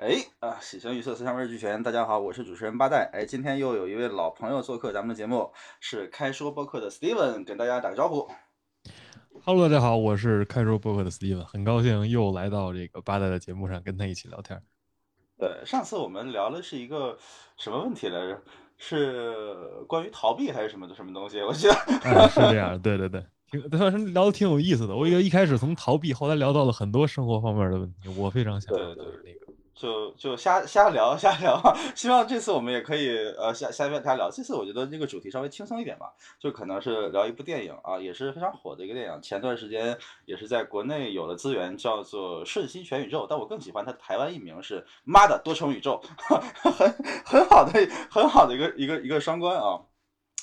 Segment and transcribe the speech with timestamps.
[0.00, 1.82] 哎啊，喜形于色，思想味俱全。
[1.82, 3.10] 大家好，我是主持人八代。
[3.12, 8.28] 哎，今天又有一位老朋友做客咱们的节目，是开说播客的 Steven，跟大家打个招呼。
[9.42, 14.62] Hello，大家好，我是开说播客的 Steven，很高兴又来到这个八代的节目上跟他一起聊天。
[15.36, 17.18] 对，上次我们聊的是一个
[17.56, 18.40] 什么问题来着？
[18.76, 19.34] 是
[19.88, 21.42] 关于逃避还是什么的什么东西？
[21.42, 21.74] 我记得
[22.30, 24.94] 是这样，对对对，挺反正聊的挺有意思的。
[24.94, 29.47] 我一个一开始从逃避，后来聊到了很多生活方面的问题，我非常想对对那个。
[29.78, 31.62] 就就瞎瞎聊瞎聊，
[31.94, 34.28] 希望这次我们也可以呃瞎瞎瞎聊。
[34.28, 39.22] 这次我觉得这个主题稍微轻松一点吧，就可能是聊一部电影啊，也是非常火的一个电影。
[39.22, 46.02] 前段时间也是在国内有了资源，叫做《瞬息全宇宙》，但我更喜欢它台湾译名是《妈的多重宇宙》，
[46.60, 46.92] 很
[47.24, 47.72] 很好的
[48.10, 49.80] 很好的一个一个一个双关啊。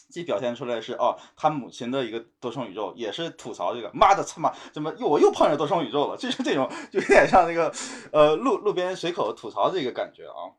[0.09, 7.73] 既表现出来是哦，他母亲的一个多重宇宙，也是吐槽这个妈的他妈怎么又我又碰上多重宇宙了， 就是这种就有点像那个
[8.11, 10.53] 呃路路边随口吐槽这个感觉啊。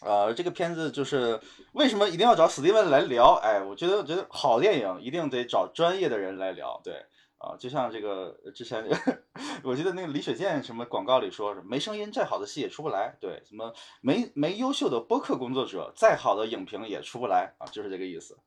[0.00, 1.40] 呃，这个片子就是
[1.72, 3.34] 为什么一定要找史蒂文来聊？
[3.42, 6.94] 哎，我觉得我觉得好电影一定得找专业的人来聊，对
[7.38, 8.86] 啊，就像这个之前
[9.64, 18.38] 我记得那个李雪健什么广告里说是没声音再好的戏也出不来，对，什么没没优秀的播客工作者再好的影评也出不来啊，就是这个意思。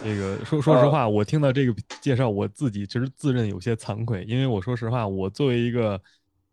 [0.00, 6.00] 这个说说实话，我听到这个介绍，我自己其实自认有些惭愧，因为我说实话，我作为一个，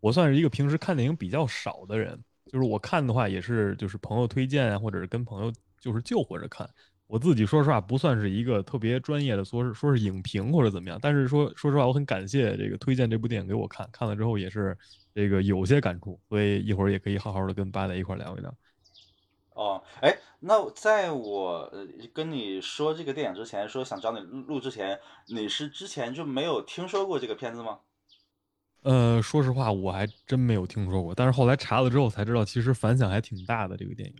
[0.00, 6.68] 我算是一个平时看电影比较少的人，就是我看的话也是就是朋友推荐啊，或者是跟朋友就是就或者看。
[7.08, 14.76] 我自己说实话不算是一个特别专业的，说是说是影评或者怎么样，但是说说实话，我很感谢这个推荐这部电影给我看，看了之后也是
[15.14, 18.52] 这个有些感触，所以一会儿也可以好好的跟八仔一块聊一聊。
[19.56, 27.78] 哦，哎，那在我呃跟你说这个电影之前，说想找你录之前，你是之前就没有听说过这个片子吗？
[28.82, 34.14] 呃，说实话，我还真没有听说过，但是后来查了之后才知道，其实反响还挺大的这个电影。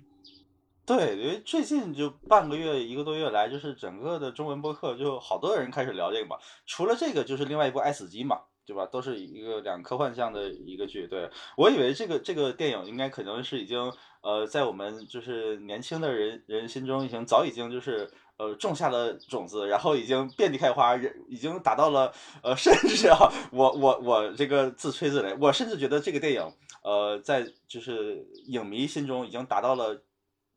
[0.87, 8.41] 对，因为最近就半个月一个多月来，就是整个的中文播客就好多人开始聊这个嘛，除了这个，就是另外一部《爱死机》嘛。
[8.67, 8.85] 对吧？
[8.85, 11.07] 都是一个两科幻向的一个剧。
[11.07, 13.93] 对我以为这个这个电影应该可能是已经
[14.27, 20.97] 呃在我们就是年轻的人人心中已经早已经就是呃种下了种子，然后已经遍地开花，
[21.29, 23.17] 已经达到了呃甚至啊
[23.53, 30.03] 我我我这个自吹自擂，我甚至觉得这个电影呃在就是影迷心中已经达到了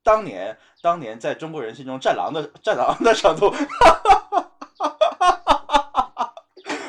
[0.02, 3.54] 当年当年在中国人心中战狼的战狼的程度。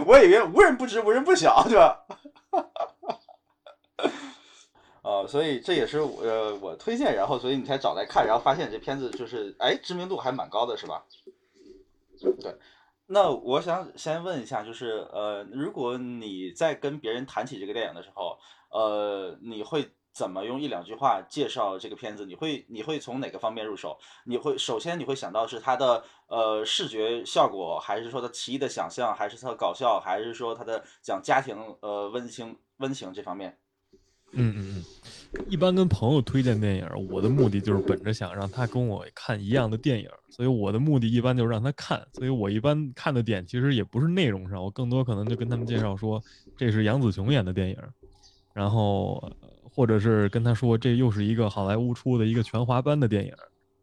[0.06, 2.06] 我以为无人不知，无人不晓，对吧？
[5.02, 11.04] 呃，所以这也是呃我推荐，然后所以你才找来看，然后发现这片子就是哎知名度还蛮高的，是吧？
[12.40, 12.54] 对。
[13.06, 18.38] 那我想先问一下，就是呃，如果你在跟别人谈起这个电影的时候，
[18.70, 19.90] 呃，你会？
[20.12, 22.26] 怎么用一两句话介绍这个片子？
[22.26, 23.96] 你会你会从哪个方面入手？
[24.24, 33.56] 你会首先你会想到是它的呃视觉效果，还是说它奇异的想象，还是它搞笑，还是说它的讲家庭呃温情温情这方面？
[34.32, 42.00] 嗯嗯嗯，一般跟朋友推荐电影，我的目的就是本着想让他跟我看一样的电影，所以我的目的一般就是让他看。
[42.12, 46.22] 所以我一般看的点其实也不是内容上，我更多可能就跟他们介绍说
[46.56, 47.76] 这是杨紫琼演的电影，
[48.54, 49.32] 然后。
[49.72, 53.32] 或者是跟他说，这又是一个好莱坞出的一个全华班的电影，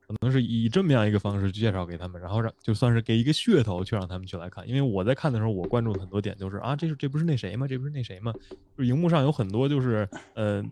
[0.07, 4.65] 可能是以这么样一个方式去介绍给他们，然后让就算是给一个噱头去让他们去来看。
[4.67, 7.67] 因为我在看的时候，我关注很多点就是啊，这是这不是那谁吗？
[7.67, 8.33] 这不是那谁吗？
[8.77, 10.63] 就荧幕上有很多就是呃，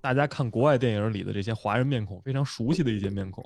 [0.00, 3.44] 大家看国外电影里的这些华人面孔非常熟悉的一些面孔，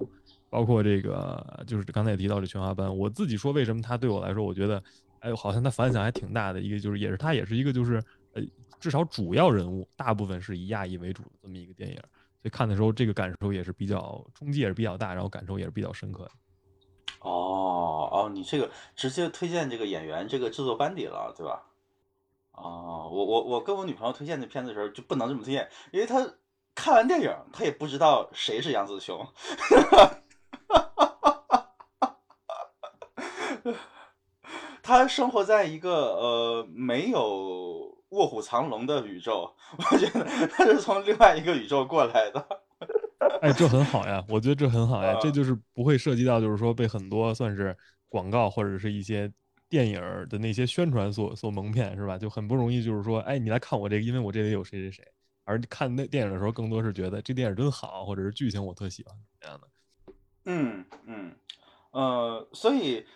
[0.49, 2.97] 包括这个就是刚才也提到这全华班。
[2.97, 4.81] 我自己说为什么他对我来说，我觉得
[5.19, 6.61] 哎，好像他反响还挺大的。
[6.61, 8.03] 一个就是也是他也是一个就是
[8.35, 8.43] 呃。
[8.81, 11.97] 至少主要人物大部分是以亚裔为主的这么一个电影，
[12.43, 16.31] 所以看的时候这个感受也是比较冲击也是比较大，然后感受也是比较深刻的。
[17.21, 21.63] 哦哦，你这个直接推荐这个演员这个制作班底了，对吧？
[22.51, 26.35] 哦，我我我跟我女朋友推荐这片子的时候就不能这么推荐，因为她
[26.75, 29.25] 看完电影她也不知道谁是杨紫琼，
[34.83, 37.81] 她生活在一个呃没有。
[38.12, 39.50] 卧虎藏龙的宇宙，
[39.91, 42.47] 我觉得他是从另外一个宇宙过来的。
[43.41, 47.75] 哎，这很好呀，我觉得这很好呀，这就是不会涉及到，就是说被很多算是
[48.09, 49.32] 广告或者是一些
[49.69, 49.99] 电影
[50.29, 52.19] 的那些宣传所所蒙骗，是吧？
[52.19, 55.05] 就很不容易，就是说，哎，你来看我这个，因为我这里有谁谁谁。
[55.44, 59.69] 而看那电影的时候，更多是觉得这电影真好，或者是剧情我特喜欢这样的。
[60.44, 61.32] 嗯嗯
[61.93, 63.06] 呃，所以。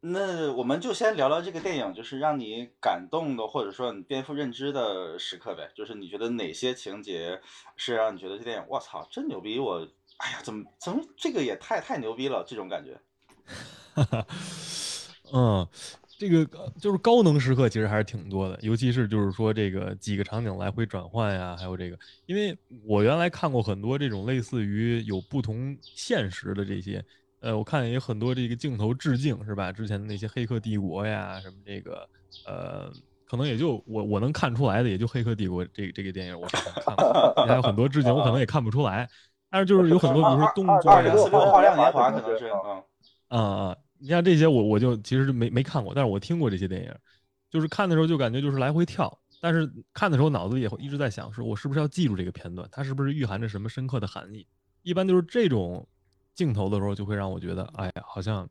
[0.00, 5.68] 那我们就先聊聊这个电影，就是让你感动的，或者说你颠覆认知的时刻呗。
[5.74, 7.40] 就是你觉得哪些情节
[7.76, 9.58] 是让你觉得这电影，我操，真牛逼！
[9.58, 13.00] 我，哎呀，怎么怎么这个也太太牛逼了，这种感觉。
[13.94, 14.26] 哈
[15.34, 15.68] 嗯，
[16.16, 16.46] 这个
[16.80, 22.56] 就是高能时刻，其实还是挺多的，尤其是就是说这个几个场景来回转换呀，还有这个，因为
[22.86, 27.04] 我原来看过很多这种类似于有不同现实的这些。
[27.40, 29.70] 呃，我看也有很多这个镜头致敬，是吧？
[29.70, 32.08] 之前的那些《黑客帝国》呀，什么这个，
[32.46, 32.90] 呃，
[33.24, 36.60] 可能也就我我能看出来的，也就《黑客帝国》这这个电影我看
[36.96, 39.08] 过，还有很多致敬，我可能也看不出来。
[39.50, 41.14] 但是就是有很多，比如说动作呀，
[41.52, 42.50] 花样年华可能是，
[43.28, 46.92] 嗯啊，你像这些我我就其实没没看过，但是我听过这些电影，
[47.50, 54.44] 就是看的时候就感觉就是来回跳，但是看的时候脑子里也会一直在想，说我是不是要记住这个片段，它是不是蕴含着什么深刻的含义？
[54.82, 55.86] 一般就是这种。
[56.38, 58.48] 镜头的时候就会让我觉得，哎呀，好像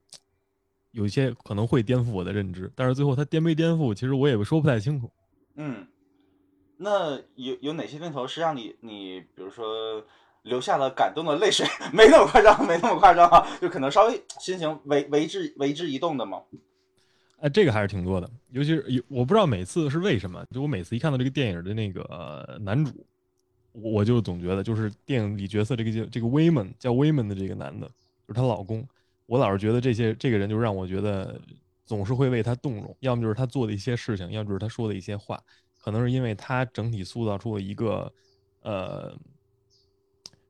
[0.91, 5.09] 有一些可能会颠覆我的认知，但是最后它颠没颠覆，其实我也说不太清楚。
[5.55, 5.87] 嗯，
[6.75, 10.05] 那有有哪些镜头是让你你比如说
[10.41, 11.65] 流下了感动的泪水？
[11.93, 16.43] 没那么夸张，没那么夸张啊，就可能稍微心情为为之为之一动的吗？
[17.39, 23.07] 哎，这个还是挺多的，尤其是有我不知道每次是为什么，就我每次一看到这个电影的那个男主。
[23.79, 27.87] 我就总觉得，就是电影里角色这个叫这个威门叫威门的这个男的，
[28.27, 28.87] 就是她老公。
[29.27, 31.39] 我老是觉得这些这个人就让我觉得
[31.85, 35.37] 总是会为他动容，要么就是他做的一些事情，要么就是他说的一些话，
[35.77, 38.11] 可能是因为他整体塑造出了一个
[38.61, 39.13] 呃，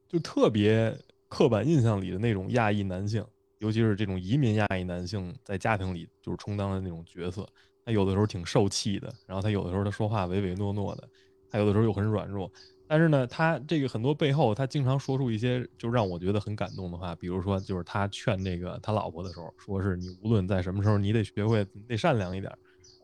[0.07, 0.95] 就特别
[1.27, 3.25] 刻板印象里的那种亚裔男性，
[3.57, 7.47] 尤其是这种移民亚裔男性在家庭里就是充当的那种角色。
[7.83, 11.09] 他有的时候挺受气的，然后他有的时候他说话唯唯诺诺的，
[11.49, 12.51] 他有的时候又很软弱。
[12.87, 22.49] 但是呢，他这个很多背后，他经常说出一些就让我觉得很感动的话，比如说，就是他劝那个他老婆的时候，说是你无论在什么时候，你得学会得善良一点，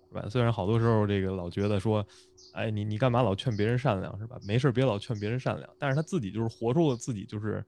[0.08, 0.26] 是吧？
[0.30, 2.06] 虽然好多时候这个老觉得说，
[2.54, 4.40] 哎，你你干嘛老劝别人善良，是吧？
[4.42, 7.62] 没事别老劝别人善良，但是他自己就是活出了自己就是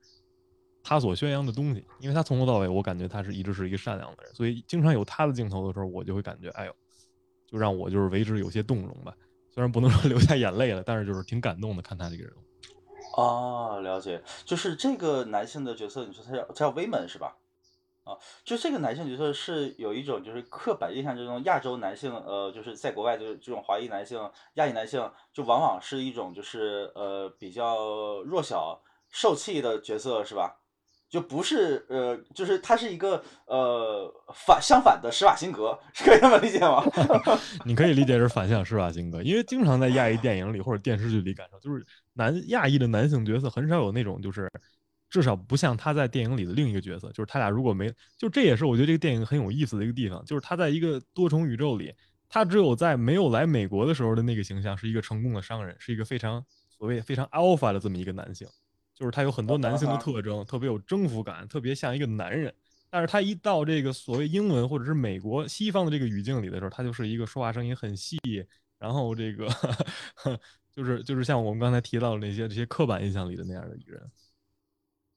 [0.81, 6.75] 他所宣扬的东西，因为他从头到尾，我感觉他是一直是一个善良的人，所以经常有他的镜头的时候，我就会感觉，哎呦，
[7.45, 9.13] 就让我就是为之有些动容吧。
[9.55, 12.39] 虽然不能说流下眼泪了，但是就是挺感动的，看他这个人物。
[13.15, 17.37] 哦，了解，就是这个男性的角色，你说他叫叫威门是吧？
[18.03, 30.59] 啊，就这个男性角色是有一种就是刻板印象这种亚洲男性，呃，就是在国外就是这种华裔男性、亚裔男性，就往往是一种就是呃比较弱小、受气的角色是吧？
[31.09, 36.83] 就不是呃，就是他是一个呃反相反的施瓦辛格， 可以这么理解吗？
[37.63, 44.51] 你可以理解是反向施瓦辛格，因为经常在亚裔电影里或者电视剧里感受，就是男亚裔的男性角色很少有那种就是
[45.09, 51.93] 至少不像他在电影里的另一个角色，就是他俩如果没就这也是我觉得这个电影很有意思的一个地方，就是他在一个多重宇宙里，
[52.27, 56.43] 他只有在没有来美国的时候的那个形象是一个成功的商人，是一个非常
[56.77, 58.45] 所谓非常 alpha 的这么一个男性。
[58.95, 62.51] 就是他有很多男性的特征，特别有征服感，特别像一个男人。
[62.89, 68.17] 但是他一到这个所谓英文或者是美国西方的这个语境里的时候，他就是一个说话声音很细，
[68.79, 69.49] 然后这个
[70.71, 74.11] 就是就是像我们刚才提到的那些这些刻板印象里的那样的一个人。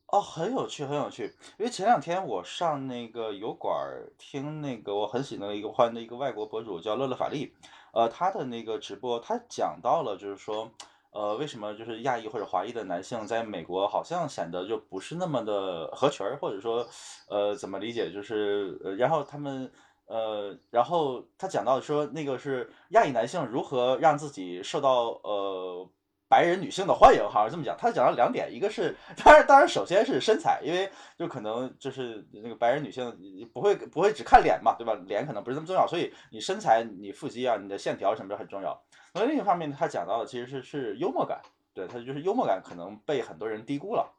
[0.09, 1.33] 哦，很有趣，很有趣。
[1.57, 3.73] 因为前两天我上那个油管
[4.19, 7.55] 听那个我很喜欢的一个欢的一个外国博主叫乐乐法力，
[7.93, 10.69] 呃，他的那个直播，他讲到了就是说。
[11.11, 16.87] 呃，为什么就是亚裔或者华裔的男性在美国好像显得就不是那么的合群儿，或者说，
[17.29, 18.13] 呃，怎么理解？
[18.13, 19.71] 就是，呃，然后他们，
[20.07, 25.91] 呃，然后他讲到说，那个是亚裔男性如何让自己受到呃
[26.29, 27.75] 白人女性的欢迎，好像这么讲。
[27.79, 33.11] 他讲到两点，一个是，当然，当然，首先是身材，因为就可能就是那个白人女性
[33.55, 34.95] 不会不会只看脸嘛，对吧？
[35.07, 38.79] 脸可能不是那么重要，所以你身材、你腹肌啊、你的线条什么的很重要。
[39.15, 41.41] 而另一方面，他讲到的其实是是幽默感，
[41.75, 44.15] 对他就是幽默感可能被很多人低估了。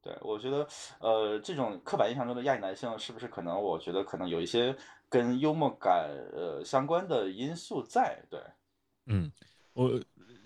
[0.00, 0.66] 对我觉得，
[1.00, 3.60] 呃，这种刻板印象中的亚裔男性，是不是可能？
[3.60, 4.74] 我觉得可能有一些
[5.08, 8.22] 跟幽默感呃相关的因素在。
[8.30, 8.40] 对，
[9.06, 9.30] 嗯，
[9.72, 10.00] 我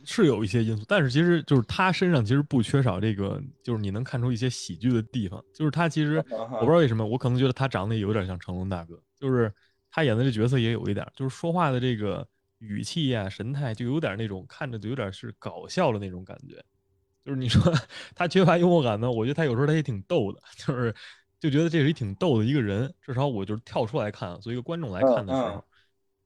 [0.05, 5.41] 是有一些因素，但是其实就是他身上其实不缺少这个，就是你能看出一些喜剧的地方。
[5.55, 9.53] 就是他其实我不知道为什么，我可能觉得他长得有点像成龙大哥，就是
[9.91, 12.27] 他演的这角色也有一点，就是说话的这个。
[12.63, 16.65] 语气呀，神态就有点那种看着就有点是搞笑的那种感觉，
[17.25, 17.61] 就是你说
[18.15, 20.95] 他缺乏幽默感呢，我觉得他有时候他也挺逗的，就是
[21.41, 25.65] 就觉得这是一挺逗的一个人，至少我就是跳出来看，作为一个观众来看的时候。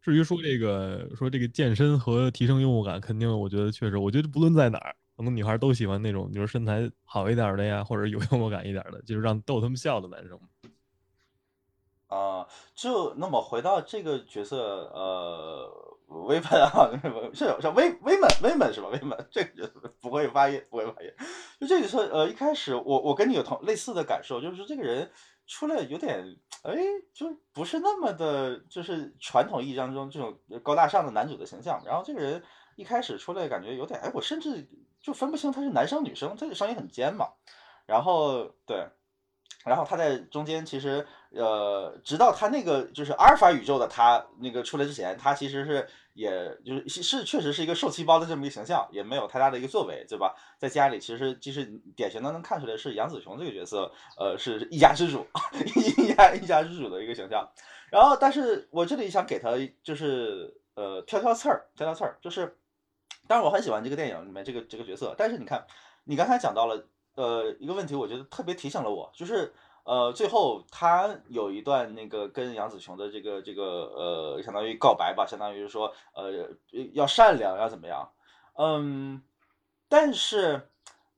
[0.03, 10.39] 至于说这个说这个健身和提升幽默感，肯定我觉得确实，我觉得不论在哪儿，可能女孩都喜欢那种就是身材好一点的呀，或者有 幽默感一点的，就是让逗他们笑的男生。
[12.07, 14.57] 啊，就那么回到这个角色，
[14.95, 16.91] 呃，威本啊，
[17.35, 18.89] 是是威威本威本是吧？
[18.89, 21.13] 威本这个就不会发音，不会发音。
[21.61, 25.11] 就这个是，呃，一开始我我跟你有同类似的感受，就是这个人
[25.47, 26.25] 出来有点，
[26.63, 26.77] 哎，
[27.13, 31.83] 就不是那么的，就是传统意义当中这种高大上的男主的形象。
[31.85, 32.43] 然后这个人
[32.77, 34.69] 一开始出来感觉有点，哎，我甚至
[35.01, 37.27] 就分不清他是男生女生，他的声音很尖嘛。
[37.87, 38.87] 然后对。
[39.65, 41.05] 然后他在中间，其实
[41.37, 46.31] 呃，直到他那个就是阿尔法宇宙的他那个出来之前，他其实是也
[46.65, 50.35] 就是是确实是一个受气包的这么一个形象，也没有太大的一个作为，对吧？
[50.59, 51.65] 在家里其实其实
[51.95, 55.27] 典型的能看出来是杨紫琼这个角色，呃，是一家之主，
[55.77, 57.47] 一家一家之主的一个形象。
[57.91, 59.51] 然后，但是我这里想给他
[59.83, 62.57] 就是呃挑挑刺儿，挑挑刺儿，就是
[63.29, 65.65] 当然我很喜欢这个电影里面这个这个角色，但是你看
[66.05, 66.87] 你刚才讲到了。
[67.17, 69.51] 呃，一个问题，我觉得特别提醒了我，就是
[69.87, 73.63] 呃，最后他有一段那个跟杨紫琼的这个这个
[73.95, 76.49] 呃，相当于告白吧，相当于说呃
[76.93, 78.11] 要善良要怎么样，
[78.59, 79.23] 嗯，
[79.89, 80.71] 但是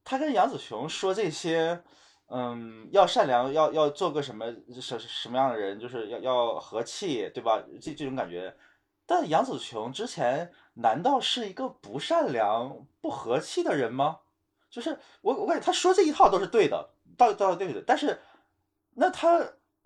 [0.05, 1.83] 他跟杨紫琼说这些，
[2.29, 7.63] 嗯，要善良，要要做个什么什什么样的人，就是要要和气，对吧？
[7.81, 8.55] 这这种感觉，
[9.07, 14.19] 但杨紫琼之前难道是一个不善良、不和气的人吗？
[14.71, 17.83] 就是我，我感觉他说这一套都是对的，道道对的。
[17.87, 18.19] 但是，
[19.01, 19.41] 那他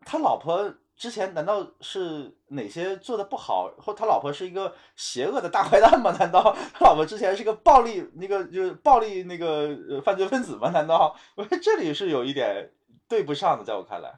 [0.07, 6.11] 他老婆之前难道是哪些做的不好，或他老婆是一个邪恶的大坏蛋吗？
[6.19, 10.71] 难道他老婆之前是个暴力那个就是暴力那个犯罪分子吗？
[10.71, 12.73] 难道 我觉得这里是有一点
[13.07, 14.11] 对不上的，在我看来，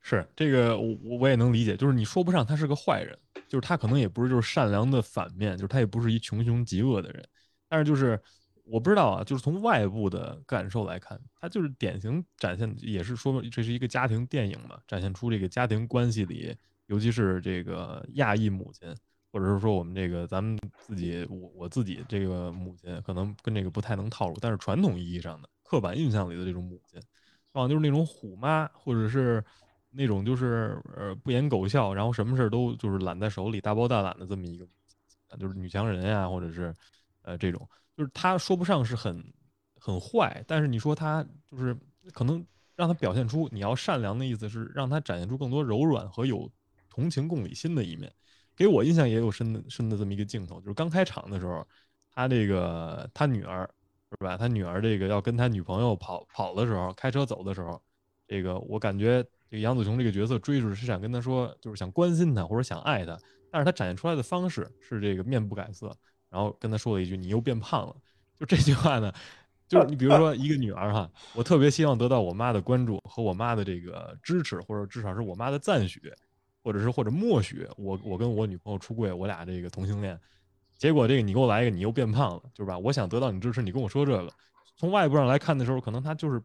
[0.00, 3.16] 是这个我我也能理解，就是你说不上他是个坏人，
[3.48, 7.24] 就是他可能也不是就是善良的反面，就是他也不是一穷凶极恶的人，
[7.68, 8.20] 但是就是。
[8.64, 16.56] 我不知道啊，就是从外部的感受来看，它就是典型展现，也是说这是一个家庭电影嘛，展现出这个家庭关系里，
[16.86, 18.88] 尤其是这个亚裔母亲，
[19.30, 26.98] 或者是说我们这个咱们自己，我我自己这个母亲，可能跟这个不太能套路，但是传统意义上的刻板印象里的这种母亲，
[27.52, 29.44] 往往就是那种虎妈，或者是
[29.90, 34.66] 那种就是呃不言狗笑，然后什么事都就是揽在手里，大包大揽的这么一个，
[35.38, 36.74] 就是女强人呀，或者是
[37.20, 37.68] 呃这种。
[37.96, 39.24] 就是他说不上是很
[39.78, 41.76] 很坏，但是你说他就是
[42.12, 46.50] 可能让他表现出你要善良的意思是让他展现出更多柔软和有
[46.88, 48.12] 同情共理心的一面。
[48.56, 51.66] 给我印象也有深的深的这么一个镜头，就是刚开场的时候，
[52.10, 53.68] 他这个他女儿
[54.10, 54.36] 是吧？
[54.36, 57.82] 他女儿这个要跟他女朋友跑跑的时候，开车走的时候，
[58.28, 63.18] 这个我感觉这个杨紫琼这个角色追出是想跟他说，就是想关心他或者想爱他，
[63.50, 65.96] 但是他展现出来的方式是这个面不改色。
[66.34, 67.94] 然后跟他说了一句：“你又变胖了。”
[68.40, 69.12] 就这句话呢，
[69.68, 76.12] 就是你比如说一个女儿哈， 我特别希望得到我妈的关注和我妈的这个支持，或者至少是我妈的赞许，
[76.64, 80.18] 或者是或者默许我我跟我女朋友出柜，我俩这个同性恋。
[80.76, 82.76] 结果这个你给我来一个你又变胖了，就是吧？
[82.76, 84.32] 我想得到你支持，你跟我说这个，
[84.76, 86.42] 从外部上来看的时候，可能他就是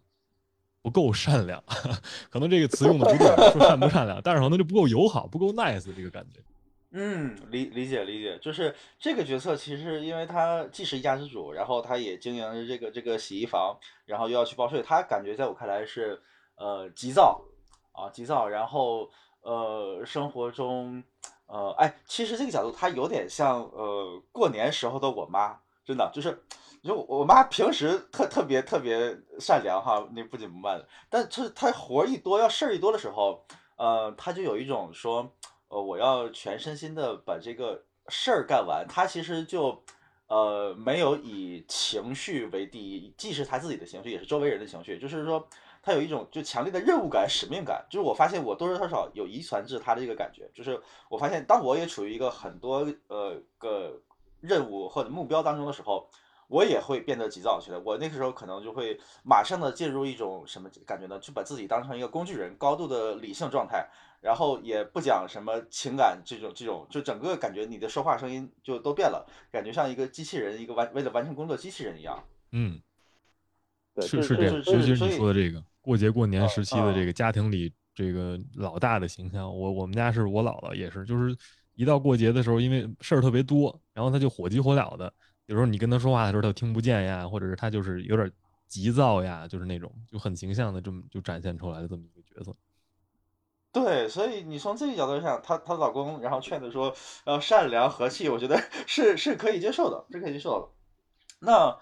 [0.84, 1.62] 不够善良，
[2.30, 6.40] 可能这个词用的不对，说善不善良，但是可能就不够友好，不够 nice 这个感觉。
[6.92, 16.20] 嗯，理理解理解，就是这个角色，其实因为他既是一家之主，然后他也经营着这个这个洗衣房，然后又要去报税，他感觉在我看来是
[16.56, 17.40] 呃急躁
[17.92, 19.08] 啊急躁，然后
[19.42, 21.04] 呃生活中
[21.46, 26.10] 呃哎，其实这个角度他有点像呃过年时候的我妈，真的。
[26.12, 26.44] 就是
[26.82, 33.46] 就我妈平时特特别特别善良哈，那不紧不慢的，但是她活一多要事儿一多的时候，
[33.78, 35.32] 呃，她就有一种说。
[35.70, 38.86] 呃，我要全身心的把这个事儿干完。
[38.88, 39.84] 他其实就，
[40.28, 44.98] 呃，没有以情绪为第一，既是他自己的情绪，也是周围人的情绪。
[45.00, 45.48] 就是说，
[45.82, 47.86] 他有一种就强烈的任务感、使命感。
[47.90, 50.50] 就是我发现我多多少少有遗传至他的这个感觉。
[50.54, 54.02] 就是我发现，当我也处于一个很多呃个
[54.42, 56.10] 任务或者目标当中的时候，
[56.48, 57.78] 我也会变得急躁起来。
[57.78, 61.20] 我那个时候可能就会马上的进入一种什么感觉呢？
[61.20, 63.88] 就把自己当成一个工具人，高度的理性状态。
[64.22, 72.24] 然后也不讲什么情感，这种这种，就整个感觉你的说话声音就都变了，感觉像一个机器人，一个完为了完成工作机器人一样。
[72.52, 72.82] 嗯，
[74.02, 81.36] 是是这样，尤其是你说的这个过节过年时期的这个家庭里这个老大的形象，我我们家是我姥姥也是，就是
[81.76, 85.14] 一到过节的时候，因为事儿特别多，然后他就火急火燎的，
[85.46, 88.30] 有时候你跟他说话的时候他听不见呀，或者是他就是有点
[88.68, 92.54] 急躁呀，就是那种就很形象的这么就展现出来的这么一个角色。
[93.72, 96.94] 对，所以你从这个角度上，她她老公然后劝她说
[97.26, 100.68] 呃善良和气，我觉得 是是可以接受的，是可以接受的。
[101.42, 101.78] 那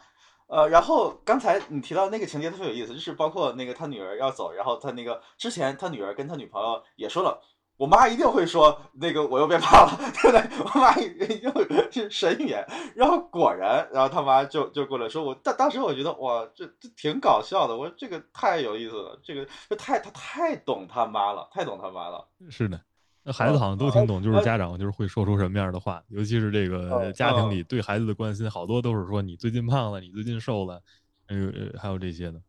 [0.47, 7.41] 呃，然后刚才你提到那个情节特别有意思，就是包括那个他女儿要走，然后他那个之前他女儿跟他女朋友也说了，
[7.77, 10.41] 我妈一定会说那个我又变胖了， 对不对？
[10.65, 12.65] 我妈一 定会是神预言，
[12.95, 22.81] 然后果然，然后他妈就就过来说我，当当时我觉得哇，这这挺搞笑的，我说这个太有意思了，这个这太他太懂他妈了，太懂他妈了，是的。
[23.23, 30.81] 那孩子好像都挺懂，就是家长就是会说出什么样的话，尤其是这个家庭里对孩子的关心，好多都是说你最近胖了，你最近瘦了，
[31.27, 32.41] 呃，还有这些的。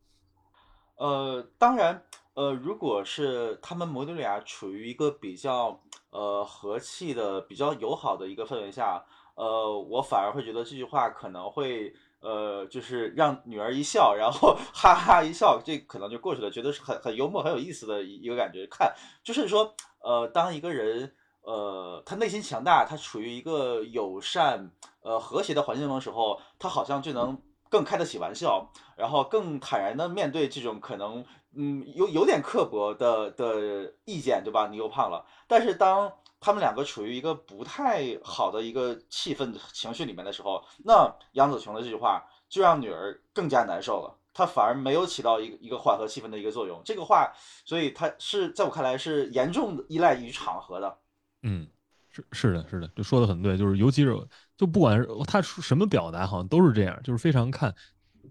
[0.97, 2.01] 呃，当然，
[2.39, 5.81] 呃，如果是他们母女俩处于一个比较
[6.11, 9.05] 呃和气的、比较友好的一个氛围下，
[9.35, 18.65] 呃，我反而会觉得这句话可能会呃，就是让女儿一笑，然后哈哈一笑，这可能就过去了，觉得是很很幽默、很有意思的一个感觉。
[18.69, 19.75] 看，就是说。
[20.01, 24.71] 呃，当一个人，呃，他内心强大，他处于一个友善、
[25.03, 27.37] 呃和谐的环境中的时候，他好像就能
[27.69, 31.25] 更开得起玩笑，然后更坦然的面对这种可能，
[31.55, 34.69] 嗯，有有点刻薄的的意见，对吧？
[34.69, 35.25] 你又胖了。
[35.47, 44.15] 但是当他们两个处于一个不太好的一个气氛情绪里面的时候，那杨子琼的这句话就让女儿更加难受了。
[44.33, 47.33] 她反而没有起到一个一个缓和气氛的一个作用，这个话，
[47.65, 50.99] 所以她是在我看来是严重依赖于场合的。
[51.43, 51.67] 嗯，
[52.11, 54.15] 是是的，是的，就说的很对，就是尤其是
[54.57, 57.75] 就不管是他什么表达，好像都是这样，就是非常看，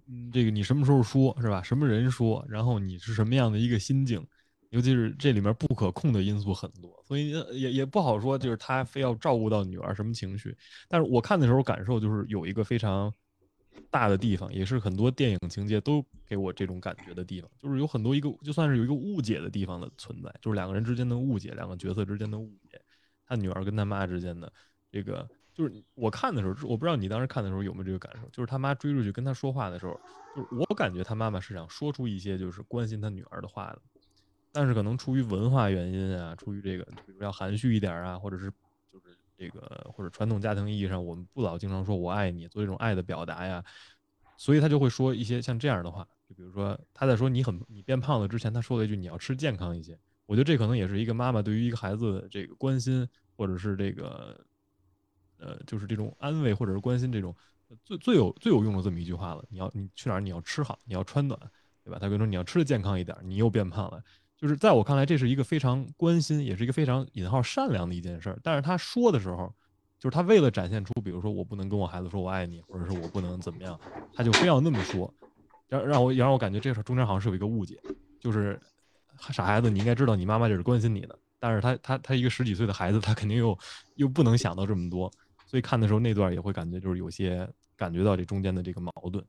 [0.07, 1.61] 嗯，这个你什么时候说，是吧？
[1.61, 4.25] 什么人说，然后你是什么样的一个心境，
[4.69, 10.55] 尤其是这里面不可控的因素很多，所以也也不好说，就是他非要照顾到女儿什么情绪。
[10.87, 13.13] 但是我看的时候感受就是有一个非常。
[13.91, 22.81] 大的地方也是很多电影情节都给我这种感觉的地方，就是有很多一个就算是有一个误解的地方的存在，就是两个人之间的误解，两个角色之间的误解，
[23.27, 24.51] 他女儿跟他妈之间的
[24.91, 29.99] 这个，就是我看的时候，我不知道你当时看的时候有没有这个感受，就是他妈追出去跟他说话的时候，
[30.35, 33.81] 就是我感觉他妈妈是想说出一些就是关心他女儿的话的，
[34.51, 38.51] 但是可能出于文化原因啊，出于这个比如要含蓄一点啊，或者是
[38.93, 39.17] 就是。
[39.39, 43.63] 这个或者传统家庭意义上，我们不老经常说我爱你，做这种爱的表达呀，
[44.35, 49.95] 所以他就会说一些像这样的话，就比如说他在说你很你变胖了之前，他说了一句你要吃健康一些。
[50.25, 54.43] 我觉得这可能也是一个妈妈对于一个孩子的这个关心，或者是这个
[55.39, 57.35] 呃，就是这种安慰或者是关心这种
[57.83, 59.43] 最最有最有用的这么一句话了。
[59.49, 61.39] 你要你去哪儿你要吃好，你要穿暖，
[61.83, 61.97] 对吧？
[61.99, 64.01] 他跟你说你要吃的健康一点，你又变胖了。
[64.35, 68.39] 就是在我看来，这是一个非常关心，也是一个非常引号善良的一件事儿。
[68.43, 69.51] 但是他说的时候，
[69.99, 73.79] 就是他为了展现出，比如说我不能跟我孩子说我爱你，或者是我不能怎么样，
[74.13, 75.11] 他就非要那么说，
[75.67, 77.81] 让让我也让我感觉这事中间好像是有一个误解，
[78.19, 78.59] 就是
[79.31, 81.17] 傻孩子，你应该知道你妈妈这是关心你的。
[81.39, 83.57] 但是他他他一个十几岁的孩子，他肯定又
[83.95, 85.11] 又不能想到这么多，
[85.47, 89.25] 所以看的时候那段也会感觉就是有些感觉到这中间的这个矛盾。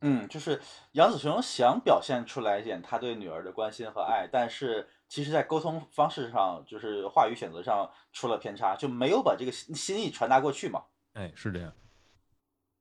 [0.00, 0.60] 嗯，就是
[0.92, 10.82] 杨子雄想表现出来一点他对女儿的关心和爱，但是其实在沟通方式上，就是话语选择上出了偏差，就没有把这个心意传达过去嘛。
[11.12, 11.72] 哎，是这样。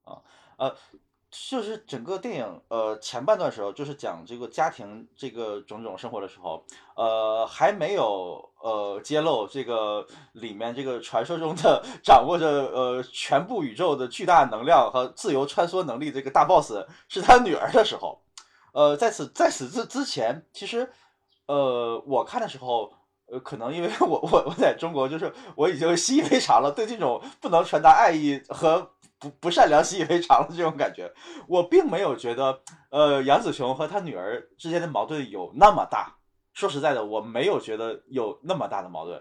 [0.04, 0.24] 啊，
[0.58, 0.76] 呃。
[1.32, 6.62] 就是整个电影，呃，前半段时候就是讲这个家庭这个种种生活的时候，
[6.96, 16.74] 呃，还没有呃揭露这个里面这个传说中的掌握着呃全部宇宙的巨大能量和自由穿梭能力这个大 boss
[17.08, 18.22] 是他女儿的时候，
[18.74, 20.92] 呃，在此在此之之前，其实，
[21.46, 22.92] 呃，我看的时候，
[23.32, 28.92] 呃，可能因为我我我在中国，就是我已经习以为常了，对这种不能传达爱意和。
[29.22, 31.14] 不不善良习以为常的这种感觉，
[31.48, 36.16] 我并没有觉得，呃，杨子琼和他女儿之间的矛盾有那么大。
[36.54, 39.20] 说实在的，我没有觉得有那么大的矛盾，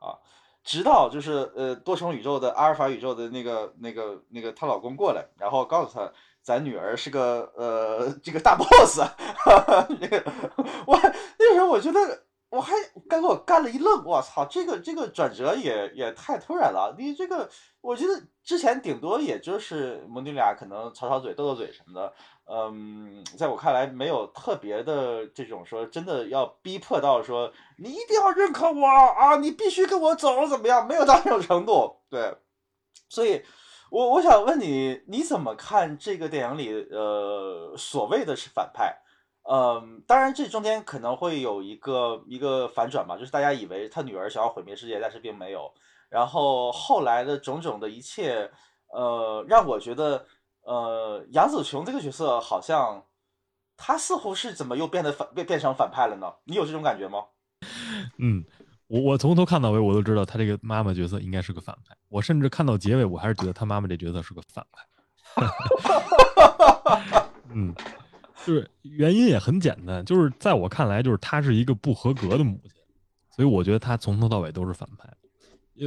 [0.00, 0.18] 啊，
[0.64, 10.20] 直到就是呃多重宇宙的阿尔法宇宙的那个那个那个她老公过来，然后告诉她咱女儿是个呃这个大 boss，哈哈那个
[10.88, 10.98] 我
[11.38, 12.24] 那时候我觉得。
[12.50, 12.74] 我还
[13.08, 16.94] 刚给我干了一愣，我操，这个这个转折也也太突然了。
[16.98, 17.48] 你这个，
[17.80, 22.12] 我觉得之前顶多也就是母女俩可能吵吵嘴、斗斗嘴什么的，
[22.52, 30.84] 嗯，在我看来没有特别的这种说真的要逼迫到说你一定要认可我啊，你必须跟我走怎么样？
[30.86, 32.36] 没有到这种程度，对。
[33.08, 33.42] 所以，
[33.90, 38.96] 我我想问你，你怎么看这个电影里呃所谓的是反派？
[39.52, 45.74] 嗯，当然，这中间可能会有一个一个反转吧，就是大家以为他女儿想要毁灭世界，但是并没有。
[46.08, 48.48] 然后后来的种种的一切，
[48.92, 50.24] 呃，让我觉得，
[50.62, 53.04] 呃，杨紫琼这个角色好像，
[53.76, 56.32] 他似乎是怎么又变得反变变成反派了呢？
[56.44, 57.24] 你有这种感觉吗？
[58.18, 58.44] 嗯，
[58.86, 61.96] 我我从头看到尾，我都知道他这个妈妈角色应该是个反派。
[62.08, 64.86] 我甚至看到结尾，我还是觉得他妈妈这角色是个反派。
[67.52, 67.74] 嗯，
[68.46, 72.72] 就是原因也很简单，就是在我看来，就是他是一个不合格的母亲，
[73.34, 75.08] 所以我觉得他从头到尾都是反派。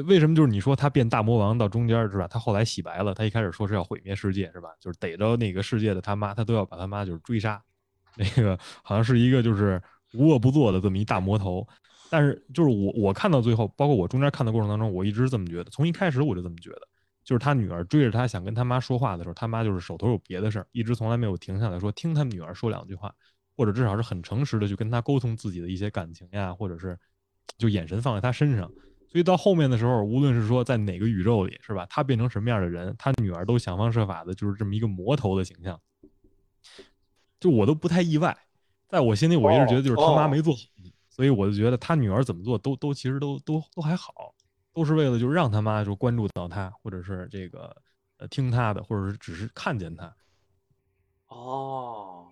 [0.08, 0.36] 为什么？
[0.36, 2.28] 就是你说他变大魔王到中间是吧？
[2.28, 4.70] 他后来洗白了，他一开始说是要毁灭世界是吧？
[4.80, 7.62] 就是逮着那个世界的他妈，他都要把他妈就是追杀。
[8.16, 9.82] 那个好像是一个就是
[10.14, 11.68] 无恶不作的这么一大魔头。
[12.10, 16.88] 但是就是我我看到最后，包括我中间看的过程当中，我一直这么觉得，从一开始我就这么觉得，
[17.24, 23.14] 就是他女儿追着他想跟他妈说话的时候，他妈就是手头有别的事儿，一直从来没有停下来说听他女儿说两句话，
[23.56, 26.98] 或者至少是很诚实的去跟他沟通自己的一些感情呀，或者是
[27.58, 28.70] 就眼神放在他身上。
[29.10, 31.86] 所以到后面的时候，无论是说在哪个宇宙里，是吧？
[31.88, 35.80] 他变成什么样的人，他女儿都想方设法的，就是这么一个魔头的形象。
[37.40, 38.36] 就我都不太意外，
[38.88, 40.62] 在我心里，我一直觉得就是他妈没做好，
[41.10, 44.33] 所以我就觉得他女儿怎么做都都其实都都都还好，
[44.74, 47.76] 都是为了就是让他妈就关注到他，或者是这个
[48.18, 50.16] 呃听他的，或者是只是看见他。
[51.28, 52.28] 哦，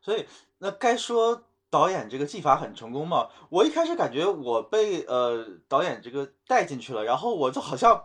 [0.00, 0.26] 所以
[0.58, 1.44] 那该说。
[1.72, 3.30] 导演这个技法很成功嘛？
[3.48, 8.04] 我一开始感觉我被呃导演这个带进去了，然后我就好像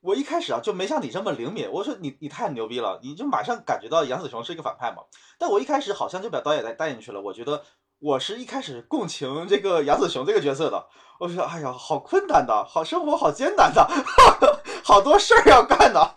[0.00, 1.70] 我一开始啊就没像你这么灵敏。
[1.70, 5.04] 我说你你太牛逼了，你就马上感觉到杨子雄是一个反派嘛。
[5.38, 7.22] 但我一开始好像就把导演带带进去了。
[7.22, 7.62] 我觉得
[7.98, 10.86] 我是一开始共情这个杨子雄这个角色的。
[11.20, 13.88] 我说哎呀，好困难的，好生活好艰难的，
[14.84, 16.14] 好多事儿要干的。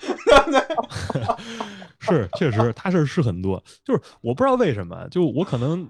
[2.00, 3.64] 是，确实他事儿是很多。
[3.84, 5.90] 就是我不知道为什么，就我可能。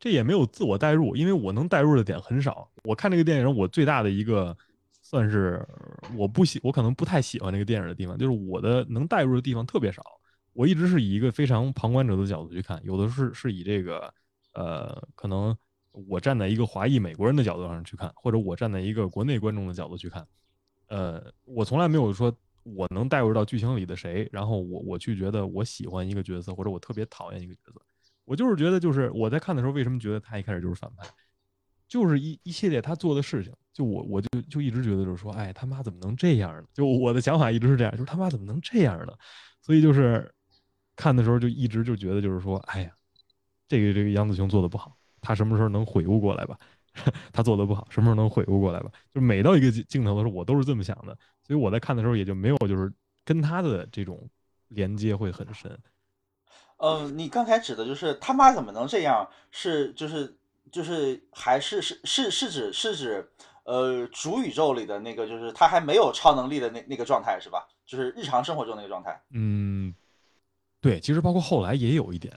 [0.00, 2.68] 这也没有自我代入，因为我能代入的点很少。
[2.82, 4.54] 我看这个电影，我最大的一个
[5.00, 5.66] 算是
[6.14, 10.02] 我不喜，我可能不太喜欢这个电影的地方，就是我的能代入的地方特别少。
[10.52, 14.12] 我一直是以一个非常旁观者的角度去看，有的是是以这个
[14.54, 15.56] 呃，可能
[15.92, 20.26] 我站在一个华裔美国人的角度上去看，或者我站在一个国内观众的角度去看。
[20.88, 27.80] 呃，我从来没有说我能代入到剧情里的谁，然后我我去觉得我喜欢一个角色，或者我特别讨厌一个角色。
[28.24, 31.06] 我就是觉得，就是我在看的时候，为什么觉得他一开始就是反派，
[31.86, 36.64] 就是一一系列他做的事情，就我我就就一直觉得就是说，哎，他妈怎么能这样呢？
[36.72, 39.12] 就我的想法一直是这样，就是他妈怎么能这样呢？
[39.60, 40.32] 所以就是
[40.96, 42.90] 看的时候就一直就觉得就是说，哎呀，
[43.68, 46.58] 这个这个杨子雄做的不好，他什么时候能悔悟过来吧？
[47.32, 48.90] 他做的不好，什么时候能悔悟过来吧？
[49.12, 52.92] 就每到一个镜头的时候，我都是这么想的，所以我在看的时候也就没有就是
[53.24, 54.28] 跟他的这种
[54.68, 55.76] 连接会很深。
[56.76, 59.28] 嗯，你刚才指的就是他妈怎么能这样？
[59.50, 60.36] 是就是
[60.70, 63.28] 就是还是是是是指是指
[63.64, 67.66] 呃主宇宙里的那个，就是他还没有超能力的那那个状态是吧？
[67.86, 69.20] 就是日常生活中那个状态。
[69.30, 69.94] 嗯，
[70.80, 72.32] 对，其实包括后来也有一点，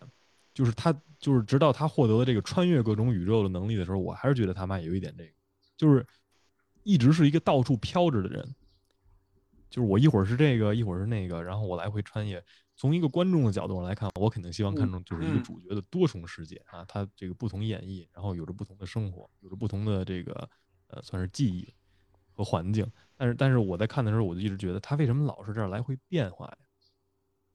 [0.58, 5.30] 就是他就是直到他获得了这个穿越各种宇宙的能力的时候，我还是觉得他妈有一点这个，
[5.78, 6.04] 就是
[6.82, 8.56] 一直是一个到处飘着的人，
[9.70, 12.44] 就是我一会儿是这个，一会儿是那个，然后我来回穿越。
[12.76, 20.50] 从一个观众的角度上来看，我肯定希望看中就是一个主角的多重世界啊，他这个不同演绎，然后有着不同的生活，有着不同的这个
[20.88, 21.72] 呃算是记忆
[22.34, 22.84] 和环境。
[23.16, 26.58] 但是，但是我在看的时候，我就一直觉得他为什么老是这样来回变化呀？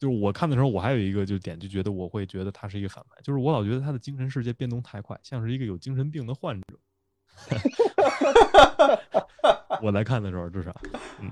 [0.02, 6.66] 就是我看的时候，我还有一个就点，就觉得我会觉得他是一个反派，就是我老觉得他的精神世界变动太快，像是一个有精神病的患者。
[9.80, 10.74] 我来看的时候，至少，
[11.20, 11.30] 嗯。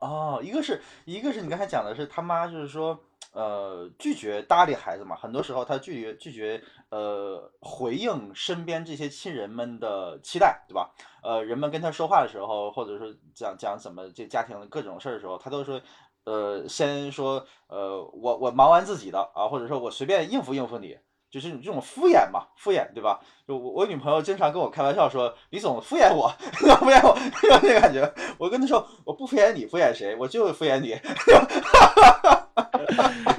[0.00, 10.94] 哦，一个是一个是你刚才讲的是他妈，就是说，呃，拒绝搭理孩子嘛，很多时候他拒绝拒绝呃回应身边这些亲人们的期待，对吧？
[11.22, 15.80] 呃，人们跟他说话的时候，或者说讲讲怎么这家庭的各种事儿的时候，他都说，
[16.24, 20.96] 呃，先说，呃，我我忙完自己的啊，或者说我随便应付应付你。
[21.30, 23.18] 就是你这种敷衍嘛，敷衍对吧？
[23.44, 26.28] 就我我女朋友经常跟我开玩笑说，李总敷衍我，
[26.78, 27.18] 敷衍我，
[27.50, 28.08] 有那感觉。
[28.38, 30.14] 我跟她说，我不敷衍你，敷衍谁？
[30.16, 30.94] 我就敷衍你。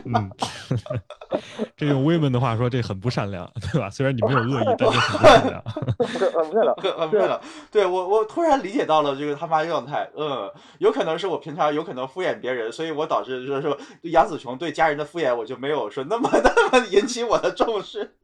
[0.06, 0.30] 嗯，
[1.78, 3.90] 这用 威文的话说，这很不善良，对吧？
[3.90, 5.64] 虽然你没有恶意， 但是很不善良。
[5.64, 7.42] 很不善良，很不善良。
[7.72, 10.10] 对我，我突然理解到了这个他妈状态。
[10.16, 18.16] 嗯，有可能是我平常有可能敷衍别人，所以我导致就是说杨子琼对家人的敷衍，我就没有说那么那么引起我的重视。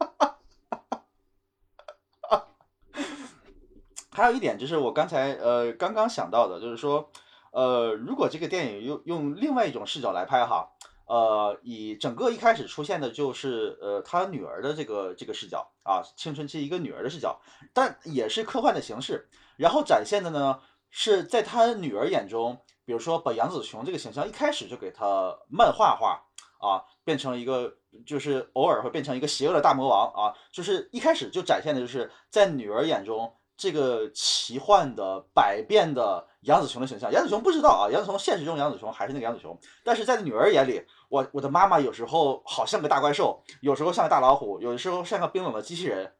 [4.11, 7.09] 还有一点就是我刚才呃刚刚想到的，就是说
[7.51, 10.67] 呃，如果这个电影用用另外一种视角来拍哈。
[11.11, 17.37] 呃，以整个一开始出现的就是呃他女儿的这个这个视角啊，青春期一个女儿的视角，
[17.73, 19.27] 但也是科幻的形式。
[19.57, 26.23] 然后展现的呢是在他女儿眼中，比如说把杨紫琼这个形象一开始就给他漫画化
[26.61, 33.35] 啊，变成一个就是偶尔会变成一个邪恶的大魔王啊，就是一开始就展现的就是在女儿眼中。
[33.61, 37.11] 这个奇幻的百变的杨紫琼的形象。
[37.11, 46.11] 杨紫琼不知道啊，杨紫琼现实中杨紫琼还是那个杨紫琼，但是在女儿眼里，我我的妈妈有时候好像个大怪兽，有时候像个大老虎，有的时候像个冰冷的机器人，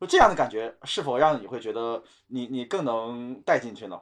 [0.00, 4.00] 就这样的感觉，是否让你会觉得你你更能带进去呢？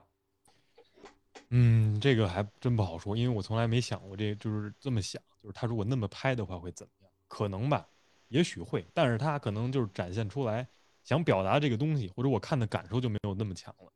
[1.49, 7.11] 嗯，这个还真不好说，因为我从来没想过这，就是这么想，就是他如果那么拍的话会怎么样？
[7.27, 7.85] 可能吧，
[8.29, 10.67] 也许会，但是他可能就是展现出来
[11.07, 13.93] 想表达这个东西，或者我看的感受就没有那么强了。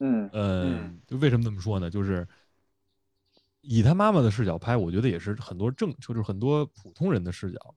[0.00, 1.88] 嗯呃，就为什么这么说呢？
[1.88, 2.28] 就是
[3.62, 7.74] 以他妈妈的视角拍，我觉得也是很多正，就是很多普通人的视角。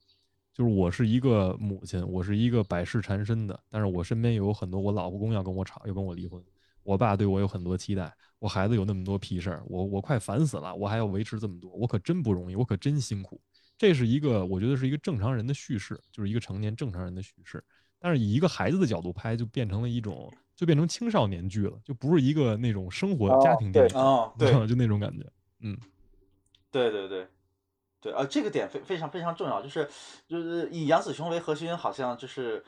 [0.53, 6.43] 就是我是一个母亲，我是一个百事缠身的，但是我身边有很多我老公要跟我吵，要跟我离婚。
[6.83, 13.39] 我爸对我有很多期待，我孩子有那么多屁事儿，我我快烦死了，我还要维持这么多，我可真不容易，我可真辛苦。
[13.77, 17.63] 这是一个我觉得是一个正常人的叙事，就是一个成年正常人的叙事。
[17.99, 25.25] 但是以一个孩子的角度拍，就变成了一种，就变成青少年剧了，就不是一个那种生活家庭电影，哦，对， 就那种感觉。
[25.61, 25.77] 嗯，
[26.71, 27.27] 对对对，
[28.01, 29.89] 对啊，这个点非非常非常重要，就是
[30.27, 32.63] 就是以杨子雄为核心，好像就是。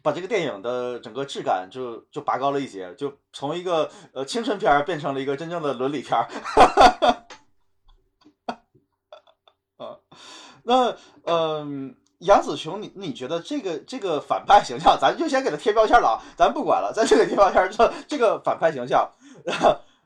[0.00, 6.28] 把这个电影的整个质感就就拔高了一截，就从一个呃青春片变成了一个真正的伦理片儿。
[9.76, 9.98] 啊，
[10.62, 19.10] 那嗯，杨紫琼，你你觉得这个这个反派形象，咱就先给他贴标签了啊，咱不管了，咱这个贴标签，这这个反派形象，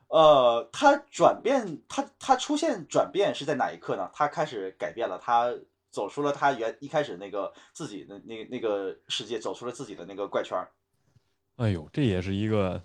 [0.07, 4.09] 呃，他转变，他他出现转变是在哪一刻呢？
[4.13, 5.53] 他开始改变了，他。
[5.93, 10.57] 走出了他原一开始那个自己的那那个世界，走出了自己的那个怪圈。
[11.57, 12.81] 哎呦，这也是一个，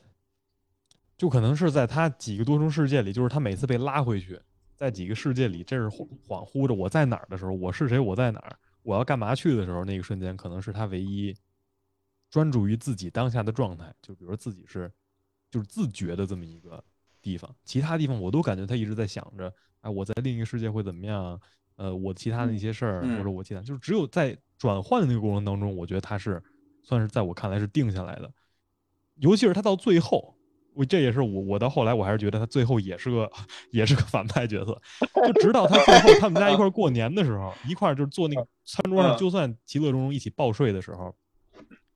[1.16, 4.38] 就可能是在他几个多重世界里，就是他每次被拉回去，
[4.76, 8.54] 在几个世界里，这是恍恍惚着我在哪儿的时候，我是谁，我在哪儿，
[8.88, 11.36] 我要干嘛去的时候，那个瞬间可能是他唯一
[12.30, 14.90] 专注于自己当下的状态，就比如说自己是
[15.50, 16.82] 就是自觉的这么一个
[17.20, 21.38] 地方，其他地方我都感觉他一直在想着，哎，我在另一个世界会怎么样。
[21.76, 26.42] 呃，我其他的一些事儿，或者我其他，就是只有在转换的那个过程当中，我觉得他是
[26.82, 28.32] 算是在我看来是定下来的。
[29.16, 30.34] 尤其是他到最后，
[30.78, 33.28] 我这也是我我到后来我还是觉得他最后也是个
[33.72, 34.80] 也是个反派角色。
[35.26, 41.12] 就直到他最后他们家一块过年的时候，一块就是坐那个餐桌上，就算其乐融融一起报税的时候，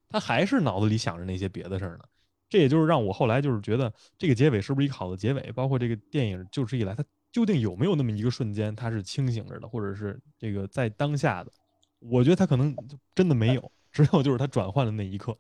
[0.09, 2.05] 他还是脑子里想着那些别的事儿呢。
[2.49, 5.53] 这也就是让我后来就是觉得这个结尾是不是一个好的结尾？
[5.53, 7.05] 包括这个电影就此以来他。
[7.33, 11.51] 究竟有没有那么一个瞬间，他是清醒着的，或者是这个在当下的？
[11.99, 12.77] 我觉得他可能
[13.15, 15.35] 真的没有，只有就是他转换的那一刻。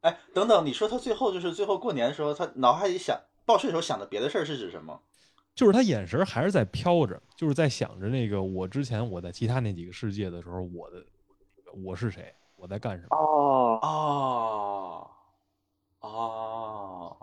[0.00, 5.00] 哎，等等，你说他最后就是最后过年的时候，他脑海里想报税时候想的别的事儿是指什么？
[5.54, 11.04] 就是他眼神还是在飘着，就是在想着那个我之前我在其他那几个世界的时候，我的
[11.84, 13.16] 我是谁，我在干什么？
[13.16, 15.10] 哦哦
[16.00, 17.16] 哦。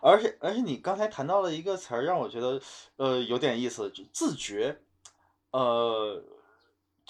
[0.00, 2.60] 而且而且你刚才谈到了一个词儿，让我觉得，
[2.96, 4.76] 呃，有点意思，就自觉，
[5.52, 6.20] 呃，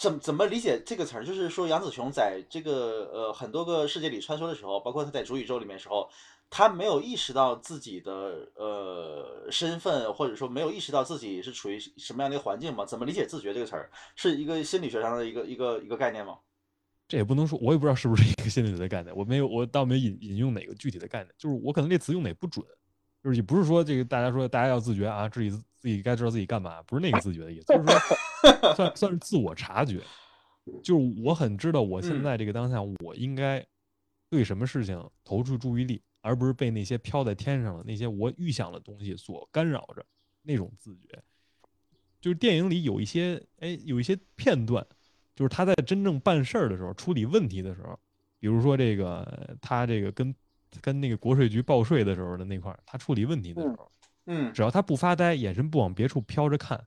[0.02, 1.24] 怎怎么理解这个词儿？
[1.24, 6.10] 就是说杨紫琼在这个呃很多个世界里穿梭的时候，包括她在主宇宙里面时候，
[6.50, 12.84] 她没有意识到自己的呃身份，或者说没有意识到自己是处于什么样的一个环境吗？
[12.84, 13.88] 怎么理解自觉这个词儿？
[14.16, 16.36] 是一个心理学上的一个一个一个概念吗？
[17.06, 22.66] 这也不能说，我也不知道是不是一个心理学的概念，我没有，我倒没引引用哪个具体的概念，就是我可能这词用的也不准。
[23.22, 27.94] 就是也不是说这个大家说大家要自觉啊，自己自己该知道自己干嘛，不是那个自觉的意思，就是说
[28.74, 30.00] 算算是自我察觉，
[30.82, 33.64] 就是我很知道我现在这个当下我应该
[34.28, 40.04] 对什么事情投注注意力，而不是被那些飘在天上的那些我预想的东西所干扰着，
[40.42, 41.22] 那种自觉。
[42.20, 44.84] 就是电影里有一些哎有一些片段，
[45.36, 47.96] 就是他在真正办事儿的时候处理问题的时候，
[48.40, 50.34] 比如说这个他这个跟。
[50.80, 53.90] 跟那个国税局报税的时候的那块儿，他处理问题的时候，
[54.26, 56.82] 嗯，只要他不发呆，眼神不往别处飘着看，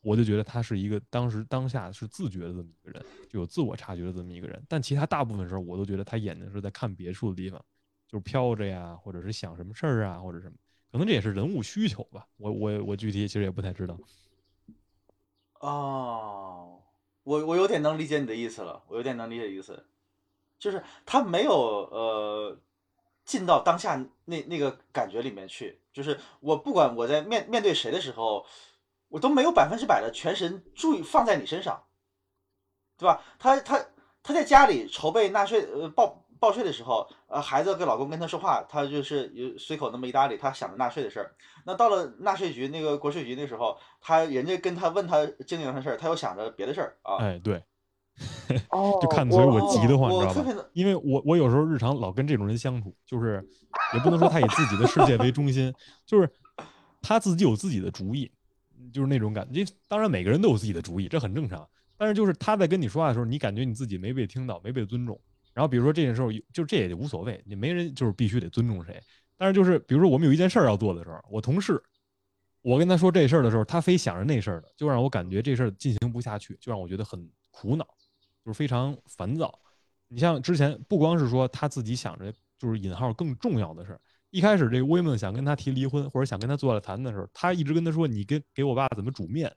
[0.00, 4.62] 我就觉得他是一个当时当下是自觉的这么一个人，就有自我察觉的这么一个人。
[4.68, 7.62] 但其他大部分时候，我都觉得他眼睛是在看别处的地方，
[8.06, 10.56] 就是飘着呀，或者是想什么事儿啊，或者什么，
[10.90, 12.26] 可能这也是人物需求吧。
[12.38, 13.98] 我我我具体其实也不太知道。
[15.60, 16.80] 哦，
[17.22, 19.84] 我我有点能理解你的意思了，我有点能理解意思，
[20.58, 22.58] 就是他没有呃。
[23.28, 28.46] 进到当下那那个感觉里面去，就是我不管我在面面对谁的时候，
[29.08, 31.84] 我都没有百分之百的全神注意放在你身上，
[32.96, 33.22] 对吧？
[33.38, 33.84] 他他
[34.22, 41.36] 他在家里筹备纳税呃报报税的时候，呃孩子跟老公跟他说话，他就是随口那么一搭理，他想着纳税的事儿。
[41.66, 47.18] 那到了纳税局那个国税局那时候，他人家跟他问他经营的事儿，他又想着别的事儿啊。
[47.18, 47.62] 哎，对。
[48.70, 50.68] 哦，就看所以我急得慌，你知道吧？
[50.72, 53.46] 因为我我有时候日常老跟这种人相处，就是
[53.94, 55.72] 也不能说他以自己的世界为中心，
[56.04, 56.30] 就是
[57.00, 58.30] 他自己有自己的主意，
[58.92, 59.64] 就是那种感觉。
[59.86, 61.68] 当然每个人都有自己的主意，这很正常。
[61.96, 65.18] 但是就是他在跟你说话的时候，你感觉你自己没被听到，没被尊重。
[65.52, 69.00] 然后比如说这件事儿，就这也无所谓，你没人就是必须得尊重谁。
[69.36, 71.82] 但是就是比如说我们有一件事儿要做的时候，我同事，
[72.62, 77.84] 我跟他说这事儿的时候，他非想着那事儿的，就让我感觉这事儿进行不下去，就让我觉得很苦恼，
[78.48, 79.52] 就是非常烦躁。
[80.08, 89.54] 你像之前不光是说他自己想着就是引号更重要的事儿，一开始这个威梦想跟他提离婚或者想跟他坐下来谈的时候，他一直跟他说你给给我爸怎么煮面，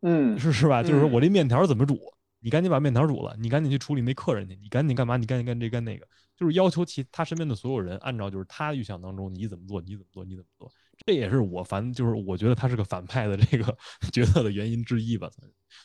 [0.00, 0.82] 嗯是是吧？
[0.82, 1.96] 就是说嗯我这面条怎么煮，
[2.40, 5.16] 你赶紧把面条煮了，你赶紧去处理那客人去，你赶紧干嘛？
[5.16, 6.04] 你赶紧干这干那个，
[6.36, 10.68] 就是要求其他身边的所有人按照就是他预想当中你怎么做，你怎么做，你怎么做。
[11.06, 13.76] 这也是我烦，就是我觉得他是个反派的这个
[14.12, 15.30] 角色的原因之一吧。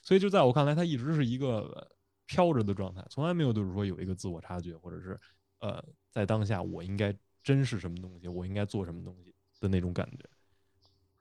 [0.01, 1.87] 所以就在我看来，他一直是一个呃
[2.27, 5.19] 飘着的状态，从来没有就是说有一个自我察觉，或者是
[5.61, 7.11] 呃在当下我应该
[7.43, 10.25] 真是什么东西，我应该做什么东西的那种感觉。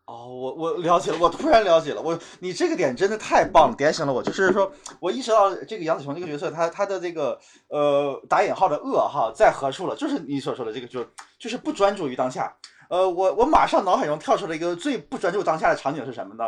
[0.07, 4.23] 哦，我我了解了，我突然了解了，我你这个点真的太棒了，点醒了我。
[4.23, 11.05] 就是说我意识到这个杨紫琼这个角色，他他的这个呃打引号的恶哈在何处了，就是你所说的这个，就
[11.39, 12.57] 就是不专注于当下。
[12.89, 16.45] 呃，我我马上脑海中跳出了一个最不专注当下的场景是什么呢？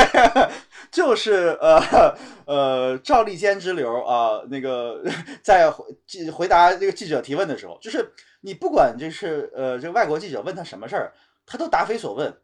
[0.90, 2.14] 就是呃
[2.46, 5.02] 呃赵立坚之流啊、那个
[5.42, 11.12] 在回记回答这个记者提问的时候，就是你不管就是呃这个外国记者问他什么事儿，
[11.46, 12.36] 他都答非所问。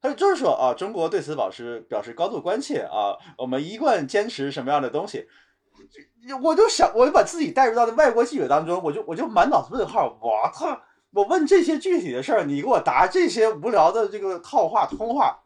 [0.00, 5.28] 他就是说啊，中国对此保持表示高度关切啊，我们一贯坚持什么样的东西，
[6.42, 10.76] 我就想，我就把自己带入到外国记者当中，我就我就满脑子问号，我操！
[11.12, 15.38] 我问这些具体的事儿，你给我答这些无聊的这个套话通话，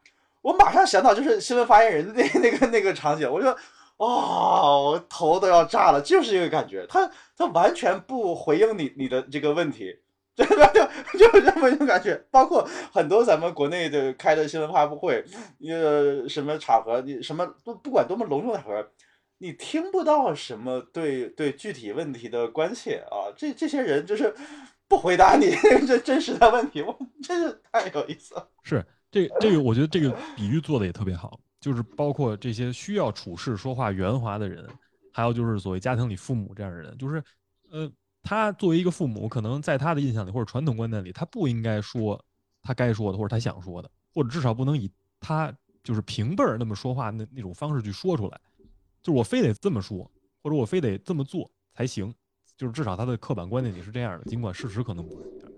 [0.43, 3.57] 我马上想到就是新闻发言人的那那个那个场景，我说，
[3.97, 9.99] 哦，我头都要炸了，就是这个感觉，他他完全不回应你你的这个问题，
[10.37, 10.71] 对吧？
[10.73, 12.15] 就就这么一种感觉。
[12.31, 15.25] 包括很多咱们国内的开的新闻发布会，
[15.69, 18.87] 呃，什么场合，你什么不不管多么隆重的场合。
[19.39, 24.35] 你听不到什么对对具体问题的关切啊，这这些人就是
[24.89, 25.51] 不回答你
[25.87, 28.49] 这真实的问题，我真是太有意思了。
[28.63, 34.69] 是这这个，我觉得这个比喻做的也特别好，就是包括这些需要处事说话圆滑的人，
[35.13, 37.23] 还有就是所谓家庭里父母这样的人，就是
[37.71, 37.91] 呃，
[38.23, 42.23] 他作为一个父母，可能在他的印象里或者传统观念里，他不应该说
[42.63, 48.41] 他该说的或者他想说的，或者至少不能以他就是平辈儿那么说话那那种方式去说出来，
[49.03, 50.11] 就是我非得这么说，
[50.43, 52.13] 或者我非得这么做才行，
[52.57, 55.53] 就是至少他的刻板观念里是这样的，尽管事实可能不是这样。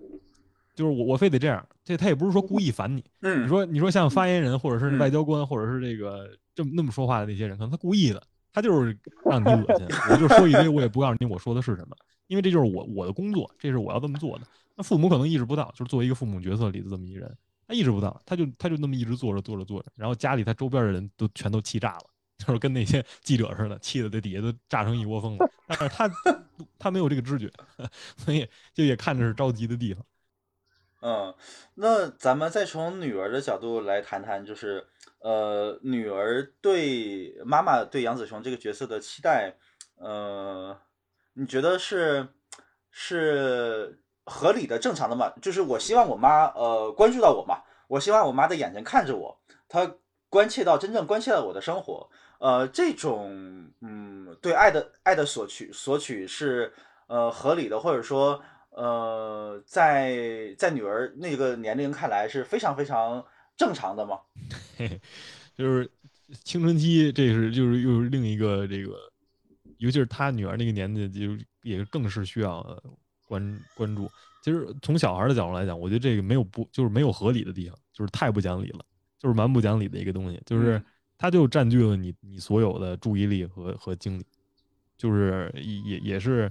[0.75, 3.05] 就是我我非得这样，这他也不是说故意烦你。
[3.23, 9.87] 嗯你说你说像发言人或者是嗯外交官或者是这个这么那么说话的那些人，可能他故意的，他就是让你恶心。
[10.11, 11.97] 我就说一堆，我也不告诉你我说的是什么，
[12.29, 14.45] 因为这就是我我的工作，这是我要这么做的。
[14.77, 22.05] 那父母可能意识不到，就是作为一个父母角色里的这么一人，他意识不到，他就他就那么一直做着做着做着，然后家里他周边的人都全都气炸了。
[22.39, 25.51] 就是跟那些记者似的，气得这底下都炸成一窝蜂了。
[25.67, 26.11] 但是他
[26.79, 27.51] 他没有这个知觉，
[28.17, 30.03] 所以就也看着是着急的地方。
[31.01, 31.33] 嗯，
[31.75, 34.85] 那咱们再从女儿的角度来谈谈，就是
[35.21, 39.55] 呃，女儿对妈妈对杨子琼这个角色的期待，
[39.97, 40.77] 呃，
[41.35, 42.27] 你觉得是
[42.91, 45.33] 是合理的、正常的吗？
[45.41, 49.95] 就是我希望我妈呃关注到我嘛，我希望我妈的眼睛看着我，她
[50.29, 56.73] 关切到真正关切到我的生活，呃，这种嗯对爱的爱的索取索取是
[57.07, 58.43] 呃合理的，或者说。
[58.71, 63.25] 呃，在在女儿那个年龄看来是非常非常
[63.57, 64.21] 正常的吗？
[64.77, 65.01] 嘿嘿，
[65.57, 65.91] 就是
[66.45, 68.97] 青春期，这是就是又是另一个这个，
[69.79, 72.81] 尤其是他女儿那个年纪，就也更是需要呃
[73.27, 74.09] 关关注。
[74.45, 78.85] 其实从小孩的角度来讲，我觉得这个没有不就是没有合理的地方，就是太不讲理了，
[79.19, 80.85] 就是蛮不讲理的一个东西，就是嗯
[81.19, 84.25] 它就占据了你你所有的注意力和和精力，
[84.97, 86.51] 就是也也是。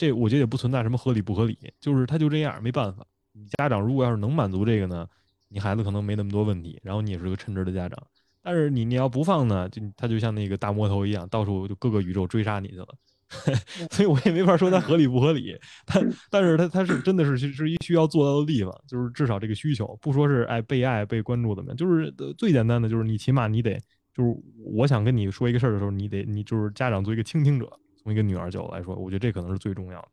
[0.00, 3.04] 这我觉得也不存在什么合理不合理，就是他就这样，没办法。
[3.32, 5.04] 你家长如果要是能满足这个呢，
[5.48, 8.00] 你孩子可能没那么多问题，然后你也是个称职的家长。
[8.40, 12.86] 但是你你要不放呢，就他就像那个大魔头一样，到处就各个宇宙追杀你去了。
[13.90, 23.76] 所以我也没法说他合理不合理，但但是他他是真的是是一需要做到的地方，就是至少这个需求，不说是爱被爱被关注怎么样，就是最简单的就是你起码你得
[24.18, 27.78] 就是我想跟你说一个事儿的时候，你得你就是家长做一个倾听者。
[28.02, 30.08] 从一个女儿角度来说，我觉得这可能是最重要的。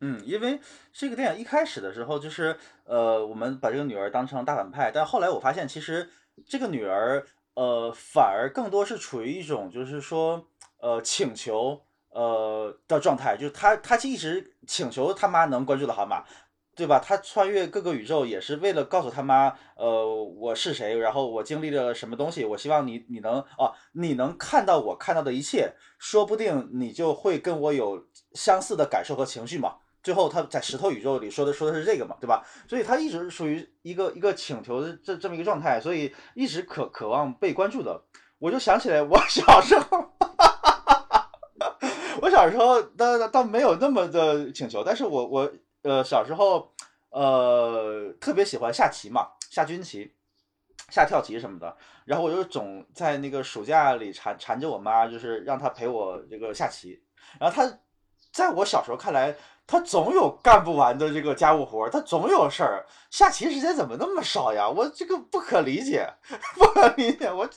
[0.00, 0.58] 嗯，因为
[0.92, 6.10] 这个电影一开始的时候，就是呃，我们把这个女儿当成大反派，但后来我发现，其实
[6.44, 10.48] 这个女儿呃，反而更多是处于一种就是说
[10.78, 16.24] 呃请求呃的状态，就是他他一直请求他妈能关注到蛤蟆。
[16.74, 16.98] 对吧？
[16.98, 22.46] 他穿越各个宇宙也是为了告诉他妈，呃，我是谁，然后我经历了什么东西。
[22.46, 29.74] 我希望你你能哦，你能看到我看到的一切，说不定你就会跟我有相似的感受和情绪嘛。
[30.02, 32.42] 最后他在石头宇宙里说的说的是这个嘛，对吧？
[32.66, 38.02] 所以他一直属于一个一个请求的这这么一个状态，所以一直渴渴望被关注的。
[38.38, 40.10] 我就想起来我小时候，
[42.22, 45.52] 我小时候倒倒没有那么的请求，但是我我。
[45.82, 46.72] 呃，小时候，
[47.10, 50.14] 呃，特别喜欢下棋嘛，下军棋、
[50.88, 51.76] 下跳棋什么的。
[52.04, 57.02] 然后我就总在那个暑假里缠缠着我妈，就是让她陪我这个下棋。
[57.40, 57.78] 然后她，
[58.30, 59.34] 在我小时候看来，
[59.66, 62.86] 她总有干不完的这个家务活，她总有事儿。
[63.10, 64.68] 下棋时间怎么那么少呀？
[64.68, 66.08] 我这个不可理解，
[66.54, 67.28] 不可理解。
[67.32, 67.48] 我，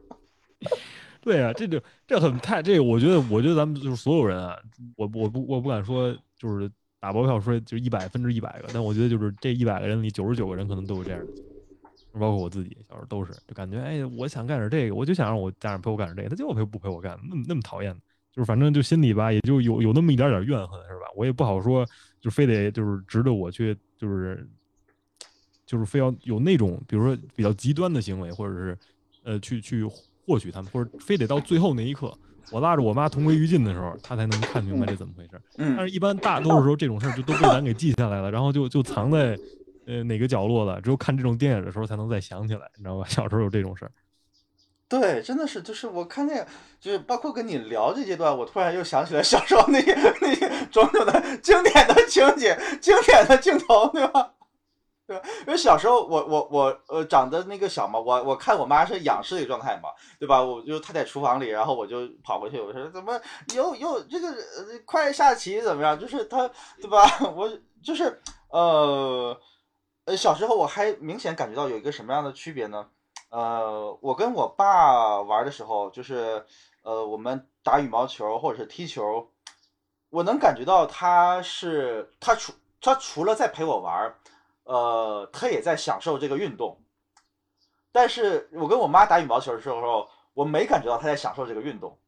[1.20, 4.58] 对啊，这就这很太这个，我觉得，我觉得咱们就是所有人啊，
[4.96, 6.70] 我我不我不敢说就是。
[7.04, 11.32] 打包票说就一百分之一百个，但我觉得就是这一百个人里九十九个人可能都有这样的，
[12.14, 17.94] 包括我自己，小时候都是，就感觉哎，我想干点这个，我就想让我家长陪我干点这个，他就陪不陪我干，那么那么讨厌，
[18.32, 21.12] 就是反正就心里吧，也就有有那么一点点怨恨，是吧？
[21.14, 21.86] 我也不好说，
[22.22, 24.48] 就非得就是值得我去，就是
[25.66, 28.78] 就是非要有那种，比如说比较极端的行为，或者是
[29.24, 29.84] 呃去去
[30.26, 32.16] 获取他们，或者非得到最后那一刻。
[32.50, 35.40] 我拉着我妈同归于尽的时候，她才能看明白这怎么回事。
[35.56, 39.38] 但是，一般大多数时候，这种事儿就都被咱给记下来了，然后就就藏在
[39.86, 40.80] 呃哪个角落了。
[40.80, 43.06] 只有看这种电影的时候，才能再想起来，你知道吧？
[43.10, 43.90] 小时候有这种事儿。
[44.86, 46.46] 对，真的是，就是我看那个，
[46.78, 54.32] 就是包括跟你聊这阶段，我突然又想起来小时候那些那些种种的经典的情节、经典的镜头，对吧？
[55.06, 60.42] 对，因为小时候我我我呃长得那个小嘛，我我看我妈是仰视的状态嘛，对吧？
[60.42, 63.20] 我就她在厨房里，然后我就跑过去，我说怎么
[63.54, 64.34] 又又这个
[64.86, 65.98] 快下棋怎么样？
[65.98, 66.50] 就是她
[66.80, 67.04] 对吧？
[67.36, 67.50] 我
[67.82, 69.38] 就是呃
[70.06, 72.86] 呃小时候我还明显感觉到有一个什么样的区别呢？
[73.28, 76.46] 呃，我跟我爸玩的时候，就是
[76.82, 79.28] 呃我们打羽毛球或者是踢球，
[80.08, 84.14] 我能感觉到他是他除他除了在陪我玩。
[84.64, 86.78] 呃，他也在享受这个运动，
[87.92, 91.98] 但是我跟我妈打羽毛球的时候，我没感觉到他在享受这个运动，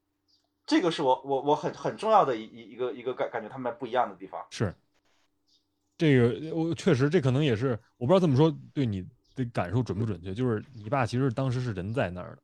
[0.66, 4.44] 这个是我我我很很重要的一一一个一个感感觉他们不一样的地方。
[4.50, 4.74] 是，
[5.98, 12.42] 这个我确实这可能也是我不知道这么说对你的感受准不准确，就是你爸其实当时是人在那儿的，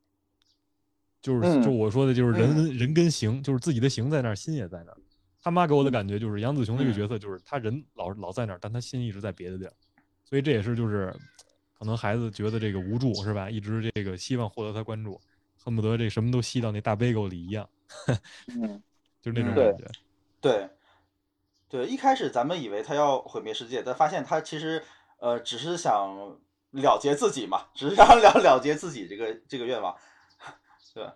[1.21, 4.97] 就是就我说的就是人人跟形，就是自己的形在那儿，心也在那儿。
[5.41, 9.73] 他妈给我的感觉就是杨子雄这个角色，就是他人老老在那儿，但他心一直在别的地儿。
[10.23, 11.13] 所以这也是就是，
[11.77, 13.49] 可能孩子觉得这个无助是吧？
[13.49, 15.19] 一直这个希望获得他关注，
[15.63, 17.69] 恨不得这什么都吸到那大杯狗里一样，
[18.47, 18.81] 嗯，
[19.21, 19.85] 就是那种感觉。
[20.41, 20.69] 对，
[21.69, 24.83] 对，一开始咱们以为他要毁灭世界，但发现他其实
[25.17, 26.39] 呃只是想
[26.71, 29.95] 了结自己嘛，只是想 了了结自己这个这个愿望，
[30.93, 31.07] 对。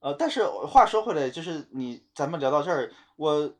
[0.00, 3.54] 呃，但是话说回来，就是你咱们聊到这儿，我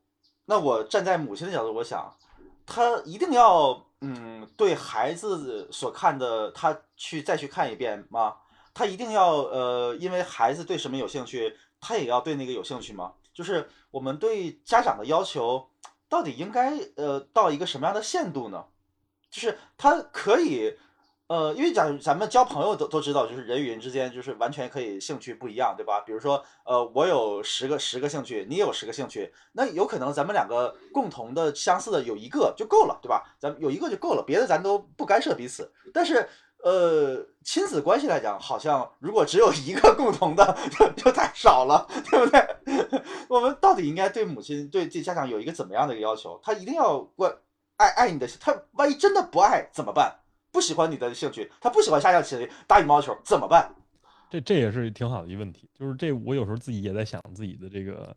[0.44, 2.16] 那我站在母亲的角度，我想
[2.64, 3.85] 他一定要。
[4.00, 8.36] 嗯，对孩子所看的，他去再去看一遍吗？
[8.74, 13.14] 他一定要呃，因为孩子对什么有兴趣，他也要对那个有兴趣吗？
[13.32, 15.70] 就是我们对家长的要求，
[16.08, 18.64] 到底应该呃到一个什么样的限度呢？
[19.30, 20.78] 就是他可以。
[21.28, 26.00] 呃，因为假如咱们交朋友都都知道，就是人与人之间就是完全可以兴趣不一样，对吧？
[26.00, 33.24] 比如说，呃，我有十个十个兴趣，你有十个兴趣，那有可能咱们两个共同的相似的有一个就够了，对吧？
[33.40, 35.72] 咱有一个就够了，别的咱都不干涉彼此。
[35.92, 36.28] 但是，
[36.62, 42.56] 呃，亲子关系来讲，好像如果只有一个共同的， 就就太少了，对不对？
[43.28, 46.38] 我们到底应该对母亲、对这家长有一个怎么样的一个要求？
[46.40, 47.36] 他一定要关
[47.78, 50.20] 爱爱你的，他万一真的不爱怎么办？
[50.56, 53.70] 不喜欢你的兴趣，他不喜欢下象棋、打羽毛球，怎么办？
[54.30, 55.68] 这这也是挺好的一个问题。
[55.78, 58.16] 就是这，我有时候自己也在想自己的这个，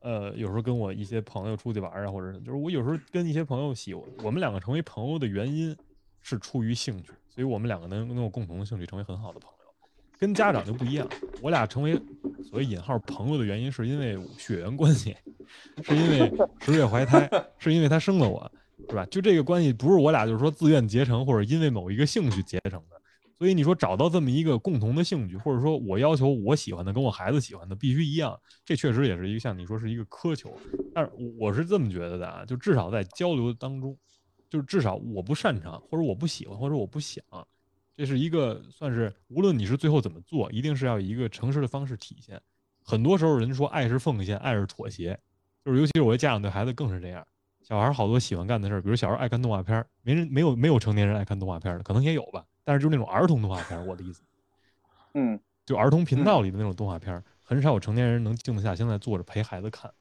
[0.00, 5.76] 呃，有时候跟我一些朋友出去玩啊，或者就是我有时候跟一些朋友喜，我们两个成为朋友的原因
[6.22, 9.56] 是出于兴趣，所以我们两个能能有共同的兴趣，成为很好的朋友。
[10.18, 11.08] 跟家长就不一样，
[11.40, 11.94] 我俩成为
[12.42, 15.16] 所谓引号朋友的原因，是因为血缘关系，
[15.84, 18.50] 是因为十月怀胎，是因为他生了我。
[18.88, 19.06] 是吧？
[19.06, 23.00] 就这个关系不是我俩就是说自愿结成，或者因为某一个兴趣结成的。
[23.38, 30.50] 所以你说找到这么一个共同的兴趣，或者说我要求我喜欢的跟我孩子喜欢的必须一样，这确实也是一个像你说是一个苛求。
[30.94, 33.94] 但是我是这么觉得的啊，就至少在交流当中，
[34.48, 37.22] 就是至少我不擅长，或者我不喜欢，或者我不想，
[37.94, 42.40] 这是一个算是无论你是最后怎么做，一定是要以一个诚实的方式体现。
[42.82, 45.18] 很多时候人说爱是奉献，爱是妥协，
[45.62, 47.26] 就是尤其是我的家长对孩子更是这样。
[47.66, 54.22] 小孩好多喜欢干的事儿，比如小时候爱看动画片儿，没人没有没有成年人爱看动画片的，可能也有吧，但是就是那种儿童动画片，我的意思，
[55.14, 59.92] 嗯，就儿童频道里的那种动画片，很少有成年人能静得下心来坐着陪孩子看。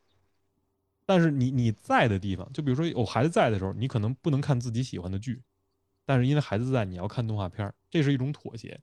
[1.07, 5.41] 但是你你在的地方，就比如说有孩子在的时候，你可能不能看自己喜欢的剧，
[6.05, 8.79] 但是因为孩子在，你要看动画片，这是一种妥协。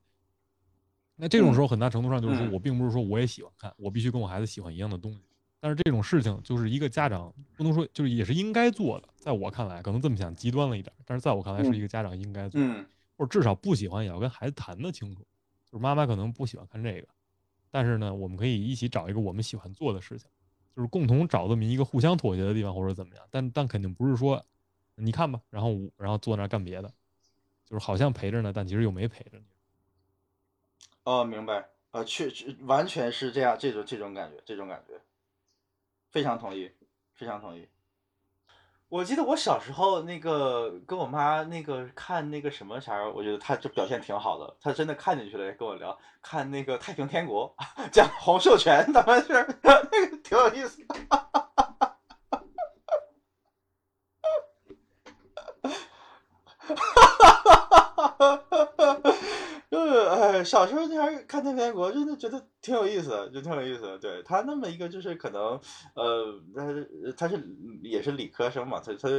[1.15, 5.21] 那这种时候，很大程度上就是说我并不是说我也喜欢看，我必须跟我孩子喜欢一样的东西。
[5.63, 9.07] 但是这种事情就是一个家长不能说，就是也是应该做的。
[9.15, 12.59] 在我看来，可能这么想极端了一点，但是在我看来是一个家长应该做，
[13.15, 15.25] 或者至少不喜欢也要跟孩子谈得清楚。
[15.71, 17.07] 就是妈妈可能不喜欢看这个，
[17.71, 20.27] 但是呢，我们可以一起找一个我们喜欢做的事情，
[20.75, 23.25] 就是共同找这么一个互相妥协的地方，或者怎么样。
[23.31, 24.45] 但但肯定不是说
[24.95, 26.91] 你看吧，然后然后坐那干别的，
[27.63, 29.45] 就是好像陪着呢，但其实又没陪着你。
[31.05, 31.69] 哦，明白。
[31.91, 34.99] 呃，确实完全是这样，这种这种感觉，这种感觉。
[36.13, 36.71] 非常同意，
[37.15, 37.67] 非常同意。
[38.87, 47.55] 我记得我小时候那个跟我妈那个看那个什么啥，我觉得她就表现挺好的，她真的看进去了，跟我聊看那个《太平天国》，
[47.91, 49.47] 讲洪秀全的事儿，
[49.91, 50.85] 那个挺有意思。
[59.73, 63.97] 就是哎小时候那儿看《天天国》，真的觉得挺有意思的，就挺有意思的。
[63.97, 65.59] 对他那么一个，就是可能，
[65.95, 67.43] 呃，他是他是
[67.81, 69.09] 也是理科生嘛，他他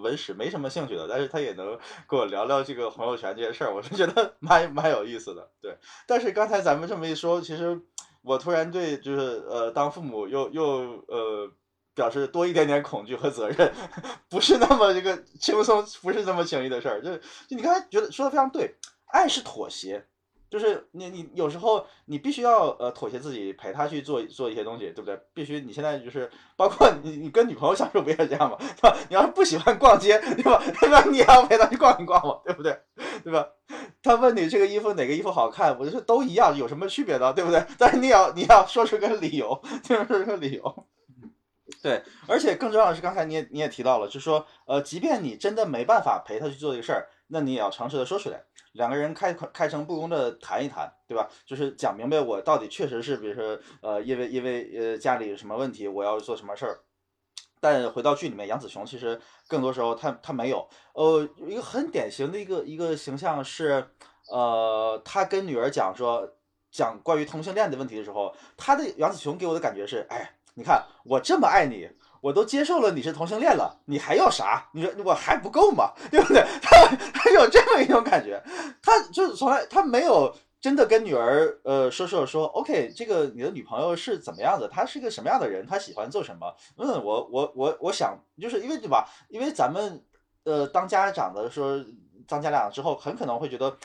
[0.00, 1.76] 文史没什么兴趣的，但是他也能
[2.06, 5.50] 跟我聊聊这个洪秀全这些事儿，我是觉得蛮蛮有意思的。
[5.60, 5.76] 对，
[6.06, 7.80] 但是刚才咱们这么一说，其实
[8.22, 10.62] 我突然对就是呃，当父母又又
[11.08, 11.50] 呃，
[11.96, 13.72] 表示多一点点恐惧和责任，
[14.30, 17.02] 不是那么这个轻松，不是那么轻易的事儿。
[17.02, 17.16] 就
[17.48, 18.76] 就你刚才觉得说的非常对，
[19.16, 20.06] 爱是妥协。
[20.48, 25.20] 就是你你有时候你必须要呃妥协自己陪他去做做一些东西，对不对？
[25.34, 28.56] 必须你现在就是包括你你跟女朋友相处不也这样吗？
[28.80, 28.96] 对吧？
[29.08, 30.62] 你要是不喜欢逛街，对吧？
[30.80, 31.02] 对吧？
[31.10, 32.78] 你要陪他去逛一逛嘛，对不对？
[33.24, 33.44] 对吧？
[34.00, 37.32] 他问你这个衣服哪个衣服好看，我就说都一样，有什么区别呢？
[37.34, 37.66] 对不对？
[37.76, 40.86] 但是你要你要说出个理由，说出个理由。
[41.82, 48.44] 对，而且更重要的是，刚才你也你也提到了，就是说呃，即便你真的没办法陪他去做这个事儿，那你也要诚实的说出来。
[48.76, 51.28] 两个人开开诚布公的谈一谈，对吧？
[51.44, 56.80] 就是讲明白我到底确实是，比如说，呃，因为因为呃家里什么问题，我要做什么事儿。
[57.58, 63.84] 但回到剧里面，杨紫琼其实更多时候她她没有，呃，一个很典型的一个一个形象是，
[64.30, 66.36] 呃，她跟女儿讲说
[66.70, 71.88] 讲关于同性恋的问题的时候，她的杨紫琼给我的感觉是，哎，你看我这么爱你。
[72.20, 74.68] 我都接受了你是同性恋了，你还要啥？
[74.72, 75.92] 你说我还不够吗？
[76.10, 76.44] 对不对？
[76.62, 78.42] 他 他有这么一种感觉，
[78.82, 84.66] 他就从来他没有真的跟女儿呃说说说，OK，这个你的女朋友是怎么样的？
[84.68, 85.64] 她是一个什么样的人？
[85.66, 86.52] 她喜欢做什么？
[86.78, 89.08] 嗯，我我我我想就是因为对吧？
[89.28, 90.02] 因为咱们
[90.44, 91.84] 呃当家长的说
[92.26, 93.76] 当家长之后，很可能会觉得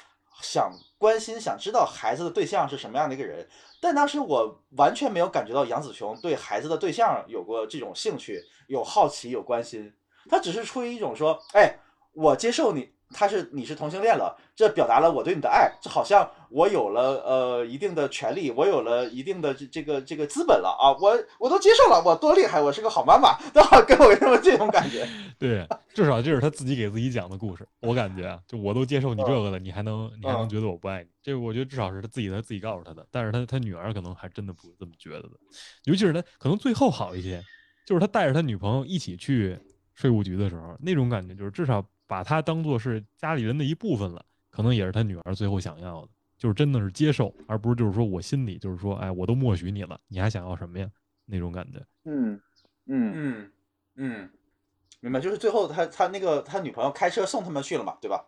[0.42, 3.48] 想关心、想知道孩子的对象是什么样的一个人。
[3.80, 9.92] 但当时我完全没有感觉到杨子琼对孩子的对象有过这种兴趣、有好奇、有关心，
[10.30, 11.80] 她只是出于一种说，哎，
[12.14, 12.94] 我接受你。
[13.14, 25.08] 他是你是同性恋了，这表达了我对你的爱，就好像我有了呃一定的权利，我有了一定的这这个这个资本了啊，我我都接受了，我多厉害，我是个好妈妈， 都好给我这么这种感觉。
[25.38, 31.10] 对，至少这是他自己给自己讲的故事，我感觉啊，就我都接受你这个了，你还能你还能觉得我不爱你？
[31.22, 35.32] 这我觉得至少是他自己他自己告诉他的，但是他他女儿可能还真的不是这么觉得的，
[35.84, 37.44] 尤其是他可能最后好一些，
[37.86, 39.58] 就是他带着他女朋友一起去
[39.94, 41.84] 税务局的时候，那种感觉就是至少。
[42.12, 50.92] 把他当做是家里人的一部分了，可能也是他女儿最后想要的，就是真的是接受，而不是就是说我心里就是说，哎，我都默许你了，你还想要什么呀？
[51.26, 51.80] 那种感觉。
[52.04, 52.38] 嗯
[52.88, 53.52] 嗯嗯
[53.96, 54.30] 嗯，
[55.00, 55.22] 明白。
[55.22, 58.26] 就是最后他他那个他女朋友开车送他们去了嘛，对吧？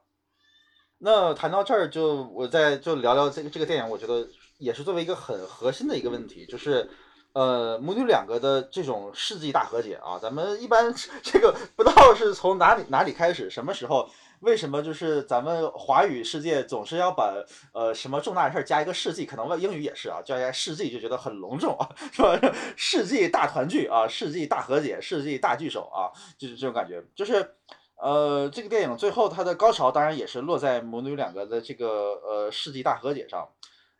[0.99, 4.25] 那谈到这儿，就我再就聊聊这个这个电影，我觉得
[4.59, 6.89] 也是作为一个很核心的一个问题，就是。
[7.33, 14.07] 呃，母女两个的这种世纪大和解啊，咱们一般这个不知道是从哪里哪里开始，什么时候，
[14.41, 17.33] 为什么就是咱们华语世界总是要把
[17.73, 22.39] 呃什么重大的事儿加一个世纪，可能英语也是啊，加一个世纪就觉得很隆重啊， 是吧？
[22.75, 27.03] 世纪大团聚啊，世纪大和解，世纪大聚首啊，就是这种感觉。
[27.15, 27.55] 就是
[27.95, 33.49] 呃，这个电影最后它的高潮当然也是落在母女两个的这个呃世纪大和解上。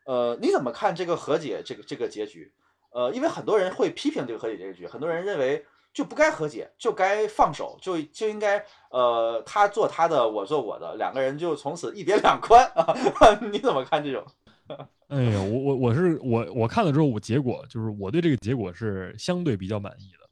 [0.06, 2.54] 呃，你怎么看这个和解这个这个结局？
[2.94, 12.96] 呃，因为很多人会批评这个和解结局，很多人认为就不该和解，就该放手，就就应该呃，他做他的，我做我的，两个人就从此一别两宽啊？
[13.52, 14.26] 你怎么看这种？
[15.10, 20.30] 哎呀，我我我是我我看了之后，我结果就是我对这个结果是相对比较满意的，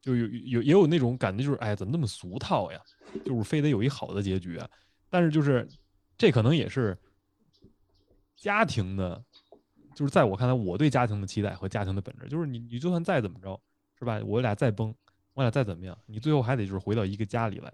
[0.00, 2.80] 就有有也有那种感觉，就是哎，怎么那么俗套呀？
[3.24, 4.68] 就是非得有一好的结局啊？
[5.10, 5.68] 但是就是
[6.16, 6.96] 这可能也是
[8.36, 9.22] 家庭的，
[9.94, 13.58] 就是在我看来，我对家庭的期待和家庭的本质，就是你你就算再怎么着，
[13.98, 14.20] 是吧？
[14.24, 14.94] 我俩再崩，
[15.32, 17.72] 我俩再怎么样，你最后还得就是回到一个家里来。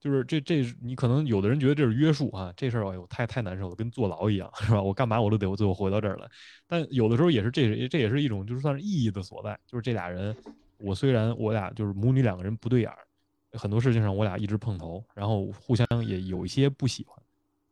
[0.00, 4.82] 就是这这，你可能有的人觉得这是约束啊，这事儿哎呦太太难受了，跟坐牢一样，是吧？
[4.82, 6.28] 我干嘛我都得我最后回到这儿来。
[6.66, 10.34] 但有的时候也是这这也是一种就是算是意义的所在，就是这俩人，
[10.78, 12.98] 我虽然我俩就是母女两个人不对眼儿，
[13.52, 17.16] 很多事情上我俩一直碰头，然后互相也有一些不喜欢，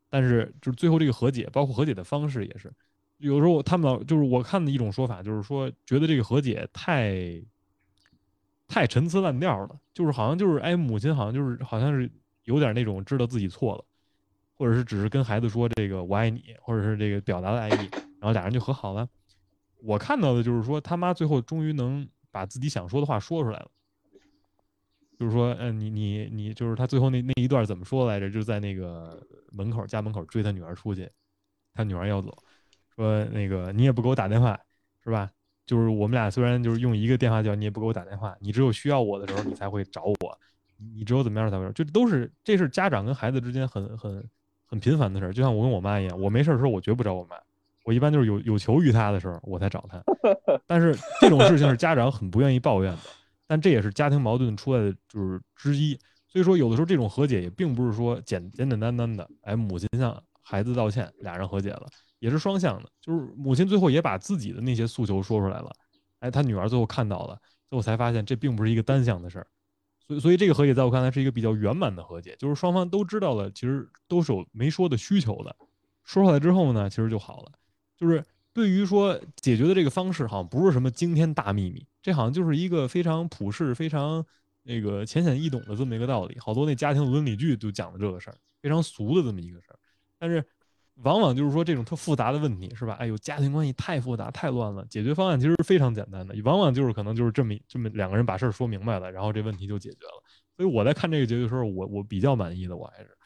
[0.09, 2.73] 但是就是最后这个和解，包括和解的方式也是，
[3.21, 7.41] 有时候他们老就是我看的一种说法，就是说觉得这个和解太
[8.67, 12.11] 太陈词滥调了，就是好像就是哎母亲好像就是好像是。
[12.45, 13.85] 有点那种知道自己错了，
[14.57, 19.07] 或者是只是跟孩子说这个我爱你，或者是这个表达的爱意，然后俩人就和好了。
[19.77, 23.71] 我看到的就是说他妈最后终于能把自己想说的话说出来了，
[25.17, 28.29] 就是说，嗯，你你你，就是他最后那那一段怎么说来着？
[28.31, 31.09] 就在那个门口家门口追他女儿出去，
[31.75, 32.37] 他女儿要走，
[32.95, 34.59] 说那个你也不给我打电话，
[35.03, 35.31] 是吧？
[35.67, 40.39] 就是我们俩虽然就是用一个电话叫，你也不给我打电话，你只有需要我的时候你才会找我。
[40.95, 44.27] 你只有怎么样才会，就都是这是家长跟孩子之间很很
[44.65, 47.37] 很频繁的事儿，就像我跟我妈一样，我没事儿的时候我绝不找我妈，
[47.85, 50.03] 我一般就是有有求于她的时候我才找她。
[50.67, 52.99] 但是这种事情是家长很不愿意抱怨的，
[53.47, 55.99] 但这也是家庭矛盾出来的就是之一。
[56.27, 61.87] 所以说有的时候这种和解也并不是说简简简单单的，哎，母亲向孩子道歉，俩人和解了，
[62.21, 65.73] 也是双向的，就是母亲最后也把自己的那些诉求说出来了，
[66.21, 67.37] 哎，她女儿最后看到了，
[67.69, 69.47] 最后才发现这并不是一个单向的事儿。
[70.07, 75.57] 所以所以这个和解在我看来是一个比较圆满的和解，就是双方都知道了，其实都是有没说的需求的，
[76.05, 77.53] 说出来之后呢，其实就好了。
[77.97, 84.23] 就是对于说解决的这个方式，好像不是什么惊天大秘密，这好像就是一个非常普世、非常
[84.63, 86.39] 那个浅显易懂的这么一个道理。
[86.39, 89.79] 好多那家庭伦理剧就讲的这个事儿，非常俗的这么一个事儿，
[90.19, 90.45] 但是。
[91.03, 92.95] 往往就是说这种特复杂的问题是吧？
[93.01, 100.23] 哎呦，家庭关系太复杂太乱了，解决方案其实非常简单的，往往就是可能就是这么这么两个人把事儿说明白了，然后这问题就解决了。
[100.57, 103.17] 所以我在看这个结局的时候，我我比较满意的，我还是。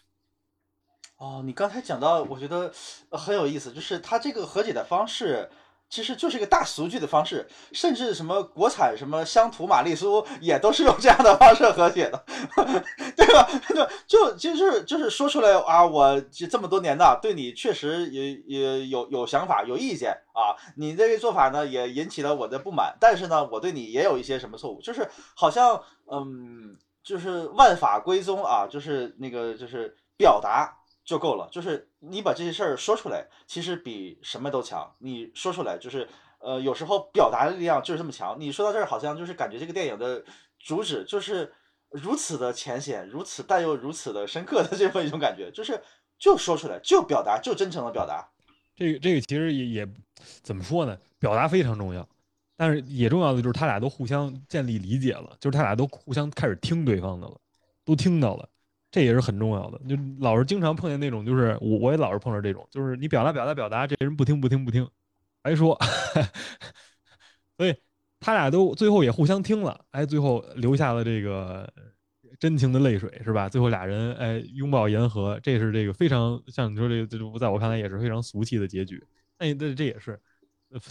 [1.17, 2.73] 哦，你刚才讲到，我觉得
[3.11, 5.51] 很有意思，就是他这个和解的方式。
[5.89, 12.25] 其实就是一个大俗剧的方式，甚至什么国产什么乡土玛丽苏也都是用这样的方式和解的，
[13.17, 13.49] 对吧？
[14.07, 20.57] 就就就是就是说出来啊，我这么多年呢，对你确实也也有有想法、有意见啊。
[20.77, 25.81] 你这个做法呢，也引起了我的不满，但是呢，我对你也有一些什么错误，就是好像
[26.11, 30.77] 嗯，就是万法归宗啊，就是那个就是表达。
[31.05, 34.91] 就够了，就是你把这些事儿说出来，其实比什么都强。
[34.99, 38.35] 你说出来，就是呃，有时候表达的力量就是这么强。
[38.41, 40.25] 你说到这儿，好像就是感觉这个电影的
[40.59, 41.53] 主旨就是
[41.91, 45.79] 如此的浅显，如此但又如此的深刻的这么一种感觉，就是
[46.19, 48.27] 就说出来，就表达，就真诚的表达。
[48.75, 49.89] 这个这个其实也也
[50.43, 50.99] 怎么说呢？
[51.19, 52.09] 表达非常重要，
[52.57, 57.39] 但是也重要的就是他俩都互相建立理解了，就是他俩都互相开始听对方的了，
[57.85, 58.49] 都听到了。
[58.95, 64.89] 这也是很重要的，就老是经常碰见那种，就是我我也老是碰着这种，就是你表达表达表达，这人不听不听不听，
[65.43, 65.77] 白说，
[67.59, 67.75] 所以
[68.21, 71.69] 他俩都最后也互相听了，哎，最后留下了这个
[72.39, 73.49] 真情的泪水，是吧？
[73.49, 79.05] 最后俩人哎拥抱言和，这是这个非常像你说这个，在我看来也是非常俗气的结局，
[79.41, 80.17] 那这这也是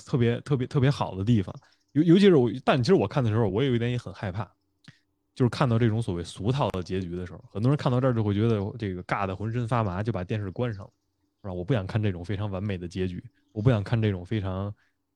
[0.06, 1.56] 特别特别特别好的地方，
[1.93, 4.51] 尤尤其是我，但其实我看的时候，我有一点也很害怕。
[5.36, 10.92] 就是看到这种所谓俗套的结局的时候，很多人看到这儿就会觉得这个尬的浑身发麻，就把电视关上了，
[11.42, 11.54] 是吧？
[11.54, 14.74] 我不想看这种非常完美的结局，我不想看这种非常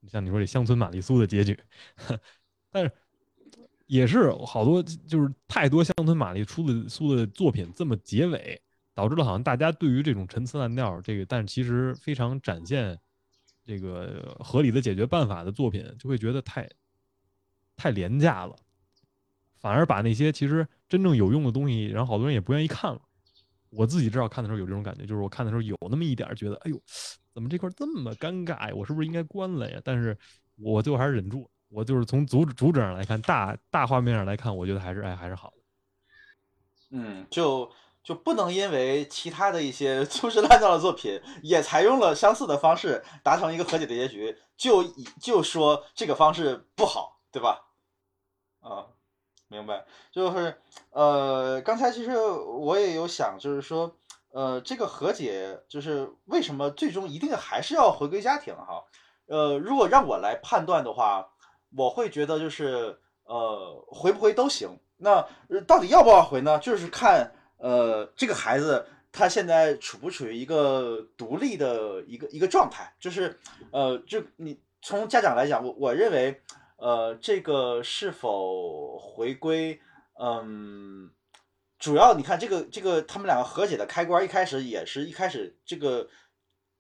[0.07, 1.57] 像你说这乡村玛丽苏的结局。
[2.72, 2.91] 但是
[3.86, 8.59] 也是好多就是太多乡村玛丽苏的苏的作品这么结尾，
[8.93, 12.99] 导致了好像大家对于这种陈词滥调这个，但其实非常展现
[13.65, 16.70] 这个合理的解决办法的作品，就会觉得太
[17.76, 18.55] 太廉价了。
[19.60, 23.01] 反而把那些其实真正有用的东西，然后好多人也不愿意看了。
[23.70, 26.80] 我自己知道看的时候有这种感觉，就是我看的时候有那么一点觉得，哎呦，
[27.34, 28.74] 怎么这块这么尴尬呀？
[28.74, 29.80] 我是不是应该关了呀？
[29.84, 30.18] 但是
[30.55, 31.49] 我最后还是忍住。
[31.70, 35.58] 我就是从主主旨上来看，大大画面上来看，我觉得还是哎还是好的。
[36.91, 37.70] 嗯，就
[38.01, 44.82] 就不能因为其他的一些 粗制滥造的作品也采用了相似的方式达成一个和解的结局，就
[45.20, 47.66] 就说这个方式不好，对吧？
[48.62, 48.88] 啊。
[49.49, 50.55] 明白，就是，
[50.91, 53.95] 呃，刚才其实我也有想，就是说，
[54.31, 58.83] 呃，这个和解就是为什么最终一定还是要回归家庭哈？
[59.27, 61.29] 呃，如果让我来判断的话，
[61.75, 64.77] 我会觉得就是呃回不回都行。
[64.97, 65.25] 那
[65.65, 66.59] 到底要不要回呢？
[66.59, 73.39] 就是看呃这个孩子他现在处不处于一个独立的一个一个状态，就是
[73.71, 76.41] 呃就你从家长来讲，我我认为
[76.78, 79.80] 呃这个是否回归，
[80.19, 81.11] 嗯。
[81.80, 86.07] 主要你看这个这个他们两个和解的开关，一开始也是一开始这个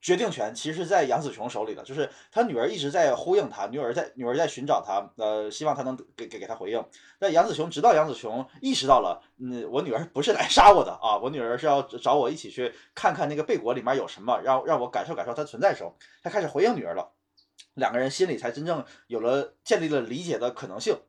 [0.01, 6.83] 决定权其实在杨子琼手里的，就是他女儿一直在呼应他，女儿在女儿在寻找他，呃，希望他能给给给他回应。
[7.19, 17.07] 那杨子琼直到杨子琼意识到了，嗯，我女儿不是来杀我的啊，我女儿是要找我一起去看看那个贝果里面有什么，让让我感受感受它存在的时候，他开始回应女儿了，
[17.77, 20.99] 两个人心里才真正有了建立了理解的可能性。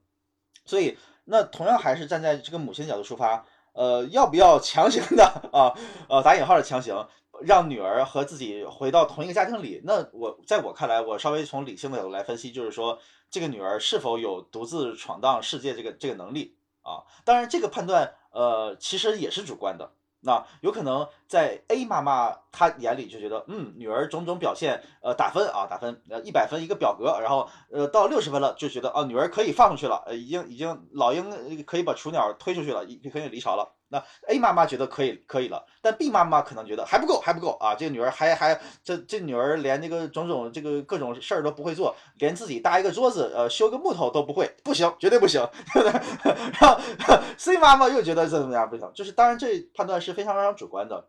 [0.64, 3.45] 所以那同样还是站在这个母亲角度出发。
[3.75, 5.71] 呃，要不要强行的啊？
[6.09, 7.07] 呃，打引号的强行，
[7.43, 9.81] 让女儿和自己回到同一个家庭里？
[9.85, 12.99] 那我在我看来，我稍微从理性的角度来分析，就是说，
[13.31, 17.07] 这个女儿是否有独自闯荡世界这个这个能力啊？
[17.25, 19.93] 当然，这个判断，呃，其实也是主观的。
[20.21, 33.74] 那有可能在 A 妈妈她眼里就觉得，嗯，女儿种种表现，呃，打分啊，打分，呃，一百分一个表格，然后，呃，到六十分了就觉得，啊，女儿可以放出去了，呃，已经已经老鹰可以把雏鸟推出去了，已可以离巢了。
[33.90, 37.74] 那 A 妈妈觉得可以可以了，但 B 妈妈可能觉得还不够还不够啊！
[37.74, 45.40] 这个女儿还还这这女儿连这个种种这个各种事儿都不会做，连自己搭一个桌子呃修个木头都不会，不行，绝对不行，
[45.72, 46.34] 对不对？
[46.61, 46.78] 然后
[47.38, 51.09] C 妈妈又觉得怎么样不行，就是当然这判断是非常非常主观的，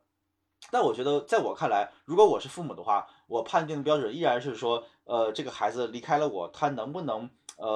[0.71, 7.29] 但我觉得在我看来，如果我是父母的话，我判定的标准依然是说，呃，这个孩子离开了我，他能不能？
[7.57, 7.67] 呃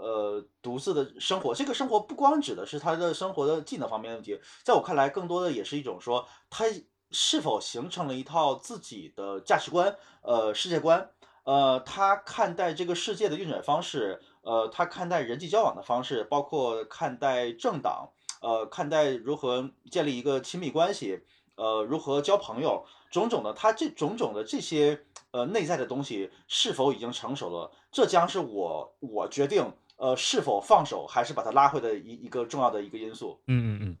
[0.00, 6.64] 呃，独自的生活，这个生活不光指的是他的生活的技能方面的问题，在我看来，更多的也是一种说他
[7.10, 11.10] 是否形成了一套自己的价值观，呃，世界观，
[11.44, 18.08] 呃，他看待这个世界的运转方式，呃，他看待人际交往的方式，包括看待政党，
[18.40, 21.26] 呃，看待如何建立一个亲密关系，
[21.56, 25.00] 呃，如何交朋友，种种的，他这种种的这些。
[25.32, 27.70] 呃，内在的东西是否已经成熟了？
[27.92, 33.38] 这将是我我决定呃是否放手还是把他拉回的一一个重要的一个因素。
[33.48, 33.96] 嗯嗯嗯。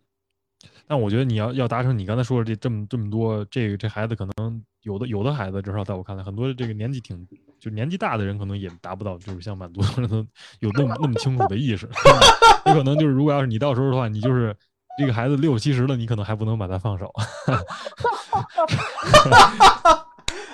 [0.86, 7.28] 但我觉得你要要达成你刚才说的这这么这么多，这个这孩子可能有的有的孩子至少在我看来，很多这个年纪挺
[7.60, 9.82] 就年纪大的人可能也达不到，就是像满足
[10.60, 11.86] 有那么那么清楚的意识。
[12.64, 14.56] 有可能就是如果要是你到时候的话，你就是
[14.98, 17.12] 这个孩子六七十了，你可能还不能把他放手。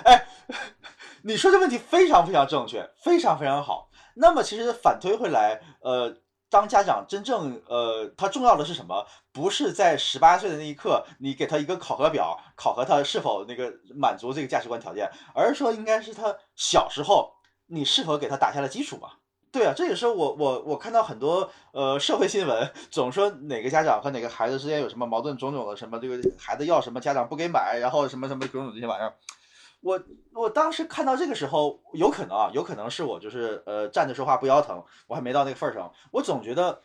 [0.03, 0.25] 哎
[1.21, 3.89] 你说这问题非常非常正确，非常非常好。
[4.15, 6.17] 那么其实反推回来，呃，
[6.49, 9.07] 当家长真正呃，他重要的是什么？
[9.31, 17.31] 不是在十八岁的那一刻，你给他一个考核表，考核他是否那个满足这个价值观条件，而是说应该是他小时候
[17.67, 19.19] 你是否给他打下了基础吧？
[19.53, 29.13] 对啊，这也是我我我看到很多呃社会新闻，总说哪个家长和哪个孩子之间有什么矛盾，种种的什么这个孩子要什么家长不给买，然后什么什么种种这些玩意儿。
[29.81, 30.01] 我
[30.33, 35.93] 我当时看到这个时候，有可能啊，有可能是我就是呃站着说话不腰疼，我还没到那个份儿上。
[36.09, 36.81] 我总觉得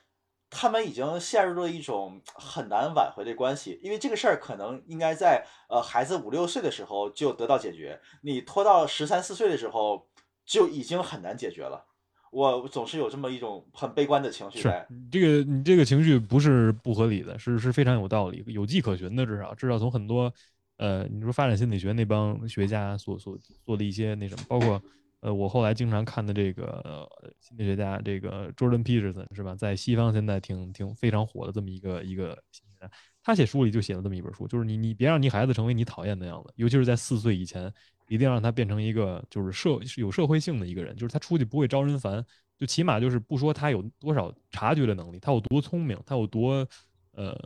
[0.51, 10.07] 他们已经陷入了一种很难挽回的关系，因为这个事儿可能应该在呃孩子五六岁的时候就得到解决，你拖到十三四岁的时候
[10.45, 11.87] 就已经很难解决了。
[12.33, 14.87] 我总是有这么一种很悲观的情绪在。
[15.11, 20.33] 这个你这个情绪不是不合理的，是是非常有道理、有迹可循的，至少至少从很多。
[20.77, 24.81] 呃，你说发展心理学那帮学家所所做的一些那什么，包括
[25.19, 27.05] 呃，我后来经常看的这个
[27.41, 32.93] 心理学家这个 Jordan Peterson 是吧，在西方现在挺挺非常火的这么一个一个心理学家，
[33.25, 37.65] 他写书里就写了这么一本书，就是你你别让你孩子成为你讨厌的样子，尤其是在四岁以前，
[38.09, 42.25] 一定让他变成一个就是社有社会性的一个人，就是他出去不会招人烦，
[42.59, 46.67] 就起码就是不说他有多少察觉的能力，他有多聪明，他有多
[47.13, 47.37] 呃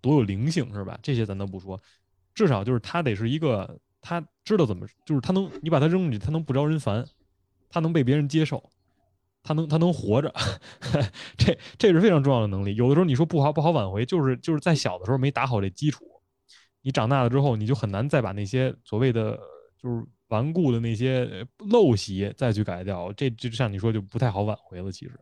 [0.00, 0.98] 多有灵性是吧？
[1.02, 1.80] 这些咱都不说。
[2.34, 7.06] 至少就是他得是一个，他知道怎么，就是他能，你把他扔出去，他能不招人烦，
[7.68, 8.62] 他能被别人接受，
[9.42, 10.32] 他能他能活着，
[11.36, 12.74] 这这是非常重要的能力。
[12.74, 16.04] 有的时候你说不好不好挽回，就是就是在小的时候没打好这基础，
[16.82, 19.38] 你长大了之后你就很难再把那些所谓的
[19.82, 25.12] 就是顽固的那些陋习再去改掉，这就像你说就不太好挽回了，其实。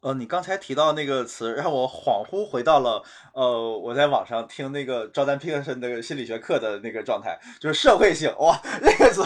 [0.00, 9.22] 呃，你刚才提到那个词，让我恍惚回到了呃，我在网上听那个 Jordan Peterson 那个心理学课的那个状态，就是社会性哇，那个词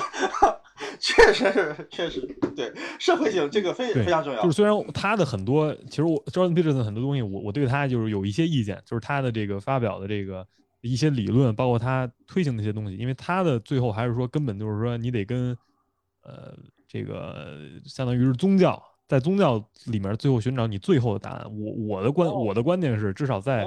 [1.00, 2.20] 确实是确实
[2.54, 4.40] 对社会性这个非非常重要。
[4.40, 10.46] 就是虽然他的很多，其实我 Jordan Peterson 很多东西，我我对他就是有一些意见，就是他的这个发表的这个
[10.80, 15.56] 一些理论，包括他推行那些东西，因为他的最后还是说根本就是说你得跟
[16.22, 16.56] 呃
[16.86, 21.44] 这个相当于是宗教，在宗教里面最后寻找你最后的答案。
[21.58, 23.66] 我我的观我的观点是，至少在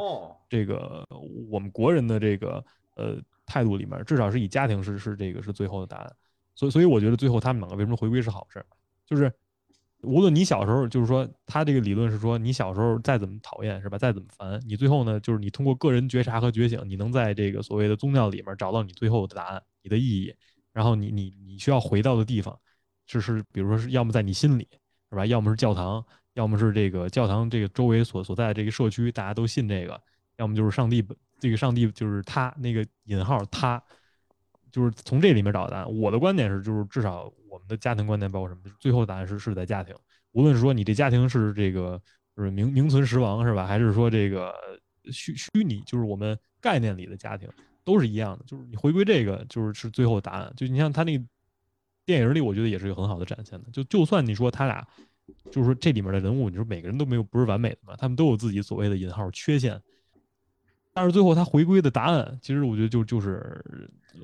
[0.50, 1.06] 这个
[1.50, 2.64] 我们国人的这个
[2.96, 6.16] 呃态度里面，至少是以家庭是是这个是最后的答案。
[6.56, 8.66] 所以所以我觉得最后他们两个为什么回归是好事，
[9.06, 9.32] 就是。
[10.04, 13.98] 无论你小时候，就是说，他这个理论是说，你小时候再怎么讨厌，是吧？
[13.98, 20.34] 再怎么烦，你最后呢，就是你通过个人觉察和觉醒，你能在这个所谓的宗教里面找到你最后的答案，你的意义。
[20.74, 22.58] 然后你你你需要回到的地方，
[23.06, 24.68] 就是比如说是要么在你心里，
[25.10, 25.26] 是吧？
[25.26, 30.02] 要么是教堂，要么是这个教堂这个周围所所在的这个社区，大家都信这个，
[30.38, 31.06] 要么就是上帝，
[31.40, 33.82] 这个上帝就是他那个引号他。
[34.72, 36.00] 就是从这里面找答案。
[36.00, 38.62] 我的观点是，就是至少我们的家庭观念包括什么？
[38.80, 39.94] 最后答案是是在家庭。
[40.32, 42.02] 无论是说你这家庭是这个
[42.38, 44.54] 就是名名存实亡是吧，还是说这个
[45.12, 47.50] 虚虚拟，就是我们概念里的家庭，
[47.84, 48.46] 都是一样的。
[48.46, 50.54] 就是你回归这个，就是是最后答案。
[50.56, 51.22] 就你像他那
[52.06, 53.70] 电影里，我觉得也是有很好的展现的。
[53.72, 54.88] 就就算你说他俩，
[55.52, 59.78] 就是说这里面的人物，你说每个人都没有不是完美的嘛，他们都有自己所谓的引号缺陷。
[60.94, 63.64] 但是最后他回归的答案，其实我觉得就就是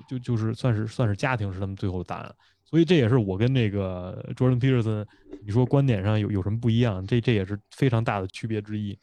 [0.07, 2.35] 就就是算是算是家庭是他们最后的答案，
[2.69, 5.05] 所以这也是我跟那个 Jordan Peterson
[5.41, 7.05] 你说观点上有有什么不一样？
[7.07, 8.97] 这这也是非常大的区别之一。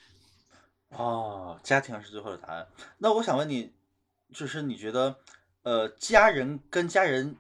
[0.91, 2.67] 哦，家庭是最后的答案。
[2.99, 3.73] 那我想问你，
[4.33, 5.17] 就是你觉得，
[5.63, 7.35] 呃，家人跟家人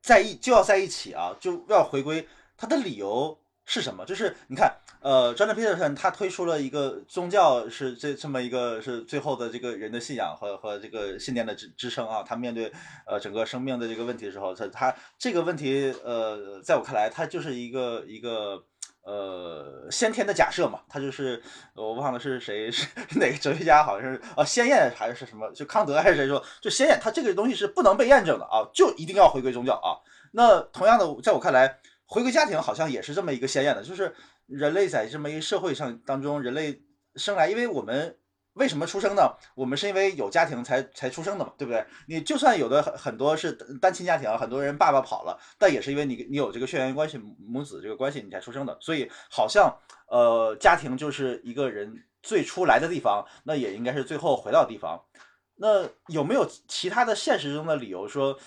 [0.00, 2.26] 在一就要在一起啊，就要回归，
[2.56, 3.38] 他的理由
[3.72, 4.04] 是什么？
[4.04, 4.70] 就是你看。
[5.00, 12.22] 呃，Jordan Peterson 他推出了一个宗教，是这这么一个是最后的这个人的信仰和和这个信念的支支撑啊。
[12.22, 12.70] 他面对
[13.04, 18.62] 呃整个生命的这个问题的时候，他他这个问题呃，在我看来，他就是一个一个
[19.02, 20.78] 呃先天的假设嘛。
[20.88, 21.42] 他就是
[21.74, 29.98] 我忘了是谁是哪个哲学家，好像是呃先验还是什么，就康德还是谁说，就先验，他这个东西是不能被验证的啊，就一定要回归宗教啊。
[30.34, 31.80] 那同样的，在我看来，
[32.12, 34.14] 回归家庭好像也是这么一个鲜艳的，就是。
[34.48, 36.82] 人类在这么一个社会上当中，人类
[37.14, 38.18] 生来，因为我们
[38.54, 39.22] 为什么出生呢？
[39.54, 41.82] 我们是因为有家庭才才出生的嘛，对不对？
[42.06, 48.76] 你就算有的很很多是单亲家庭，很多人爸爸跑了，但也是因为你你有这个血缘关系，母子这个关系你才出生的。
[48.78, 49.74] 所以好像
[50.08, 55.00] 呃，家庭就是一个人最初来的地方，那也应该是最后回到地方。
[55.54, 58.38] 那有没有其他的现实中的理由说？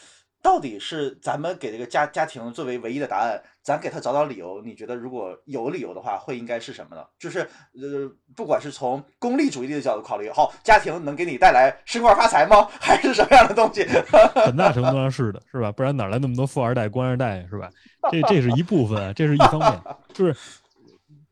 [0.46, 4.62] 到底是咱们给这个家家庭作为唯一的答案，咱给他找找理由。
[4.62, 7.04] 你觉得如果有理由的话，会应该是什么呢？
[7.18, 12.68] 就是呃，不管是从功利主义的角度考虑，好，家庭能给你带来升官发财吗？
[12.80, 13.84] 还是什么样的东西？
[14.46, 15.72] 很大程度上是的，是吧？
[15.72, 17.68] 不然哪来那么多富二代、官二代，是吧？
[18.12, 19.82] 这这是一部分，这是一方面。
[20.14, 20.36] 就是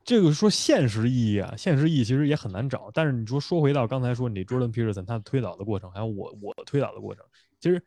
[0.03, 2.89] 这个说现实意义啊，现实意义其实也很难找。
[2.91, 7.23] 但是你说说回到刚才说你 Jordan Peterson 他推导的过程，还有我我推导的过程，
[7.59, 7.79] 其实。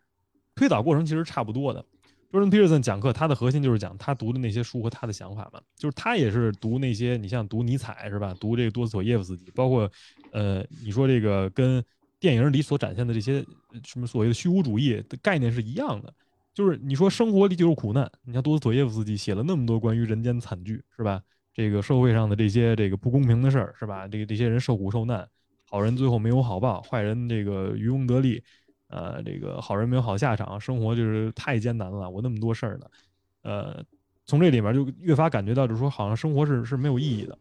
[0.57, 1.85] 推导过程其实差不多的。
[2.33, 5.61] Jordan Peterson 讲课，他的核心就是讲他读的那些书和他的想法嘛。
[5.77, 8.35] 就是他也是读那些，你像读尼采是吧？
[8.41, 9.89] 读这个多斯妥耶夫斯基，包括
[10.33, 11.83] 呃，你说这个跟
[12.19, 13.45] 电影里所展现的这些
[13.85, 16.13] 什么所谓的虚无主义的概念是一样的。
[16.53, 21.23] 就是你说生活里就是苦难，你像多斯妥耶夫斯基写了那么多关于人间惨剧是吧？
[21.55, 24.09] 这个社会上的这些这个不公平的事儿是吧？
[24.09, 25.27] 这个这些人受苦受难，
[25.71, 28.43] 好人最后没有好报，坏人这个渔翁得利。
[28.89, 32.09] 呃，这个好人没有好下场，生活就是太艰难了。
[32.09, 32.87] 我那么多事儿呢，
[33.43, 33.85] 呃，
[34.25, 37.37] 从这里面就越发感觉到，就是说，好像生活是是没有意义的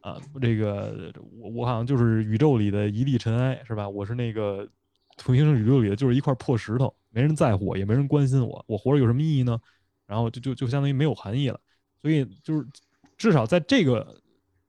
[0.00, 0.20] 啊。
[0.42, 1.10] 这个
[1.40, 3.88] 我我好像就是宇宙里的一粒尘埃，是吧？
[3.88, 4.68] 我是那个
[5.24, 9.58] 平行宇宙里的就是一块破石头，没人在乎我，也没人关心我，我活着有什么意义呢？
[10.06, 11.58] 然后就就就相当于没有含义了。
[12.02, 12.66] 所以就是
[13.16, 14.20] 至少在这个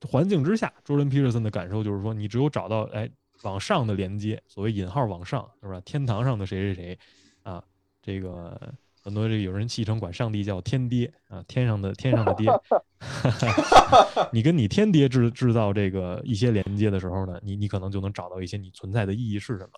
[0.07, 3.09] 环境之下，周伦皮尔森的感受就是说，你只有找到哎。
[3.45, 5.79] 往上的连接，所谓引号往上，是吧？
[5.85, 6.99] 天堂上的谁谁谁，
[7.43, 7.63] 啊，
[8.01, 8.73] 这个
[9.03, 12.51] 很多这有人戏称管上帝叫天爹啊，天上的天上的爹。
[14.33, 19.71] 你跟你天爹制制造这个一些连接的时候呢，你你可能就能找到一些你存在的意义是什么。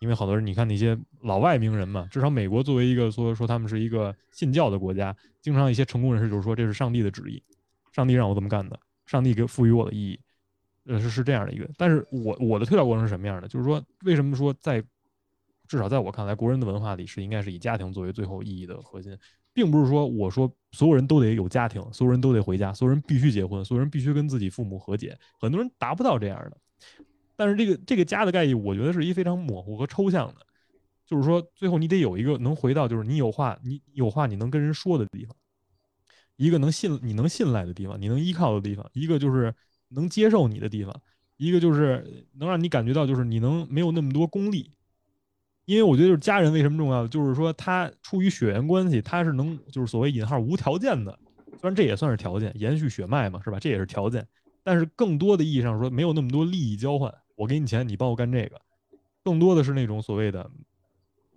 [0.00, 7.42] 因为好多人，你看那些老外名人嘛，至少美国作为一个说说他们是一个信教的国家，经常一些成功人士就是说这是上帝的旨意，
[7.92, 10.20] 上帝让我这么干的，上帝给赋予我的意义。
[10.86, 13.48] 呃，是是这样的一个，但是我我的推导过程是什么样的？
[13.48, 14.80] 就是说，为什么说在
[15.66, 19.18] 至少在我看来，国人的文化里是应该是以家庭作为最后意义的核心，
[19.52, 26.56] 并不是说我说所有人都得有家庭，所有人都得回家，所有人必须结婚，所有人必须跟自己父母和解，很多人达不到这样的。
[27.34, 30.46] 但是这个这个家的概念，我觉得是一非常模糊和抽象的，
[31.04, 35.34] 就是说最后你得有一个能回到，就是你有话你有话你能跟人说的地方，
[36.36, 39.52] 一个能信你能信赖的地方，你能依靠的地方，一个就是。
[39.88, 40.94] 能接受你的地方，
[41.36, 44.70] 一个就是能让你感觉到，就是你能没有那么多功利，
[45.64, 51.18] 因为我觉得就是家人为什么重要，就是说他出于血缘关系，他是能就是所谓引号无条件的，
[51.60, 53.58] 虽然这也算是条件，延续血脉嘛，是吧？
[53.58, 54.26] 这也是条件，
[54.62, 58.60] 但是更多的意义上说，没有那么多利益交换，我给你钱，你帮我干这个，
[59.22, 60.50] 更多的是那种所谓的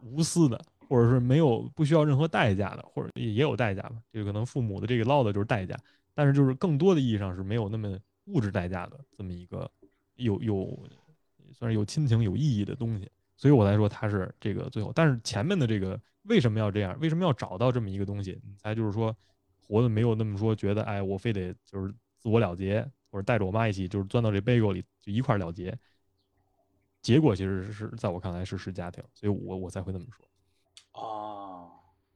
[0.01, 5.75] 无私的，或者是没有不需要任何代价的，或者也有代价吧，就可能父母的这个唠的就是代价，
[6.13, 7.97] 但是就是更多的意义上是没有那么
[8.29, 9.69] 物质代价的这么一个
[10.15, 10.89] 有有
[11.51, 13.09] 算是有亲情有意义的东西。
[13.35, 16.97] 所以我来说，他是这个最后，但是前面的这个为什么要这样？
[16.99, 18.37] 为什么要找到这么一个东西？
[18.57, 19.15] 才就是说，
[19.65, 25.73] 活的没有那么说觉得，哎，我非得就是自我了结，或者带着我妈一起就是钻到这被窝里就一块了结。
[27.01, 30.25] 结果其实是在我看来是是家庭，所以我我才会那么说。
[31.01, 31.38] 哦，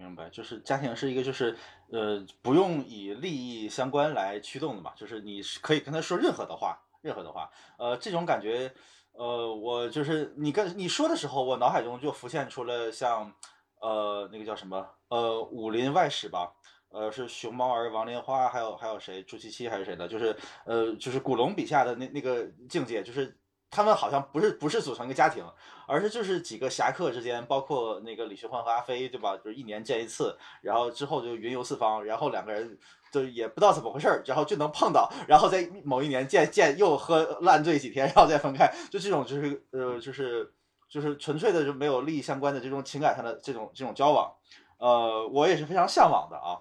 [0.03, 1.55] 明白，就是家庭是一个就是
[1.91, 8.73] 呃不用以利益相关来驱动的嘛，就是你是可以跟他说任何的话，任何的话，呃，这种感觉。
[9.15, 13.31] 呃，我就是你跟你说的时候，我脑海中就浮现出了像，
[13.79, 16.51] 呃，那个叫什么，呃，《武林外史》吧，
[16.89, 20.35] 呃，是熊猫儿、王莲花，还有还有谁，朱七七还是谁的，就是
[20.65, 23.37] 呃，就是古龙笔下的那那个境界，就是
[23.73, 25.43] 他们好像不是不是组成一个家庭，
[25.87, 29.35] 而是就是几个侠客之间，包括那个李学欢和阿飞，对吧？
[29.37, 32.77] 就是一年见一次，然后之后就云游四方，然后两个人。
[33.13, 40.51] 就也不知道怎么回事儿，然后就能碰到，然后在某一年见见又喝烂醉几天，然后再分开，就这种就是呃就是
[40.89, 44.33] 就是纯粹的就没有利益相关的这种情感上的这种这种交往，
[44.79, 46.57] 呃，我也是非常向往的啊。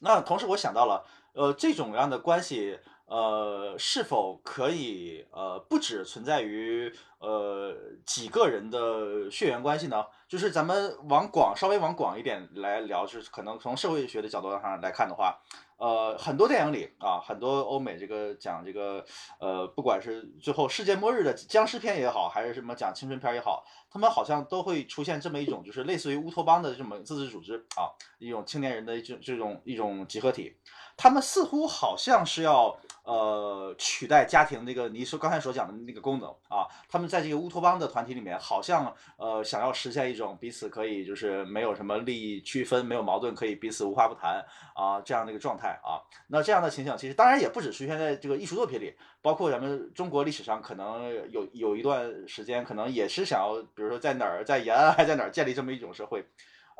[0.00, 1.04] 那同时我想到了，
[1.34, 2.78] 呃，这种样的关系。
[3.08, 10.04] 呃，是否可以呃不只存在于呃几个人的血缘关系呢？
[10.28, 15.38] 就是咱们往广稍微往广一点来聊，就是可能从社会学的角度上来看的话，
[15.78, 19.02] 呃，很多电影里啊，很多欧美这个讲这个
[19.40, 27.88] 呃，不管是最后世界末日的僵尸片也好，还是什么讲青春片也好，他们好像都会出现这么一种，就是类似于乌托邦的这么自治组织啊，
[28.18, 30.54] 一种青年人的这这种一种集合体。
[31.00, 44.44] 他们似乎好像是要呃取代家庭那个你说刚才所讲的那个功能啊，他们在这个乌托邦的团体里面，好像呃想要实现一种彼此可以就是没有什么利益区分，没有矛盾，可以彼此无话不谈
[44.74, 45.98] 啊这样的一个状态啊。
[46.28, 56.24] 那这样的情景其实当然也不止出现在这个艺术作品里，包括咱们中国历史上可能有有一段时间，可能也是想要比如说在哪儿在延安还在哪儿建立这么一种社会，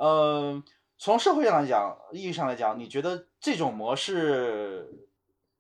[0.00, 0.62] 嗯。
[1.00, 5.06] 从社会上来讲，意义上来讲，你觉得这种模式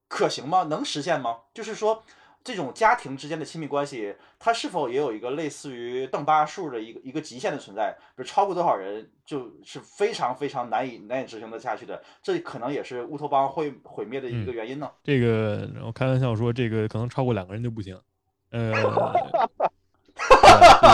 [0.08, 0.64] 可行吗？
[0.64, 1.42] 能实现吗？
[1.54, 2.02] 就是说，
[2.44, 7.94] 这种家庭之间的亲密关系，它是否也有一个类似于邓巴数的一个一个极限的存在？
[8.16, 12.02] 比如超过多少人，就是非常非常难以难以执行的下去的。
[12.22, 14.90] 这可能也是乌托邦会毁灭的一个原因呢。
[15.04, 17.98] 这个我开玩笑说，这个可能超过两个人就不行。
[18.50, 18.72] 呃，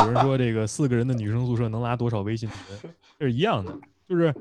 [0.05, 2.90] 有人说这个四个人的女生宿舍能拉多少微信群？
[3.18, 3.72] 这是一样的。
[4.09, 4.34] 就是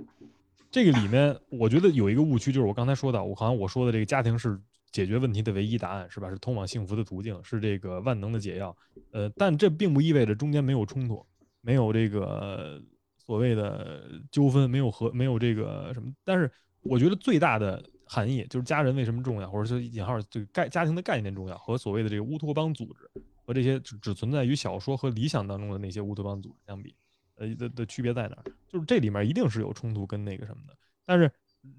[0.72, 4.60] 这个里面，我觉得有一个误区，就是我刚才说的，我好像我说的这个家庭是
[4.94, 6.30] 解决问题的唯一答案，是吧？
[6.30, 8.74] 是通往幸福的途径，是这个万能的解药。
[9.12, 11.26] 呃，但这并不意味着中间没有冲突，
[11.60, 12.82] 没有这个
[13.18, 16.14] 所谓的纠纷，没有和没有这个什么。
[16.24, 16.50] 但是
[16.82, 23.10] 我觉得最大的含义就是家人为什么重要，或者说引号这个概家庭的概念重要，和所谓的这个乌托邦组织
[23.44, 26.96] 和这些只存在于小说和理想当中的那些乌托邦组织相比。
[27.36, 28.44] 呃的的区别在哪儿？
[28.70, 30.78] 就是这里面一定是有冲突跟那个什么的。
[31.04, 31.30] 但是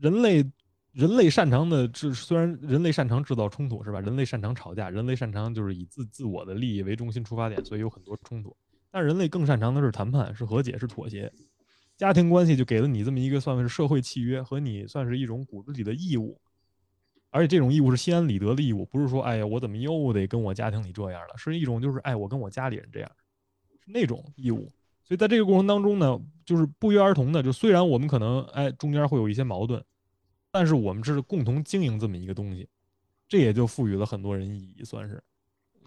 [0.01, 0.45] 人类
[0.95, 4.01] 人类擅长的制，虽然人类擅长制造冲突，是吧？
[4.01, 8.57] 人类擅长吵架，人类擅长就是以自自我的利益为中心出发点，所以有很多冲突。
[8.93, 11.31] 但人类更擅长的是谈判，是和解，是妥协。
[11.97, 16.41] 家庭关系就给了你这么一个算是社会契约，和你算是一种骨子里的义务。
[17.31, 23.11] 而且这种义务是心安理得的义务，不是说哎呀我怎么又得跟我家庭里这样了，是一种就是哎我跟我家里人这样，
[23.85, 24.73] 是那种义务。
[25.03, 26.17] 所以在这个过程当中呢，
[26.47, 29.85] 就是不约而同的，就虽然我们可能哎中间会有一些矛盾，
[30.55, 32.69] 但是我们是共同经营这么一个东西，
[33.27, 35.21] 这也就赋予了很多人意义，算是。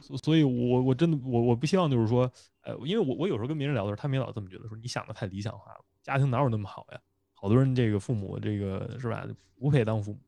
[0.01, 2.30] 所所以，我我真的我我不希望就是说，
[2.63, 6.99] 呃，因为我我有时候跟别人聊的时候，他们也老这么觉得，说你想的太理想化了，家庭哪有那么好呀？
[7.34, 9.26] 好多人这个父母这个是吧，
[9.57, 10.20] 不配当父母，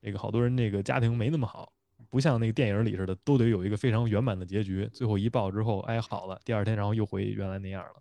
[0.00, 1.72] 这个好多人这个家庭没那么好。
[2.08, 8.00] 不像那个电影里似的，都得有一个非常圆满的结局，最后一抱之后，哎好了，第二天然后又回原来那样了。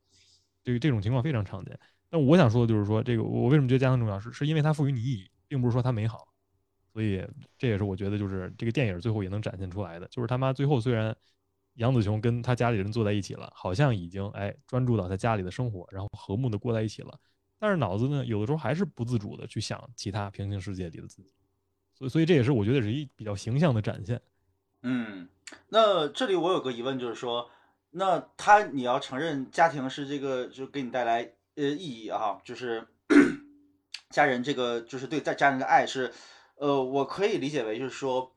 [0.63, 1.77] 这个这种情况非常常见，
[2.07, 6.27] 但我想说的就是说，这个我为什么觉得家庭重要，是是因为它赋予你意义，并不是说它美好，
[6.93, 7.25] 所以
[7.57, 11.15] 这也是我觉得就是这个电影最后也能展现出来的，就是他妈最后虽然
[11.75, 17.19] 杨子琼跟他家里人坐在一起了，好像已经哎专注到他家里的生活，然后和睦的过在一起了，
[17.59, 21.33] 但是脑子呢有的时候还是不自主的去想其他平行世界里的自己，
[21.93, 24.21] 所以所以这也是我觉得是一比较形象的展现。
[24.81, 25.27] 嗯，
[25.69, 27.49] 那这里我有个疑问就是说。
[27.89, 31.21] 那他你要承认家庭是这个就给你带来
[31.55, 32.85] 呃意义啊，就是
[34.09, 36.13] 家人这个就是对在家人的爱是，
[36.55, 38.33] 呃，我可以理解为就是说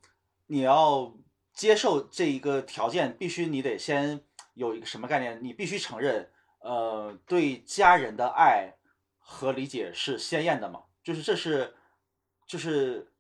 [0.46, 1.14] 你要
[1.54, 4.20] 接受这一个条件，必须你得先
[4.54, 8.74] 有一个什么概念，你必须承认，呃，对家人的爱
[9.18, 11.74] 和理解是鲜艳的嘛，就是这是
[12.46, 13.12] 就是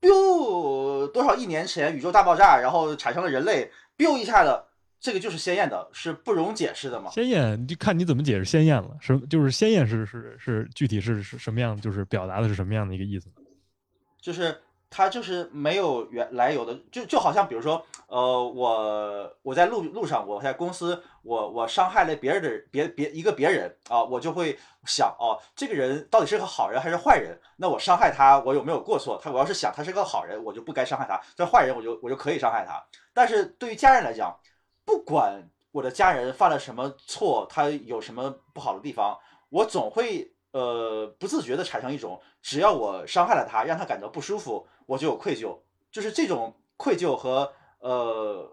[0.00, 4.69] ，biu 多少亿年前宇宙大爆炸，然后产生了人类，biu 一下的。
[5.00, 7.10] 这个就是鲜艳的，是不容解释的嘛？
[7.10, 8.90] 鲜艳就看你怎么解释鲜艳了。
[9.00, 11.80] 什就是鲜艳是是是具体是是什么样？
[11.80, 13.30] 就是表达的是什么样的一个意思？
[14.20, 27.38] 就是它就是没有原来有的，就就好像比如说，呃，我我在路路上，我在公司，我我伤害了别人的别别一个别人啊，我就会想哦，这个人到底是个好人还是坏人？
[27.56, 29.18] 那我伤害他，我有没有过错？
[29.22, 32.84] 他我要是想他是个好人，我就不该伤害他；这坏人，我就我就可以伤害他。
[33.14, 34.36] 但是对于家人来讲，
[34.90, 39.16] 不管我的家人犯了什么错，他有什么不好的地方，
[39.48, 45.56] 我总会呃不自觉的产生一种，只要我伤害了他，让他感到不舒服，我就有愧疚，
[45.92, 48.50] 就是这种愧疚和呃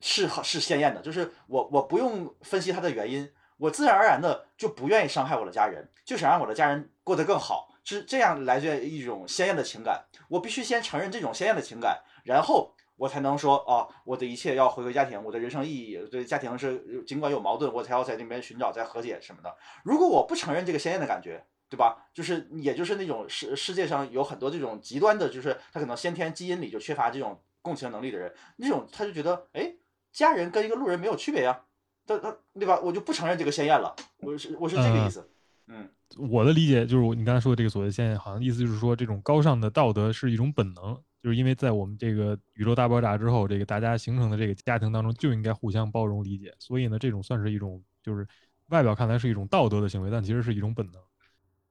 [0.00, 12.74] 是是鲜艳的，就是我我不用分析他的原因，我自然而然的就不愿意伤害我的家人，就想让我的家人过得更好，是这样来自一种鲜艳的情感，我必须先承认这种鲜艳的情感，然后。
[12.98, 19.56] 我才能说啊，我的一切要回归家庭，我的人生意义对家庭是尽管有矛盾，我才要在那边寻找在和解什么的。
[19.84, 22.08] 如果我不承认这个鲜艳的感觉，对吧？
[22.12, 29.74] 就是也就是那种世世界上有很多这种极端的，就是他可能先天基因里就缺乏这种共情能力的人，那种他就觉得哎，
[30.12, 31.60] 家人跟一个路人没有区别呀，
[32.04, 32.80] 他他对吧？
[32.82, 35.30] 我就不承认这个鲜艳了，我是我是这个意思。
[35.68, 35.88] 嗯，
[36.30, 41.00] 我的理解就是你刚才说的这个所谓鲜艳，好像意思就是说这种高尚的道德是一种本能。
[41.22, 48.26] 就是因为在我们这个宇宙大爆炸之后，这个大家形成的这个家庭当中就应该互相包容理解，所以呢，这种算是一种就是
[48.68, 51.00] 外表看来是一种道德的行为，但其实是一种本能。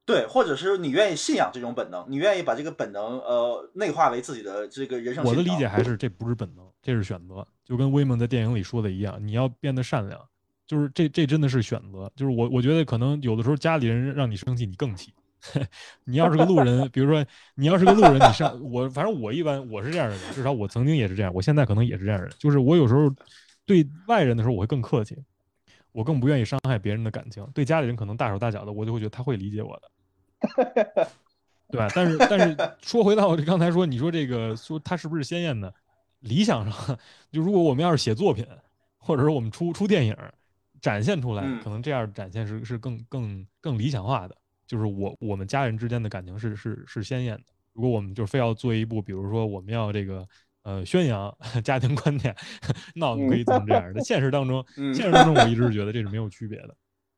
[0.04, 5.22] 对，或者是你愿意信仰这种本能，你愿意把这个本能呃内化为自己的这个人生。
[5.22, 10.18] 我的理解还是这不是本能，这是选择，就跟威猛在电影里说的一样，你要变得善良，
[10.66, 12.10] 就是这这真的是选择。
[12.16, 15.12] 就是我我觉得可能有的时候家里人让你生气，你更气。
[16.04, 17.24] 你要是个路人，比如说
[17.54, 22.34] 你要是个路人，你上我，反正我一般我是这样的人，至少我曾经也是这样，我现在可能也是这样的人。
[22.38, 23.14] 就是我有时候
[23.64, 25.16] 对外人的时候，我会更客气，
[25.92, 27.46] 我更不愿意伤害别人的感情。
[27.54, 31.08] 对家里人可能大手大脚的，我就会觉得他会理解我的，
[31.70, 31.88] 对吧？
[31.94, 35.72] 但是但是说回到刚才说，你说这个说他是不是鲜艳的？
[36.20, 36.98] 理想上，
[37.30, 38.44] 就如果我们要是写作品，
[38.96, 40.16] 或者说我们出出电影，
[40.80, 44.36] 展现出来，可能这样展现是是更更更理想化的。
[44.68, 47.44] 就是我我们家人之间的感情是是是鲜艳的。
[47.72, 50.24] 如果我们就非要做一部，比如说我们要这个
[50.62, 52.36] 呃宣扬 家庭观念，
[52.94, 54.00] 那我们可以怎么这样的。
[54.04, 56.76] 现实当中，现实当中我一直觉得这是没有区别的，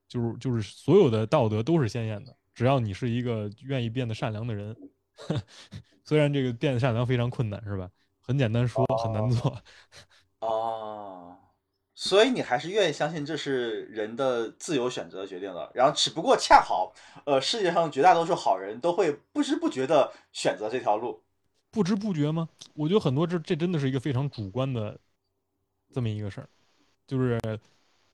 [0.09, 4.75] 就是就是所有的道德都是鲜艳的，只要你是一个愿意变得善良的人。
[6.05, 7.91] 虽然这个变得善良非常困难，是吧？
[8.21, 9.57] 很简单说，很难做。
[10.41, 11.30] 哦。
[12.03, 16.95] 所以你还是愿意相信这是人的自由选择决定的，然后只不过恰好，
[17.27, 21.23] 呃，世界上绝大多数好人都会不知不觉的选择这条路，
[21.71, 22.49] 不知不觉吗？
[22.73, 24.99] 我觉得很多这这真的是一个非常主观的
[25.93, 26.49] 这么一个事儿，
[27.07, 27.39] 就是，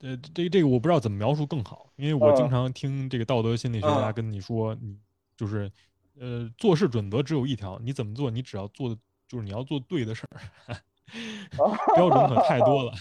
[0.00, 4.98] 呃，这这个我不知道怎么描述更好，因为我经常听这个道德心理学家跟你说，你
[5.36, 5.70] 就是，
[6.18, 10.76] 呃，做事准则只有一条，你怎么做，你只要做的就是你要做对的事儿。
[11.94, 12.92] 标准可太多了，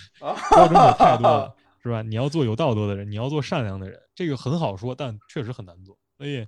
[0.51, 2.01] 标准可太多了，是吧？
[2.01, 5.97] 你要做有道德的人，你要做善良的人，这个很好说，但确实很难做。
[6.17, 6.47] 所以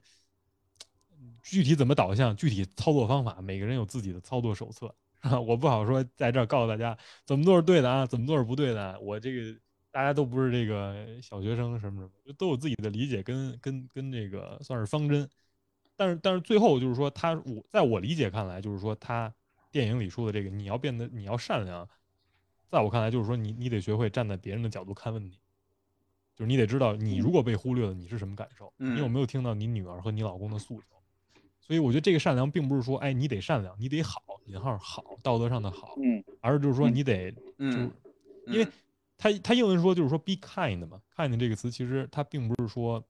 [1.44, 4.94] 具体怎么导向，具体操作方法，每个人有自己的操作手册，
[5.48, 9.00] 我不好说，在这儿告诉大家怎么做是对的啊，怎么做是不对的。
[9.00, 9.60] 我这个
[9.92, 15.28] 大家都不是这个小学生，什么什么，都有自己的理解跟跟跟这个算是方针。
[15.96, 19.34] 但是但是最后就是说，他我在我理解看来，就是说他。
[19.72, 21.88] 电影里说的这个，你要变得你要善良，
[22.70, 25.40] 在我看来就是说，你你得学会站在别人的角度看问题，
[26.36, 28.74] 就是你得知道，你如果被忽略了，你是什么感受？
[28.78, 30.88] 你有没有听到你女儿和你老公的诉求？
[31.60, 37.92] 所以我觉得这个善良并不是说，哎，你得善良，你得好，引号好，道德上的好，嗯，而是就是说你得，嗯，
[38.46, 38.68] 因为
[39.18, 43.04] 他他英文说就是说 be kind 嘛，kind 这个词其实它并不是说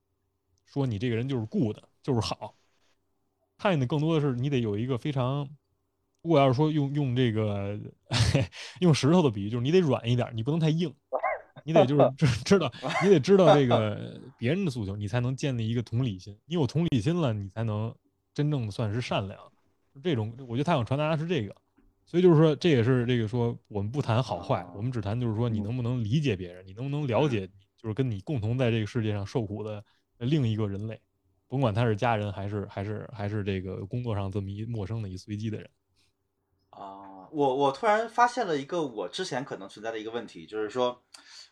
[0.65, 2.55] 说你这个人就是 good 就是好
[3.59, 5.47] ，kind 更多的是你得有一个非常。
[6.27, 7.79] 如果要是说用用这个
[8.81, 10.93] 用石头的比喻，就是你得软一点，你不能太硬，
[11.63, 12.69] 你得就是 知知道，
[13.01, 16.37] 你得知道这个别人的诉求，你才能建立一个同理心。
[16.45, 17.95] 你有同理心了，你才能
[18.33, 19.39] 真正的算是善良。
[20.03, 21.55] 这种，我觉得他想传达的是这个。
[22.05, 27.47] 所以就是说，这也是这个说，我们不谈好坏，我们只谈就是说，你能不能理解别人，你能不能了解，
[27.77, 29.81] 就是跟你共同在这个世界上受苦的
[30.17, 30.99] 另一个人类，
[31.47, 35.69] 甭管他是家人还是还是还是这个工作上这么一陌生的一随机的人。
[36.77, 41.01] 啊，我我突然发现了一个我之前可能存在的一个问题，就是说，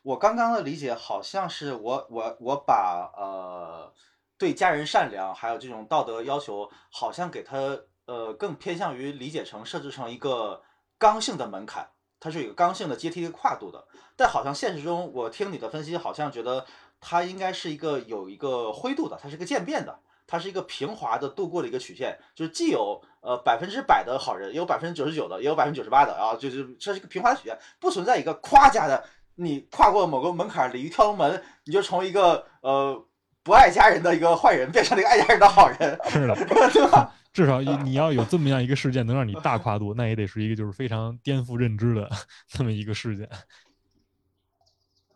[0.03, 3.93] 我刚刚的理解好像是我我我把呃
[4.37, 7.77] 对家人善良还有这种道德要求，好像给他。
[8.07, 10.61] 呃，更偏向于理解成设置成一个
[10.99, 11.89] 刚性的门槛，
[12.19, 13.83] 它是有刚性的阶梯的跨度的。
[14.15, 16.63] 但好像现实中，我听你的分析，好像觉得
[17.01, 29.03] 它应该是一个有一个灰度的，它是个渐变的，它是一个平滑的度过的一个曲线，就是既有呃百分之百的好人，也有百分之九十九的，也有百分之九十八的啊，就是这是一个平滑的曲线，不存在一个夸家的，
[29.35, 33.05] 你跨过某个门槛，鲤鱼跳龙门，你就从一个呃
[33.43, 36.35] 不爱家人的一个坏人，变成了一个爱家人的好人， 是的，
[36.69, 37.13] 对吧？
[37.31, 42.09] 至少 你要有这么样一个事件能让你大跨度，那也得是一个就是非常颠覆认知的
[42.47, 43.29] 这么一个事件。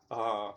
[0.10, 0.54] 啊，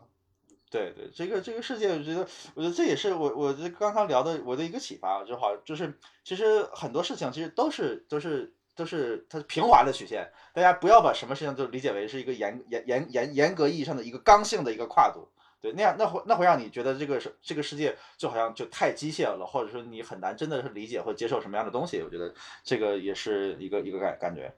[0.73, 5.93] 对对，这个这个世界，我觉得，我觉得这也是我我这刚刚聊的我的一个启发，就好就是
[6.25, 15.29] 其实很多事情其实都是都是都是它平滑的曲线，大家不要把什么事情都理解为是一个严严严严严格意义上的一个刚性的一个跨度。
[15.61, 22.03] 对，那样那会那会让你觉得这个是这个世界就好像就太机械了，或者说你很难真的是理解或接受什么样的东西。
[22.03, 22.35] 我觉得
[22.65, 24.53] 这个也是一个一个感感觉。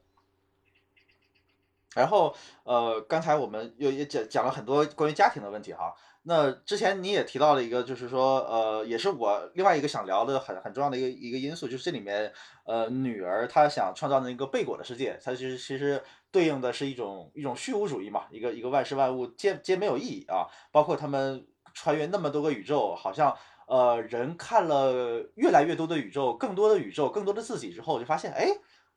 [1.94, 2.34] 然后
[2.64, 5.94] 呃，刚才我们又也讲讲了很多关于家庭的问题哈。
[6.26, 12.32] 那之前你也提到了一个，就是说呃，也是我另外一个想聊的很很重要的一个一个因素，就是这里面
[12.64, 16.02] 呃，女儿她想创造那个贝果的世界，它其实其实。
[16.34, 23.32] 对应的是一种一种虚无主义嘛，一个一个万事万物皆皆没有意义啊，包括他们穿越那么多个宇宙，好像
[23.68, 28.48] 呃人看了越来越多的宇宙，更多的宇宙，更多的自己之后，就发现哎，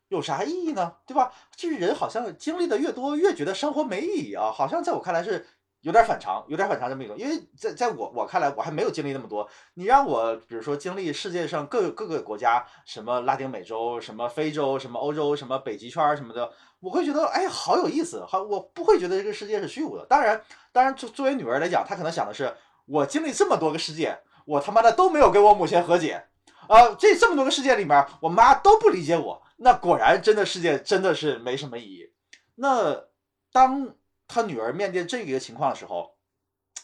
[0.08, 0.94] 有啥意义呢？
[1.06, 1.32] 对吧？
[1.56, 5.46] 就是人好像经历的越多，越觉得生活没意义啊，好像在我看来是。
[5.82, 9.48] 有点反常，有点反常这么一种，因为在在我我看来，我还没有经历那么多。
[9.74, 18.24] 你让我比如说经历世界上各各个国家，什么拉丁美洲，什么非洲，什么欧洲，什么北极圈什么的，我会觉得哎，好有意思。
[18.26, 20.04] 好，我不会觉得这个世界是虚无的。
[20.06, 22.52] 当然，当然作作为女儿来讲，她可能想的是，
[22.86, 26.24] 我经历这么多个世界，我他妈的都没有跟我母亲和解
[26.68, 26.94] 啊！
[26.98, 32.12] 这这么多个世界里面，我妈都不理解我，那果然真的世界真的是没什么意义。
[32.54, 33.04] 那
[33.52, 33.94] 当。
[34.30, 36.14] 他女儿面对这个情况的时候，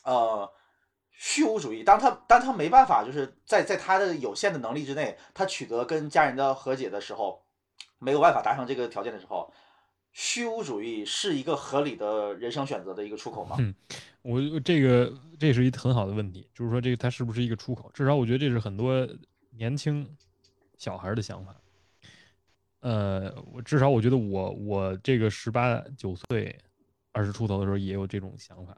[0.05, 0.51] 呃，
[1.11, 1.85] 虚无主义。
[1.85, 7.45] 当他当他没办法，就是在在他的有限的能力之内，他取得跟家人的和解的时候，
[7.99, 9.53] 没有办法达成这个条件的时候，
[10.15, 13.57] 虚无主义是一个合理的人生选择的一个出口吗？
[13.59, 13.75] 嗯，
[14.23, 17.91] 我这个这是一很好的问题，就是说这个它是不是一个出口？
[17.93, 19.07] 至少我觉得这是很多
[19.57, 20.09] 年轻
[20.77, 21.55] 小孩的想法。
[22.81, 26.57] 呃，我至少我觉得我我这个十八九岁。
[27.17, 28.77] 二十出头的时候也有这种想法，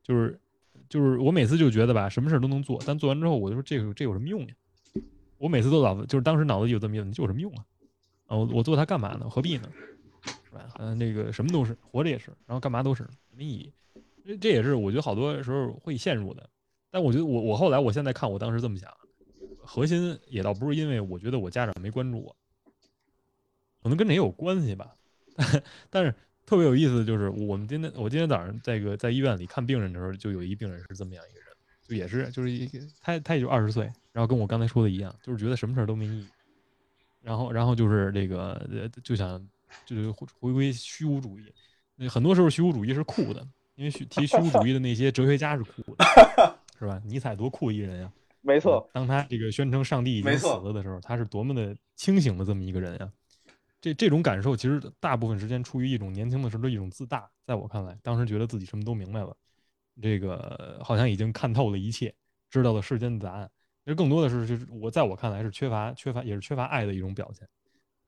[0.00, 0.38] 就是
[0.88, 4.54] 就是我每次就觉得吧，什么事都能做，但做完之后我就说这个这有什么用呀？
[5.36, 7.66] 我每次都脑子就是当时脑子有这么一个问，有什么用啊？
[8.28, 9.28] 啊，我我做它干嘛呢？
[9.28, 9.68] 何必呢？
[10.44, 10.68] 是吧？
[10.78, 13.72] 嗯，那个什么都是，活着也是，然后干嘛都是没意义。
[14.24, 16.48] 这这也是我觉得好多时候会陷入的。
[16.88, 18.88] 但我觉得我我后来我现在看我当时这么想，
[19.66, 22.36] 核心也倒不是因为我觉得我家长没关注我，
[23.82, 24.94] 可能跟这也有关系吧。
[25.90, 26.14] 但是。
[26.46, 31.48] 特别有意思的就是，我们今天我今天早上在个在医院里看病人的时候，就有一病人是这么样一个人，
[31.82, 32.70] 就也是就是一
[33.00, 36.26] 他他也就二十岁，然后跟我刚才说的一样，就是觉得什么事儿都没意义，
[37.20, 39.44] 然后然后就是这个就想
[39.84, 41.52] 就是回归虚无主义，
[41.96, 43.44] 那很多时候虚无主义是酷的，
[43.74, 46.04] 因为虚提虚无主义的那些哲学家是酷的，
[46.78, 47.02] 是吧？
[47.04, 48.12] 尼采多酷一人呀！
[48.46, 53.12] 没错，当他这个宣称上帝已经死了的时候，他是多么的清醒的这么一个人呀！
[53.80, 59.36] 这这种感受其实大部分时间出于一种年轻的时候的一种自大，在我看来，当时觉得自己什么都明白了，
[60.00, 62.14] 这个好像已经看透了一切，
[62.48, 63.50] 知道了世间的答案。
[63.84, 67.46] 其实更多的是，就是我在我看来是缺乏缺乏，也是缺乏爱的一种表现。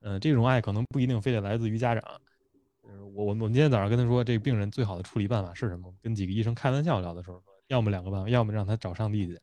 [0.01, 2.03] 嗯，这种爱可能不一定非得来自于家长。
[2.81, 5.93] 我我我今天早上跟他说，这个病人最好的处理办法是什么？
[6.01, 9.39] 跟几个医生开玩笑聊的时候说，要么两个办法，要么让他找上帝去。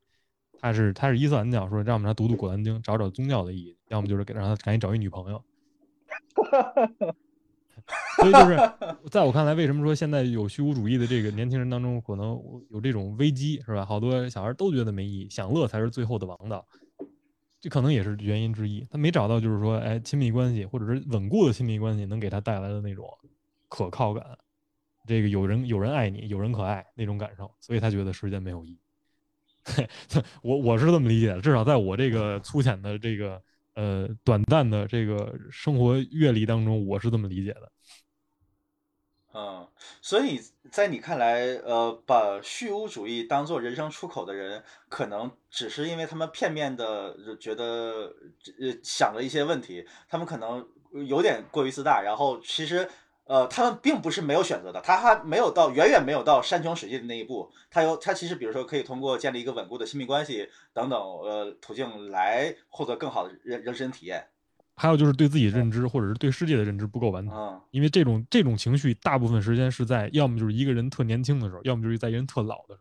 [0.60, 5.42] 他是他是伊斯兰教，说让我们他读读《古兰经》，找找宗教的意义；要么就是给让他赶紧找一女朋友。
[8.16, 8.56] 所以就是，
[9.10, 13.84] 在我看来，为什么说现在有虚无主义的这个年轻人当中，可能有这种危机，是吧？
[13.84, 16.66] 好多小孩都觉得没意义，享乐才是最后的王道，
[17.60, 18.84] 这可能也是原因之一。
[18.90, 23.06] 他没找到，就是说，哎，亲密关系或者是稳固的亲密关系能给他带来的那种
[23.68, 24.24] 可靠感，
[25.06, 28.80] 这个有人有人爱你，有人可爱那种感受，所以他觉得时间没有意义。
[30.42, 33.42] 我我是这么理解的，至少在我这个粗浅的这个。
[33.78, 37.70] 呃短暂的这个生活阅历当中，我是这么理解的。
[39.34, 39.68] 嗯，
[40.00, 40.40] 所以
[40.72, 48.14] 在你看来，呃，把虚无主义当做人生出口的人，可能只是因为他们片面的觉得，
[48.58, 50.66] 呃，想了一些问题，他们可能
[51.06, 52.88] 有点过于自大，然后其实，
[53.26, 64.26] 呃，他们并不是没有选择的，他还没有到远远没有到山穷水尽的那一步，他有他其实比如说可以通过建立一个稳固的亲密关系等等，呃，途径来获得更好的人人生体验。
[64.76, 72.80] 还有就是对自己认知或者是对世界的认知不够完整，因为这种这种情绪大部分时间是在要么就是一个人特年轻的时候，要么就是在一个人特老的时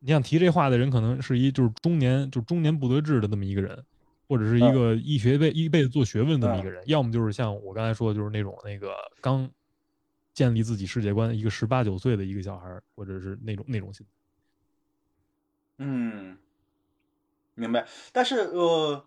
[0.00, 3.84] 你想提这话的人，可能是一就是中年就中年不得志的这么一个人，
[4.28, 9.50] 或者是一个一学辈一辈子做学问的这么一个人，要么就是像我刚才说的，就是那种那个刚
[10.34, 14.12] 建立自己世界观一个十八九岁的一个小孩，或者是那种那种心态。
[15.78, 16.36] 嗯，
[17.54, 17.86] 明白。
[18.12, 19.04] 但是呃。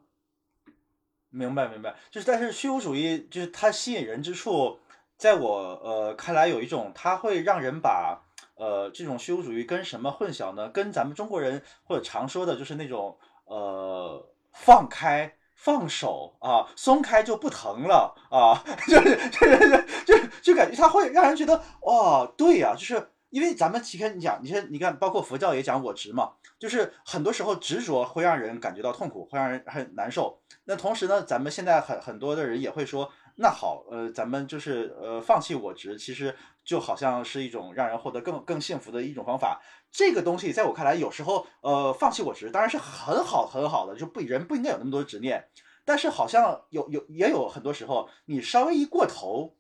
[1.34, 4.78] 明白，明白，就是，但是虚无主义就是它吸引人之处，
[5.16, 5.50] 在我
[5.82, 8.22] 呃看来，有一种它会让人把
[8.56, 10.70] 呃这种虚无主义跟什么混淆呢？
[10.70, 30.41] 跟咱们中国人或者常说的就是那种呃放开、放手啊，松开就不疼了啊， 就是就是就就感觉它会让人觉得哦，对呀，就是因为咱们其实你讲，你看你看，包括佛教也讲我执嘛，就是很多时候执着会让人感觉到痛苦，会让人很难受。
[30.66, 39.60] 那同时呢，咱们现在很很多的人也会说，那好，呃，咱们就是呃放弃我执，其实就好像是一种让人获得更更幸福的一种方法。
[39.92, 45.48] 这个东西在我看来，有时候呃放弃我执当然是很好很好的，就不人不应该有那么多执念。
[45.84, 49.56] 但是好像有有也有很多时候，你稍微一过头，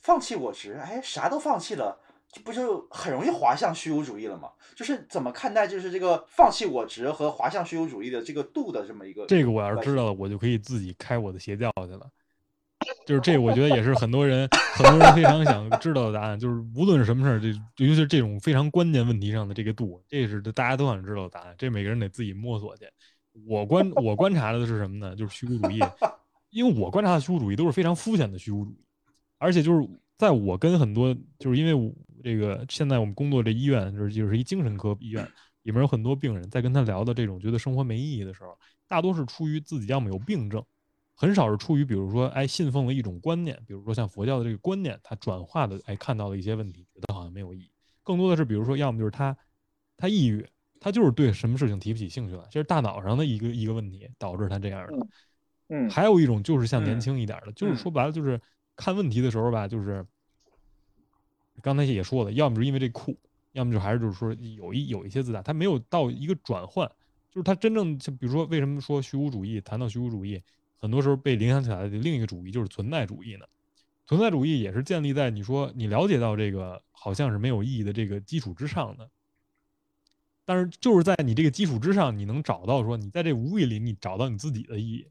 [0.00, 2.00] 放弃我执，哎，啥都放弃了。
[2.30, 4.50] 这不就很容易滑向虚无主义了吗？
[4.76, 9.24] 就是怎么看待就是这个放弃我执和滑向虚无主义的这个度的这么一个？
[9.26, 12.06] 这个我要是知道了，我就可以自己开我的邪教去了。
[13.06, 16.38] 就是这， 我觉得也是很多人很多人非常想知道的答案。
[16.38, 17.48] 就是无论是什么事儿，这
[17.82, 21.54] 尤其是这种非常关键问题上的这个度，这是大家都想知道的答案。
[21.56, 22.86] 这每个人得自己摸索去。
[23.46, 25.16] 我观我观察的是什么呢？
[25.16, 25.80] 就是虚无主义，
[26.50, 28.84] 因为我观察的虚无主义都是非常肤浅的虚无主义，
[29.38, 29.88] 而且就是
[30.18, 31.94] 在我跟很多就是因为。
[32.28, 35.26] 这个现在我们工作这医院就是就是一精神科医院，
[35.62, 38.54] 里面有很多病人在跟他聊的这种觉得生活没意义的时候，
[38.86, 40.62] 大多是出于自己要么有病症，
[41.14, 47.70] 很少是出于比如说哎信奉了一种观念，比如说像佛教的这个观念，他转化的哎看到了一些问题，觉得好像没有意义。
[48.02, 49.34] 更多的是比如说要么就是他
[49.96, 50.46] 他抑郁，
[50.80, 55.06] 他就是对什么事情提不起兴趣了，这是大脑上的一个一个问题导致他这样的。
[55.70, 58.38] 嗯，还有一种就是像年轻一点的，就是说白了就是
[58.76, 60.04] 看问题的时候吧，就是。
[61.62, 63.16] 刚才也说了，要么就是因为这酷，
[63.52, 66.90] 要么就还是就是说有一有一些自大，他没有到一个转换，
[67.30, 69.60] 就是他真正就比如说为什么说虚无主义？
[69.60, 70.42] 谈到虚无主义，
[70.78, 73.44] 很多时候被联想起来的另一个主义就是存在主义呢。
[74.06, 79.10] 存在主义也是建立在你说你了解到这个好像是没有意义的这个基础之上的，
[80.46, 85.06] 但是就是在你这个基础之上，你能找到说你在这无意里你找到你自己的意义。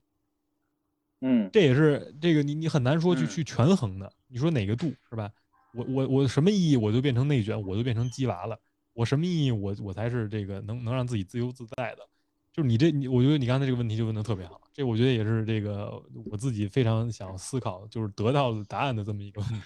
[1.22, 5.32] 嗯，这也是这个你你很难说去去权衡的，你说哪个度是吧？
[5.74, 8.58] 我我我什么意义我就变成内卷，我就变成鸡娃了。
[8.94, 12.08] 我什么意义我我才是这个能能让自己自由自在的。
[12.52, 14.60] 就是你这你，我觉得你刚才这个问题就问的特别好。
[14.74, 19.62] 这我觉得也是这个我自己非常想思考，就是得到的答案的这么一个问题。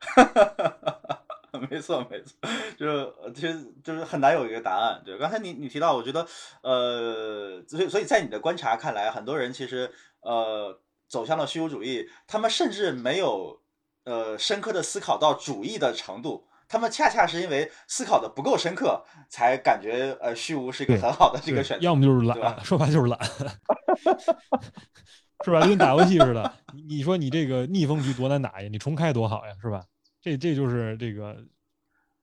[0.00, 2.34] 哈哈哈哈哈，没错没错，
[2.76, 5.00] 就是其实就是很难有一个答案。
[5.04, 6.26] 对，刚才你你提到，我觉得
[6.62, 9.88] 呃，所以所以在你的观察看来，很多人其实
[10.22, 13.60] 呃走向了虚无主义，他们甚至没有。
[14.08, 21.84] 呃，深刻的思考到主义的程度，他们恰恰是因为思考的不够深刻，才感觉呃虚无是一个很好的这个选择。
[21.84, 23.20] 要么就是懒，说白就是懒，
[25.44, 25.60] 是吧？
[25.60, 26.54] 就跟打游戏似的，
[26.88, 28.68] 你说你这个逆风局多难打呀？
[28.70, 29.84] 你重开多好呀，是吧？
[30.22, 31.36] 这这就是这个，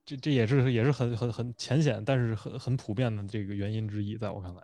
[0.06, 4.62] 这这也是也是很很很浅显，但是很很普遍的这个原因之一，在我看来。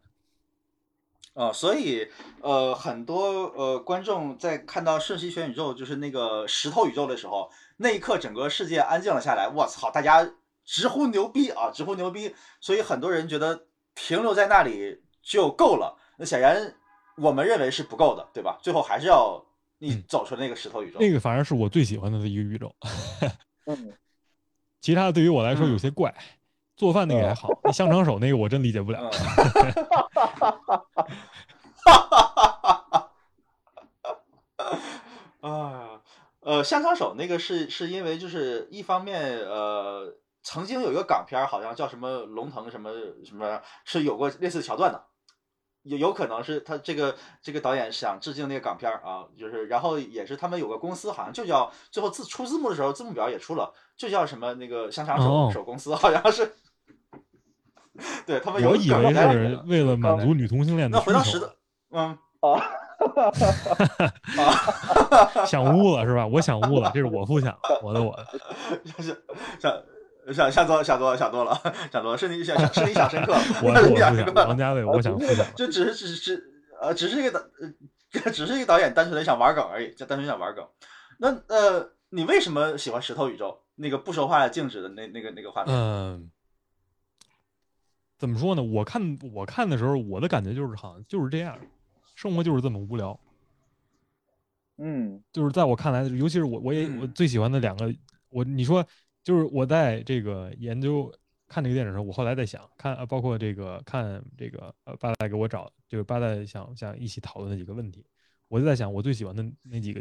[1.33, 2.09] 呃，所以
[2.41, 9.47] 呃，很多呃观众在看到瞬息全宇宙，就是那个石头宇宙的时候，那一刻整个世界安静了下来。
[9.47, 10.29] 我操，大家
[10.65, 12.35] 直呼牛逼啊，直呼牛逼！
[12.59, 15.97] 所以很多人觉得停留在那里就够了。
[16.17, 16.75] 那显然
[17.15, 18.59] 我们认为是不够的，对吧？
[18.61, 19.41] 最后还是要
[19.79, 20.99] 你走出那个石头宇宙。
[20.99, 22.75] 那个反而是我最喜欢的一个宇宙。
[23.67, 23.93] 嗯
[24.81, 26.13] 其他的对于我来说有些怪。
[26.81, 28.99] 做饭那个还好，那香肠手那个我真理解不了。
[35.41, 36.01] 啊，
[36.39, 42.89] 呃，香肠手那个是是因为就是一方面，呃，曾经有一个港片好像叫什么龙腾什么
[43.23, 45.03] 什么，是有过类似桥段的。
[45.83, 56.55] 有有可能是他这个这个导演想致敬那个港片儿啊，就是然后也是他们有个公司，好像就叫最后字出字幕的时候，字幕表也出了，就叫什么那个香肠手、哦手公司，好像是。
[58.31, 61.51] 对他们有我以为梗是为了满足女同性恋的那回到需求石头，
[61.91, 62.17] 嗯
[65.45, 66.25] 想污了是吧？
[66.25, 67.53] 我想污了，这是我不想，
[67.83, 68.25] 我的我 的。
[68.85, 69.13] 想想
[70.33, 75.13] 想想多想多想多了，想多了，是你想是你想深刻了，我想深刻了王家卫，我想。
[75.55, 76.41] 就只是只是
[76.81, 77.41] 呃，只是一个导
[78.23, 80.65] 呃，只是一个导演单纯的想玩梗而已，就单纯想玩梗。
[81.19, 85.75] 那呃，你为什么喜欢石头宇宙那个不说话静止的那那个那个画面？
[85.75, 86.29] 嗯，
[88.21, 88.61] 怎么说呢？
[88.61, 91.57] 我看我看的时候，我的感觉就是好像就是这样，
[92.13, 93.19] 生活就是这么无聊。
[94.77, 97.91] 嗯就是在我看来，尤其是我我也我嗯最喜欢的两个，
[98.29, 98.85] 我你说
[99.23, 101.11] 就是我在这个研究
[101.47, 108.05] 看这个电影的时候，我后来在想看，啊包括这个看这个呃八代给我找，就是八代想想一起讨论的几个问题，
[108.49, 109.99] 我就在想我最喜欢的那几个，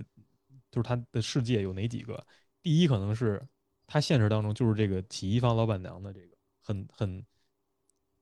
[0.71, 2.23] 就是他的世界有哪几个？
[2.61, 3.43] 第一可能是
[3.87, 7.25] 他现实当中就是这个洗衣房老板娘的这个很很，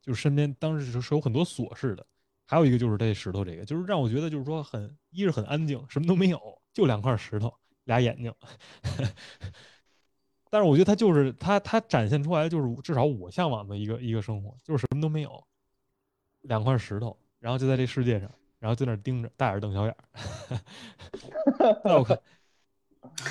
[0.09, 2.07] 就是身边当时是有很多琐事的。
[2.47, 6.41] 还有一个就是这石头，这个就是让我觉得就是说很一是很安静，什么都没有，
[6.73, 7.53] 就两块石头，
[7.85, 8.33] 俩眼睛。
[10.49, 15.47] 但是我觉得他就是他他展现出来就是至少我向往的一个一个生活，就是什么都没有，
[16.41, 19.99] 两块石头，然后就在这世界上，然后在那盯着，大眼瞪小眼儿。
[21.85, 22.19] 在我看，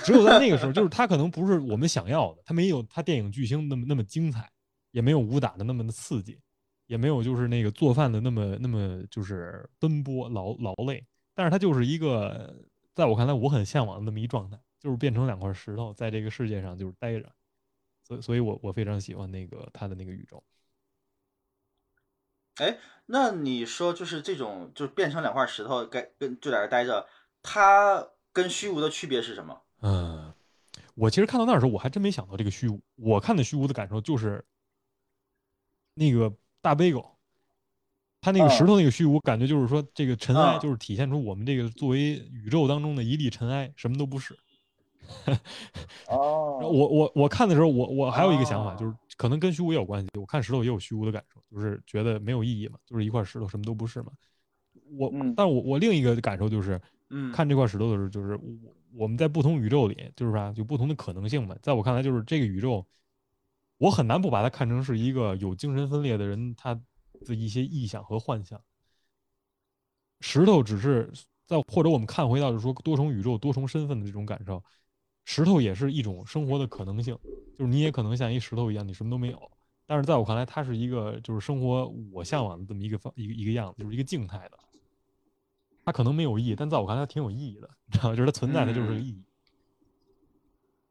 [0.05, 4.47] 只有在那个时候，就是他可能不是我们想要的，他没有他电影巨星那么那么精彩，
[4.91, 6.39] 也没有武打的那么的刺激，
[6.87, 12.53] 也没有就是那个做饭的那么那么就是奔波劳劳累，但是他就是一个
[12.95, 17.31] 在我看来我很向往的那么一状态，就是变成两块石头在这个世界上就是待着，
[18.03, 20.43] 所以所以我我非常喜欢那个他的那个宇宙。
[22.55, 27.07] 哎，那你说就是这种就是变成两块石头，该跟就在这待着，
[27.43, 29.61] 它跟虚无的区别是什么？
[29.81, 30.33] 嗯，
[30.95, 32.81] 我其实看到那儿的时候，我还真没想到这个虚无。
[32.95, 34.43] 我看的虚无的感受就是
[35.93, 36.35] 那个
[36.67, 37.15] 大背狗，
[38.19, 44.37] 它那个石头那个虚无，感觉就是说这个尘埃，嗯就是体现出我们这个作为宇宙当中的一粒尘埃，什么都不是。
[46.09, 50.09] 哦，我我我看的时候，我我还有一个想法，就是哦可能跟虚无也有关系。
[50.19, 54.11] 我看石头也有虚无的感受，就是觉得没有意义嘛，就是一块石头，什么都不是嘛。
[54.97, 61.55] 我，嗯但是我我另一个感受就是，嗯，看这块石头的时候，就是我我们在不同宇宙里，就是啥，有不同的可能性嘛。
[61.61, 62.85] 在我看来，就是这个宇宙，
[63.77, 66.73] 我很难不把它看成是一个有精神分裂的人他
[67.25, 68.59] 的一些臆想和幻想。
[70.21, 71.13] 石头只是
[71.45, 74.63] 在或者我们看回到就是说多重宇宙、多重身份的这种感受，
[75.25, 77.17] 石头也是一种生活的可能性，
[77.57, 79.51] 就是你也可能像一石头一样，你什么都没有。
[79.85, 84.57] 但是在我看来，它是一个就是生活我向往的这么一个方一个一个样子，就是一个静态的。
[85.85, 88.15] 它可能没有意义，但在我看来，它挺有意义的，你知道吗？
[88.15, 89.23] 就是它存在，的就是个意义。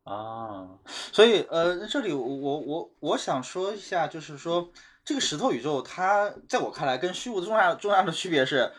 [0.06, 0.68] 啊，
[1.10, 2.24] 所以呃，这里我
[2.60, 4.70] 我我想说一下，就是说
[5.04, 8.72] 这个石头宇宙，它在我看来跟虚无的重要重要的区别是，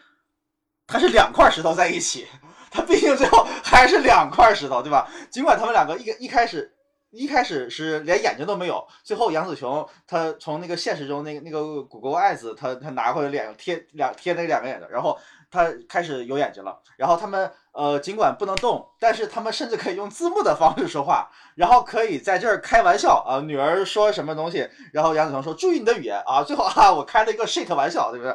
[0.87, 2.25] 它是两块石头在一起，
[2.71, 5.11] 它毕竟最后还是两块石头，对吧？
[5.29, 6.73] 尽管他们两个一个一开始
[7.09, 15.19] 一开始是连眼睛都没有，最后杨紫琼她从那个现实中那个那个谷歌 eyes，她她拿回来脸贴两贴那两个眼睛，然后
[15.57, 28.33] 他开始有眼睛了，然后他们呃尽管不能动，但是他们甚至可以用字幕的方式说话，然后可以在这儿开玩笑啊，女儿说什么东西，然后杨子成说注意你的语言啊，最后啊我开了一个 shit 玩笑，对不对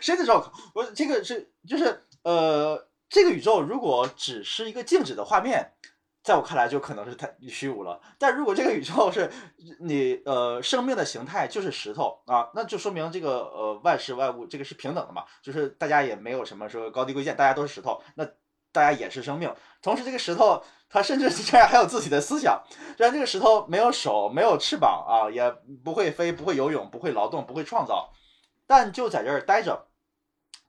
[0.00, 5.72] ？shit joke，我这个是就是呃这个宇宙如果只是一个静止的画面。
[6.22, 8.00] 在我看来，就可能是太虚无了。
[8.16, 9.28] 但如果这个宇宙是
[9.80, 18.24] 你呃生命的形态就是石头啊，那就说明这个呃万事万物这个是平等的嘛，就是大家也没有什么说高低贵贱，大家都是石头，那
[18.70, 19.52] 大家也是生命。
[19.82, 22.62] 同时，这个石头它甚至竟然还有自己的思想，
[22.96, 25.50] 虽然这个石头没有手、没有翅膀啊，也
[25.82, 28.12] 不会飞、不会游泳、不会劳动、不会创造，
[28.68, 29.88] 但就在这儿待着，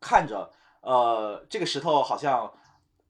[0.01, 0.51] 看着，
[0.81, 2.51] 呃，这个石头好像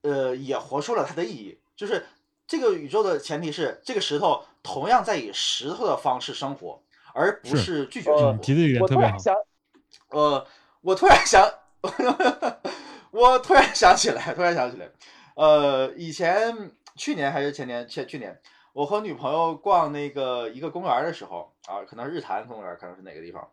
[0.01, 2.05] 呃也活出了它的意义，就是。
[2.45, 6.81] 这个宇宙的前提是，这个石头同样在以石头的方式生活，
[7.13, 8.33] 而不是拒绝生活。
[8.33, 9.11] 你提的这点我特别好。
[9.11, 9.35] 突然想，
[10.09, 10.47] 呃，
[10.81, 11.51] 我突然想，
[13.11, 14.89] 我突然想起来，突然想起来，
[15.35, 18.39] 呃，以前去年还是前年，前去年，
[18.73, 23.49] 我和女朋友逛那个一个公园的时候啊，可能是日坛公园，可能是哪个地方。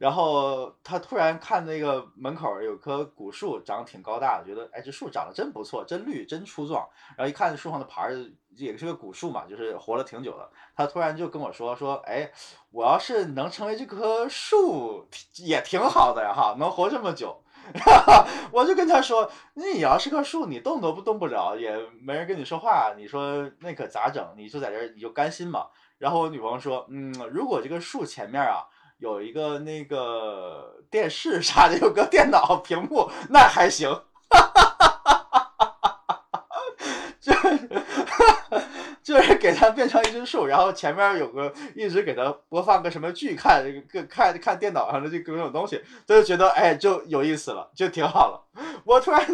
[0.00, 6.88] 然后他突然看那个门口有棵古树，长得挺高大的，觉得哎这树长得真不错，真绿，真粗壮。
[7.18, 8.16] 然后一看树上的牌儿，
[8.56, 10.50] 也是个古树嘛，就是活了挺久的。
[10.74, 12.32] 他突然就跟我说说，哎，
[12.70, 15.06] 我要是能成为这棵树
[15.36, 17.38] 也挺好的呀哈，能活这么久。
[18.50, 24.26] 我就跟他说，你要是棵树，你动都不动不了，也没人跟你说话，你说那可咋整？
[24.34, 25.66] 你就在这儿，你就甘心嘛。
[25.98, 28.64] 然后我女朋友说，嗯，如果这个树前面啊
[29.00, 34.02] 有一个那个电视啥的，有个电脑屏幕，那还行。
[37.18, 37.32] 就
[39.02, 48.40] 就是给它变成一只树，然后前面有个一直给它播放个什么剧看，个看看电脑上的这各种东西，他就觉得哎就有意思了，就挺好了。
[48.84, 49.26] 我突然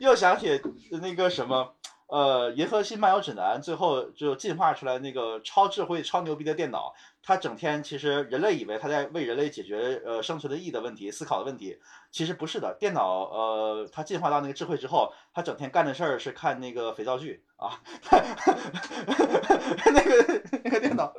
[0.00, 0.60] 又想起
[1.00, 1.74] 那个什么。
[2.06, 6.94] 呃，银河系漫游指南最后就进化出来那个超智慧、超牛逼的电脑，
[7.26, 11.78] 他整天其实人类以为他在为人类解决呃生存的意义的问题、思考的问题，
[12.10, 12.76] 其实不是的。
[12.78, 17.80] 电脑呃，它进化到那个智慧之后，它整天干的事儿是看那个肥皂剧啊，
[19.86, 21.12] 那个那个电脑，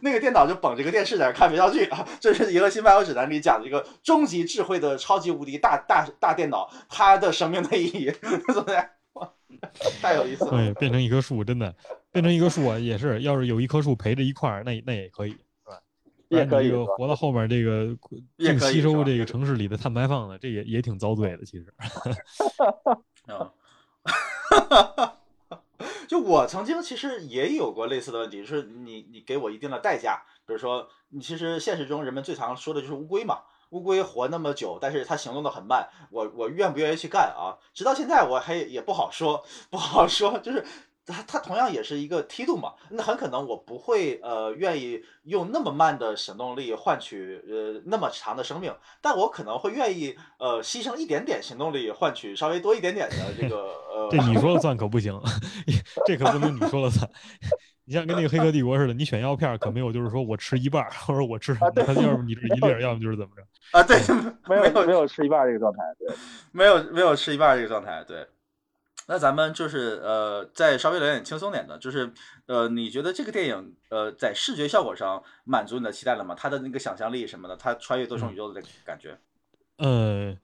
[0.00, 2.04] 那个电脑就捧着个电视在那看肥皂剧啊。
[2.18, 8.76] 这是银河系漫游指南里讲的一个终极智慧的超级无敌大大大电脑，它的生命的意义，对不对？
[10.00, 10.50] 太有意思了！
[10.50, 11.72] 对，变成一棵树，真的
[12.10, 13.20] 变成一棵树啊，也是。
[13.22, 15.36] 要是有一棵树陪着一块儿，那那也可以，
[16.36, 16.70] 也可以。
[16.70, 17.96] 这个活到后面，这个
[18.38, 21.72] 净吸收这个城市里的碳排放的，这也也挺遭罪的，其实。
[23.26, 23.52] 啊，
[26.08, 33.38] 就我曾经其实也有过类似的问题，就是你你给我一定的代价，比如说你其实现实中人们最常说的就是乌龟嘛。
[33.70, 37.56] 乌龟活那么久，但是它行动的很慢，我我愿不愿意去干啊？
[37.72, 40.38] 直到现在我还也不好说，不好说。
[40.40, 40.62] 就是
[41.06, 53.56] 它它同样也是一个梯度嘛，那很可能我不会呃愿意用那么慢的行动力换取呃那么长的生命，但我可能会愿意呃牺牲一点点行动力换取稍微多一点点的这个
[53.92, 54.08] 呃。
[54.10, 55.18] 这你说了算 可不行，
[56.06, 57.08] 这可不能你说了算。
[57.84, 63.42] 你像跟那个《黑客帝国》似的，你选药片可没有，就是说我吃一半，或者我吃，他要么你这一粒，要么就是怎么着
[63.76, 63.82] 啊？
[63.82, 63.98] 对，
[64.48, 66.14] 没有没有吃一半这个状态，对，
[66.52, 68.24] 没有没有吃一半这个状态，对。
[69.12, 72.10] 那咱们就是呃，再稍微聊点轻松点的，就是
[72.46, 76.34] 呃，你觉得这个电影呃，在视觉效果上满足你的期待了吗？
[76.34, 79.18] 它的那个想象力什么的，它穿越多重宇宙的感觉？
[79.76, 80.34] 呃，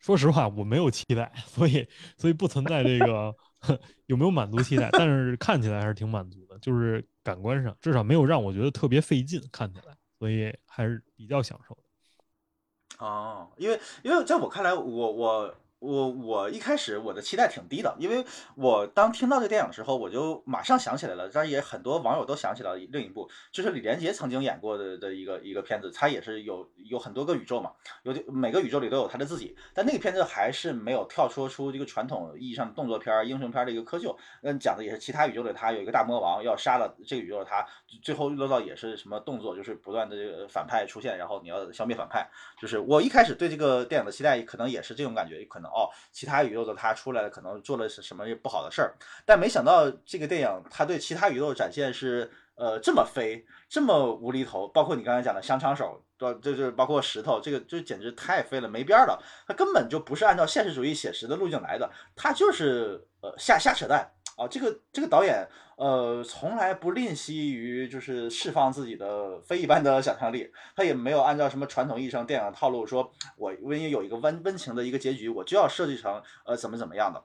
[0.00, 1.86] 说实话，我没有期待，所以
[2.16, 3.32] 所以不存在这个。
[4.06, 4.88] 有没有满足期待？
[4.92, 13.04] 但是看起来还是挺满足的，就是感官上至少没有让我觉得特别费劲，看起来，所以还是比较享受的。
[13.04, 15.54] 哦，因为因为在我看来，我我。
[15.78, 18.24] 我我一开始我的期待挺低的，因为
[18.54, 21.28] 我当听到这电影的时候，我就马上想起来了。
[21.28, 27.70] 但也很多网友都想起了另一部，就是李连杰曾经演过的的一个一个片子，他也是有有很多个宇宙嘛，
[28.04, 29.54] 有每个宇宙里都有他的自己。
[29.74, 34.16] 但那个片子还是没有跳出出这个传统意义上的动作片、英雄片的一个窠臼。
[34.42, 37.64] 嗯，讲的也是其他宇宙的他有一个大魔王要杀了这个宇宙的他，
[38.02, 42.26] 最后落到也是什么动作，就是不断的这个反派出现，然后你要消灭反派。
[42.58, 45.65] 就是我一开始对这个电影的期待可能也是这种感觉，可能。
[45.68, 48.94] 哦，其他宇宙的他出来了，可能做了什什么不好的事儿，
[49.24, 64.10] 但没想到这个电影他对其他宇宙展现是呃这么飞，这么无厘头，包括你刚才讲的香肠手，对，就是包括石头，这个就简直太飞了，没边儿了，他根本就不是按照现实主义写实的路径来的，他就是呃瞎瞎扯淡。
[64.36, 77.24] 啊，这个这个导演，呃，从来不吝惜于就是释放自己的非一般的想象力，他也没有按照什么传统意义上电影套路，说我因为有一个温温情的一个结局，我就要设计成呃怎么怎么样的，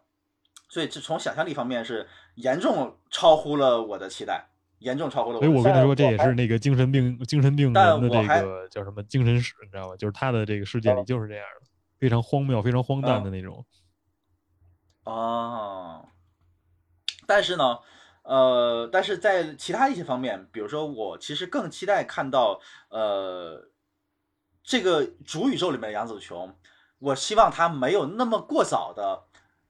[0.70, 4.48] 所以这从想象力方面是严重超乎了我的期待，
[4.80, 5.40] 严重超乎了。
[5.40, 9.98] 所以我跟他说，这也是那个精神病精神病人的这个叫什么精神史，你知道吗？
[9.98, 11.68] 就是他的这个世界里就是这样的，
[12.00, 13.66] 非常荒谬、非常荒诞的那种。
[15.04, 16.08] 哦。
[17.34, 17.80] 但是呢，
[18.24, 22.60] 呃，但是在其他一些方面，比如说我其实更期待看到，
[22.90, 23.70] 呃，
[24.62, 26.54] 这个主宇宙里面的杨紫琼，
[27.00, 29.24] 我希望她没有那么过早的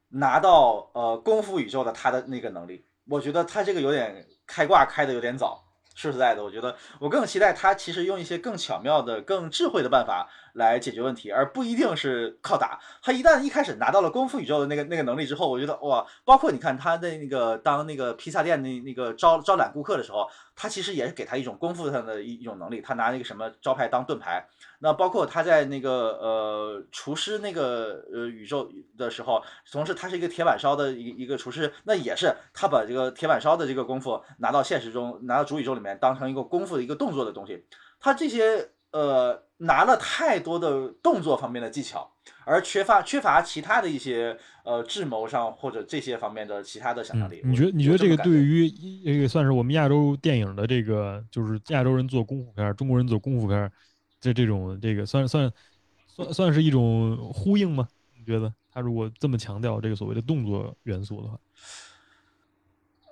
[0.10, 5.64] 拿到呃功夫宇宙的她的那个能力，我觉得她这个有点开挂开的有点早。
[5.94, 12.80] 说实在的，我觉得我更期待他其实用一些更巧妙的、更智慧的办法来解决问题，而不一定是靠打。
[13.02, 22.82] 他一旦一开始拿到了功夫宇宙的那个那个能力之后，我觉得哇，包括你看他的那个当那个披萨店那那个招招揽顾客的时候，他其实也是给他一种功夫上的一一种能力。
[22.82, 24.48] 他拿那个什么招牌当盾牌。
[24.84, 28.68] 那包括他在那个呃厨师那个呃宇宙
[28.98, 37.64] 的时候，同时他是一个铁板烧的一一个厨师，那也是他把这个铁板烧的这个功夫拿到现实中，拿到主宇宙里面当成一个功夫的一个动作的东西。
[38.00, 42.12] 他这些呃拿了太多的动作方面的技巧，
[42.46, 47.42] 而缺乏缺乏其他的一些呃智谋上或者这些方面的其他的想象力。
[47.44, 48.70] 你觉得你觉得这个对于
[49.04, 53.72] 这个算是我们亚洲电影的这个就是亚洲人做功夫片，中国人做功夫片？
[54.20, 55.52] 这这种这个算算
[56.08, 57.88] 算算是一种呼应吗？
[58.16, 61.40] 你觉得他如果这么强调这个所谓的动作元素的话？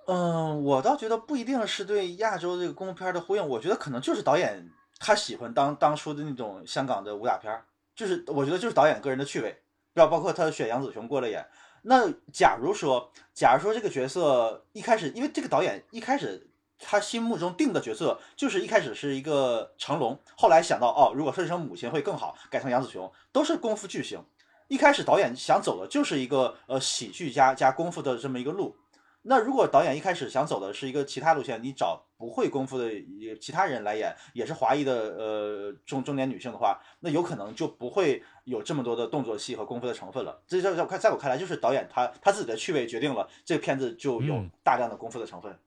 [0.06, 4.70] 嗯，我倒觉得不一定是对亚洲这个功夫片的呼应，我觉得可能就是导演
[5.00, 7.66] 他喜欢当当初的那种香港的武打片儿，
[7.96, 9.62] 就是我觉得就是导演个人的趣味，
[9.94, 11.48] 要包括他选杨紫琼过来演。
[11.84, 24.22] 那假如说，假如说这个角色一开始，因为这个导演一开始他心目中定的角色就是一开始是一个成龙，后来想到哦，如果设计成母亲会更好，改成杨紫琼，都是功夫巨星。
[24.68, 28.76] 一开始导演想走的就是一个呃喜剧加加功夫的这么一个路。
[29.22, 32.92] 那如果导演一开始想走的是一个其他路线，你找不会功夫的
[33.40, 40.44] 其他人来演，也是华裔的呃中中年女性的话，那有可能就不会有这么多的动作戏和功夫的成分了。
[40.46, 45.58] 这在在我看，在我看来，就是导演他他自己的趣味决定了这个片子就有大量的功夫的成分。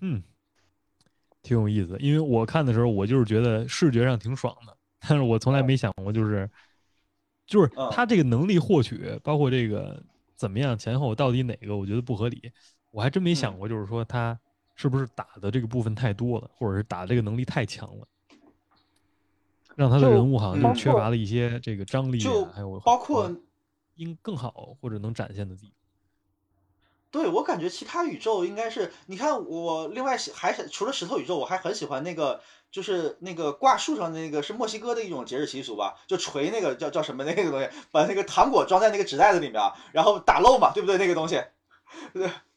[0.00, 0.22] 嗯，
[1.42, 1.94] 挺有意思。
[2.00, 4.74] 因为我看的时候，我就是觉得视觉上挺爽的，
[5.06, 6.48] 但是我从来没想过，就是
[7.46, 10.02] 就是他这个能力获取，包括这个
[10.34, 12.50] 怎么样前后到底哪个，我觉得不合理。
[12.90, 14.40] 我还真没想过，就是说他
[14.74, 18.08] 是不是打的这个部分太多了，或者是打这个能力太强了，
[19.76, 23.30] 让他的人物好像就缺乏了一些这个张力啊，还有包括
[23.96, 25.72] 应更好或者能展现的地方。
[27.10, 32.40] 对我感觉其他宇宙应该是，你看我另外还除了石头宇宙，我还很喜欢那个，
[32.70, 39.60] 就是那个挂树上的那个是墨西哥的一种节日习俗吧，就锤那个叫叫什么那个东西，把那个糖果装在那个纸袋子里面，
[39.92, 40.96] 然后打漏嘛，对不对？
[40.96, 41.42] 那个东西，
[42.14, 42.30] 对。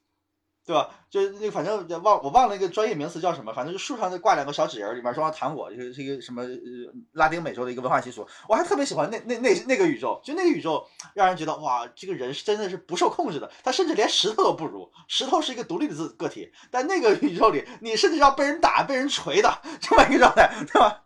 [0.66, 0.90] 对吧？
[1.12, 6.44] 就是那反正忘我忘了一个专业名词叫什么，反正就树上挂两个小纸人，里面装糖果，就是一个什么
[7.14, 8.28] 拉丁美洲的一个文化习俗。
[8.50, 10.84] 我还特别喜欢那那那那个宇宙，就那个宇宙
[11.14, 21.05] 让人觉得哇，这个人是真的是不受控制的，他甚至连石头都不如，石头是一个独立的自个体，但那个宇宙里，你甚至要被人打、被人锤的这么一个状态，对吧？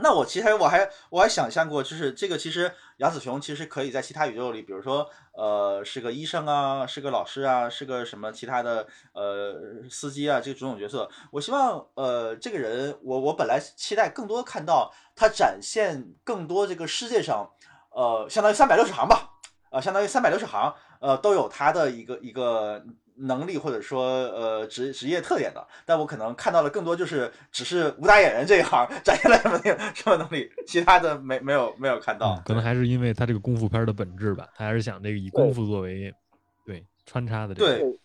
[0.00, 9.56] 那我其实我还我还想象过，就是这个其实杨紫琼其实可以在其他宇宙里，比如说呃是个医生啊，是个老师啊，是个什么其他的呃
[9.90, 11.10] 司机啊，这个种种角色。
[11.32, 17.50] 我希望呃这个人，我我本来期待更多看到他展现更多这个世界上
[17.90, 19.30] 呃相当于三百六十行吧，
[19.72, 22.84] 呃相当于三百六十行呃都有他的一个一个。
[23.20, 29.58] 能力或者说呃职职业特点的，但我可能看到了更多就是只是武打演员这一行展现了什么
[29.94, 32.40] 什么能力，其他的没没有没有看到。
[32.44, 36.14] 可能还是因为他这个功夫片的本质吧，他还是想这个以功夫作为
[36.64, 37.78] 对穿插的这个。
[37.78, 37.98] 对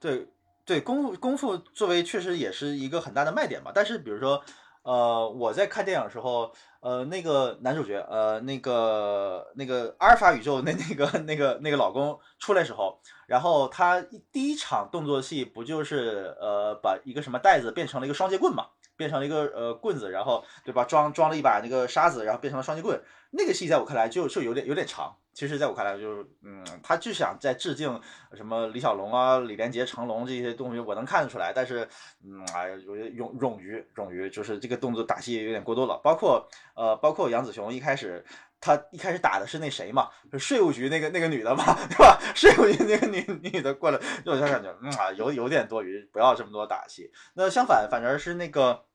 [0.00, 0.26] 对
[0.64, 3.72] 对，功夫功夫作为确实也是一个很大的卖点吧。
[3.74, 4.42] 但是比如说
[4.82, 6.52] 呃我在看电影的时候。
[6.86, 14.00] 呃，那个男主角，呃，那个那个阿尔法宇宙那那个那个那个老公出来时候，然后他
[14.30, 23.02] 第一场动作戏不就是呃把一个什么袋子变成了一个双截棍嘛，变成了一个呃棍子，然后对吧，装装了一把那个沙子，然后变成了双截棍。
[23.32, 25.16] 那个戏在我看来就就有点有点长。
[25.36, 28.00] 其实，在我看来，就是嗯，他就想在致敬
[28.32, 31.52] 什么李小龙啊、李连杰、成龙这些东西，我能看得出来。
[31.54, 31.86] 但是，
[32.24, 36.00] 嗯，哎呀，有些冗冗余，冗余，就是这个动作打戏有点过多了。
[36.02, 38.24] 包括呃，包括杨紫琼一开始，
[38.62, 40.08] 他一开始打的是那谁嘛，
[40.38, 42.18] 税务局那个那个女的嘛， 对吧？
[42.34, 47.12] 税务局那个女女的过来，就我就感觉，嗯啊，有有点多余，不要这么多打戏。
[47.34, 48.86] 那相反，反正是那个，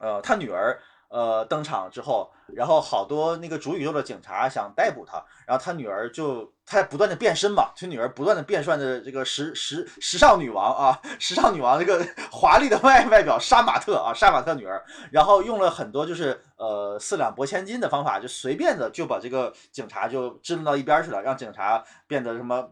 [0.00, 0.80] 呃，他女儿。
[1.08, 22.70] 呃，登场之后，然后好多那个主宇宙的警察想逮捕他，然后他女儿就他不断的变身嘛，他女儿不断的变帅的这个时时时尚女王啊，时尚女王这个华丽的外外表，杀马特啊，杀马特女儿，然后用了很多就是呃四两拨千斤的方法，就随便的就把这个警察就支棱到一边去了，让警察变得什么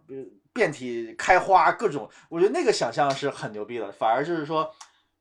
[0.53, 4.71] 遍体开花，各种，我觉得那个想象是很牛逼的，反而就是说。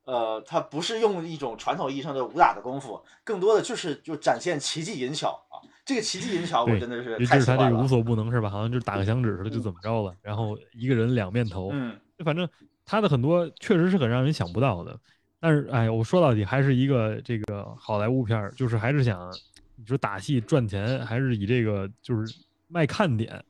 [0.06, 5.60] 呃，他不是用一种传统意义上的武打的功夫，更多的就是就展现奇技淫巧啊。
[5.84, 7.64] 这个奇技淫巧，我真的是太喜欢了。
[7.64, 8.50] 他这个无所不能是吧？
[8.50, 10.16] 好像就是打个响指似的就怎么着了。
[10.22, 12.48] 然后一个人两面头，嗯，反正
[12.86, 15.00] 他的很多确实是很让人想不到的。
[15.40, 19.32] 但是哎，我说到底还是一个这个好莱坞片儿，就是还是想
[19.76, 22.36] 你说打戏赚钱，还是以这个就是
[22.68, 23.44] 卖看点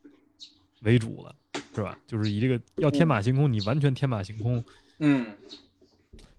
[0.82, 1.34] 为主了，
[1.74, 1.98] 是吧？
[2.06, 4.64] 就是以这个要天马行空，你完全天马行空，
[5.00, 5.28] 嗯。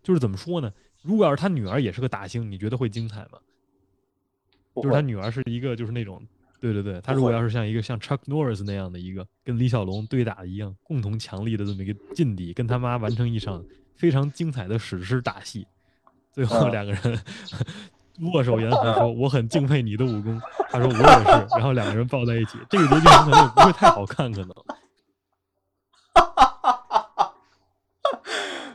[0.07, 0.73] 就是怎么说呢？
[1.03, 3.41] 如果要是他女儿也是个大星，你觉得会精彩吗？
[4.77, 6.25] 就是他女儿是一个，就是那种，
[6.61, 13.65] 对对对，他如果要是像一个像 Chuck Norris 那样的一个跟李小龙对打一样，共同强力的这么一个劲敌，跟他妈完成一场
[13.97, 15.67] 非常精彩的史诗打戏，
[16.31, 17.19] 最后两个人
[18.33, 24.55] 握手言和说：“我很敬佩你的武功。”他说：“我也是。”然后两个人抱在一起，这个结局可能也不会太好看，可能。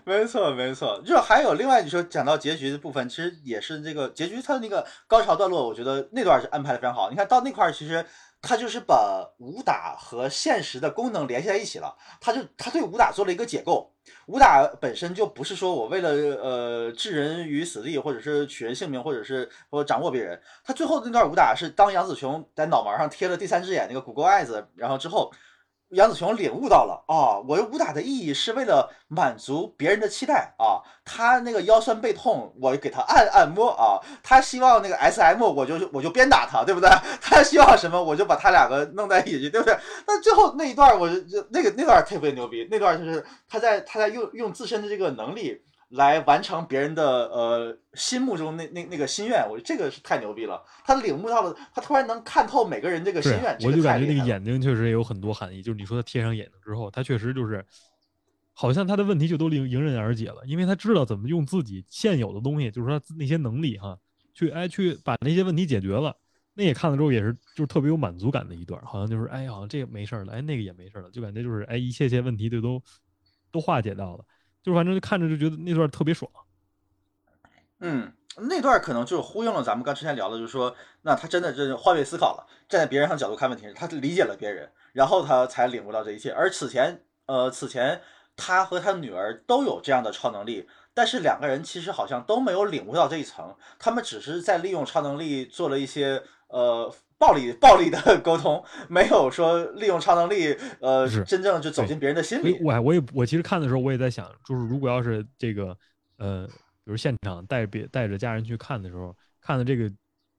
[0.03, 7.09] 没错没错，就还有另外你说讲到结局的部分，其实也是这个结局它那个高潮段落，我觉得那段是安排的非常好。
[7.09, 8.05] 你看到那块儿，其实
[8.41, 13.91] 他就是把武打和现实的功能联系在一起了，他就他对武打做了一个解构。
[14.25, 20.41] 武打本身就不是说我为了呃置人于死地，或者是取人性命，或者是我掌握别人。
[20.63, 25.31] 他最后那段武打是当杨紫琼在脑门上贴了第三只眼那个古 e 子，然后之后。
[25.91, 30.81] 杨紫琼领悟到了啊，我武打的意义是为了满足别人的期待啊。
[31.03, 33.99] 他那个腰酸背痛，我给他按按摩啊。
[34.23, 36.89] 他希望那个 S M，我就我就鞭打他，对不对？
[37.21, 39.77] 他希望什么，我就把他两个弄在一起，对不对？
[40.07, 45.61] 那最后那一段，我就那个那段特别牛逼，那段就是他在他在用用自身的这个能力。
[45.91, 50.63] 来完成别人的呃心目中那那那个心愿，我觉得这个是太牛逼了。
[50.85, 53.57] 他领悟到了，他突然能看透每个人这个心愿。
[53.61, 55.61] 我就感觉那个眼睛确实也有很多含义。
[55.61, 57.65] 就是你说他贴上眼睛之后，他确实就是，
[58.53, 63.97] 好像他的问题就都迎迎刃而解了，因为他知道怎么用自己现有的东西，就是说那些能力哈，
[64.33, 66.15] 去哎去把那些问题解决了。
[66.53, 72.81] 那也看了之后也是就是特别有满足感的一段，好像就是哎好像这个没事了，哎那个也没事了，就感觉就是哎一切切问题就都
[73.51, 74.25] 都化解到了。
[74.63, 76.31] 就反正就看着就觉得那段特别爽，
[77.79, 86.31] 嗯，那段可能就是呼应了咱们刚之前聊的，就是说，那他真的是换位思考了，站在别人上角度看问题，他理解了别人，然后他才领悟到这一切。
[86.31, 88.01] 而此前，呃，此前
[88.35, 96.93] 他和他女儿都有这样的超能力，但是两个人其实好像都没有领悟到这一层，他们只是在利用超能力做了一些呃。
[97.21, 102.59] 暴力暴力的 沟通，没有说利用超能力，呃，真正就走进别人的心里。
[102.63, 105.77] 我我也我其实看的时候，我也在想，就是如果要是这个，
[106.17, 109.87] 呃，比如现场带别带着家人去看的时候，看了这个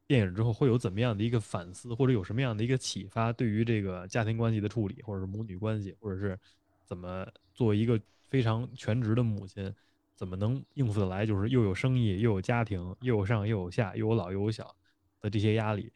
[0.08, 6.36] 电影之后，会有怎么样的一个反思，或者有什么样的一个启发，对于这个家庭关系的处理，或者是母女关系，或者是
[6.84, 7.96] 怎么作为一个
[8.28, 9.72] 非常全职的母亲，
[10.16, 14.74] 怎么能应付得来，就是又有生意，又有家庭，又有上又有下，又有老又有小
[15.20, 15.92] 的这些压力。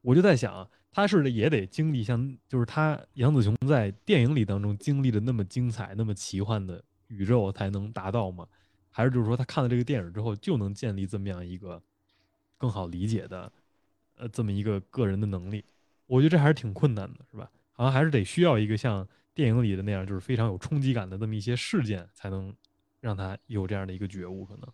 [0.00, 8.46] 我就在想，他是也得经历像，就是他杨紫琼在电影里当中经历的那么精彩、那么奇幻的宇宙才能达到吗？
[8.90, 11.80] 还是就是说他看了这个电影之后就能建立这么样一个
[12.56, 13.52] 更好理解的，
[14.16, 15.64] 呃，这么一个个人的能力？
[16.06, 17.50] 我觉得这还是挺困难的，是吧？
[17.72, 22.52] 好像还是得需要一个像电影里的那样，就是非常有冲击感的这么一些事件，才能
[23.00, 24.66] 让他有这样的一个觉悟，可能。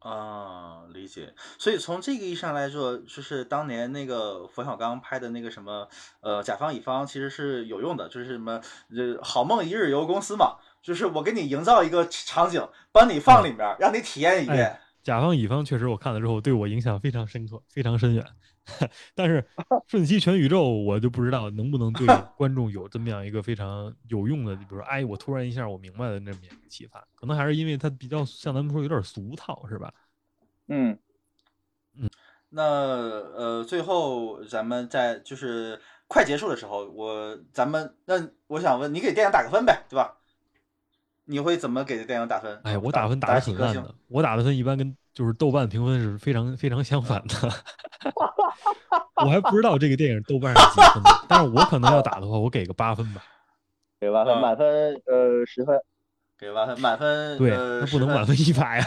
[0.00, 1.34] 啊，理解。
[1.58, 5.88] 所以从这个意义上来说，就是当年那个冯小刚拍的那个什么，
[6.20, 8.60] 呃，甲方乙方其实是有用的，就是什么，
[8.90, 14.78] 呃，好梦一日游公司嘛，就是我给你营造一个场景，帮你放里面，让你体验一遍。
[15.02, 18.24] 甲方乙方确实我看了之后对我影响非常深刻，非常深远。
[19.14, 19.44] 但是
[19.88, 26.38] 瞬息全宇宙我就不知道能不能对 观众有这么样一个非常有用的，比如说，哎，我突然一下我明白了那么
[26.68, 29.92] 启发，可能还是因为它比较像咱们说有点俗套，是吧？
[30.68, 30.98] 嗯
[31.96, 32.08] 嗯。
[32.50, 40.14] 那呃，最后咱们在就是快结束的时候，我咱们那我想问你给电影打个分呗，对吧？
[41.30, 42.58] 你会怎么给这电影打分？
[42.64, 43.94] 哎，我打分打的挺烂的。
[44.08, 47.34] 我打的分一般跟就是豆瓣评分是非常非常相反的。
[49.24, 53.22] 我还不知道这个电影豆瓣上几分，但是我可能要打的话，我给个八分吧。
[54.00, 54.66] 给八分，满分
[55.06, 55.78] 呃十分。
[56.38, 58.86] 给八分，满分对，那不能满分一百啊！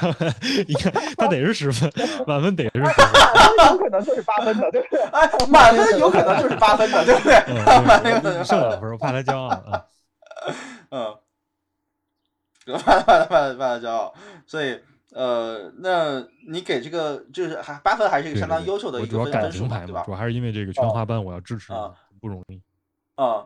[0.70, 1.92] 你看，他得是十分，
[2.26, 2.96] 满分得是十分。
[3.72, 5.02] 有可能就是八分的，对不对？
[5.12, 7.36] 哎，满分有可能就是八分的，对不对？
[7.86, 9.86] 满分剩两分，我怕他骄傲啊。
[10.92, 11.18] 嗯。
[12.66, 14.14] 怕怕他怕他怕他骄傲，
[14.46, 14.80] 所以
[15.12, 20.04] 呃，那你给这个就是还八分，还是一个相当优秀的一个分数嘛，对吧？
[20.04, 22.62] 主要还是因为这个全华班，我要支持你，不容易
[23.16, 23.46] 啊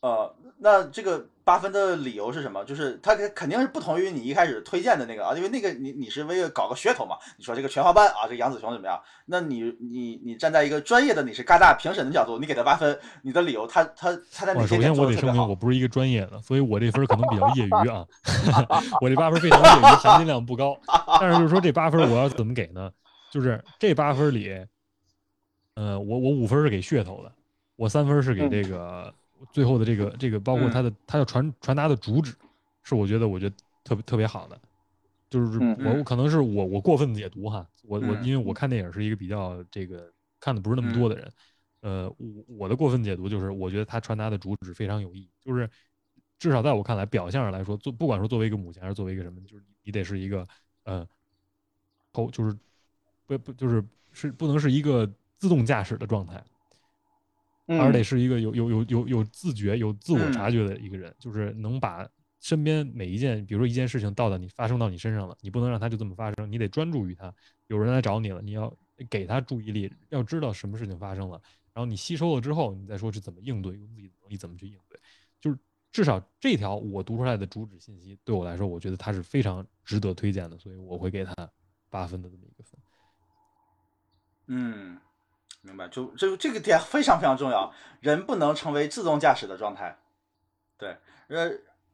[0.00, 1.28] 啊，那这个。
[1.46, 2.64] 八分的理由是什么？
[2.64, 7.16] 就是他肯定是不同于你一开始推荐的那个啊，因为那个你你是为了搞个噱头嘛。
[7.38, 9.00] 你说这个全华班啊，这杨紫琼怎么样？
[9.26, 18.04] 那你你你站在一个专业的你是嘎大评审的角度，你给他八分，你的理由他他他在哪些点做的首先我得声明我不是一个专业的，所以我这分可能比较业余啊。
[19.00, 20.76] 我这八分非常业余，含金量不高。
[21.20, 22.90] 但是就是说这八分我要怎么给呢？
[23.30, 24.50] 就是这八分里，
[25.76, 27.30] 呃，我我五分是给噱头的，
[27.76, 29.14] 我三分是给这个。
[29.52, 32.34] 最后的这个这个，包括他的他要传传达的主旨，
[32.82, 34.60] 是我觉得我觉得特别特别好的，
[35.28, 41.32] 就是我我可能是我我过分解读哈，我我因为我看电影是一个比较这个看的不是那么多的人，
[41.80, 45.68] 呃，我我的过分解读就是我觉得他传达的主旨非常有意义，就是
[46.38, 50.46] 至少在我看来，表象上来说，做不管说作为一个母亲还是作为一个什么，就是你得是一个
[50.84, 51.06] 呃，
[52.12, 52.56] 头就是
[53.26, 56.42] 不不就是是不能是一个自动驾驶的状态。
[57.66, 62.08] 而得是一个有有有有有自觉、有自我察觉的一个人，就是能把
[62.40, 67.34] 身边每一件，比如说一件事情到到你发生到你身上了，你不能让它就这么发生，你得专注于它。
[67.66, 68.72] 有人来找你了，你要
[69.10, 71.40] 给他注意力，要知道什么事情发生了，
[71.74, 75.00] 然后你吸收了之后，你再说是怎么应对，用自己的能力怎么去应对。
[75.40, 75.58] 就是
[75.90, 81.34] 至少这条我读出来的主旨信息，对我来说，我觉得它是非常值得推荐的，所以我会给他
[81.90, 82.80] 八分的这么一个分。
[84.48, 84.96] 嗯，
[85.66, 85.88] 明白。
[85.88, 89.98] 就这这个点非常非常重要，人不能成为自动驾驶的状态。
[90.78, 90.96] 对，
[91.28, 91.50] 呃，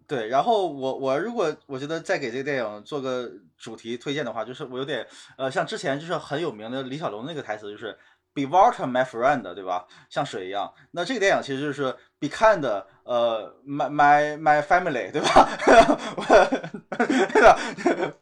[0.06, 0.28] 对。
[0.28, 5.06] 然后我我如果我觉得再给这个电影做个主题推荐的话，就是我有点
[5.38, 7.98] 呃，像之前就是很有名的李小龙那个台词，就是
[8.34, 9.86] “Be water, my friend”，对吧？
[10.10, 10.72] 像水一样。
[10.90, 15.48] 那这个电影其实就是 “Be kind”，呃，my my my family，对吧？
[17.32, 17.58] 对吧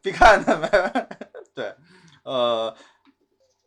[0.03, 1.07] ？Be kind，my
[1.55, 1.75] 对，
[2.23, 2.77] 呃。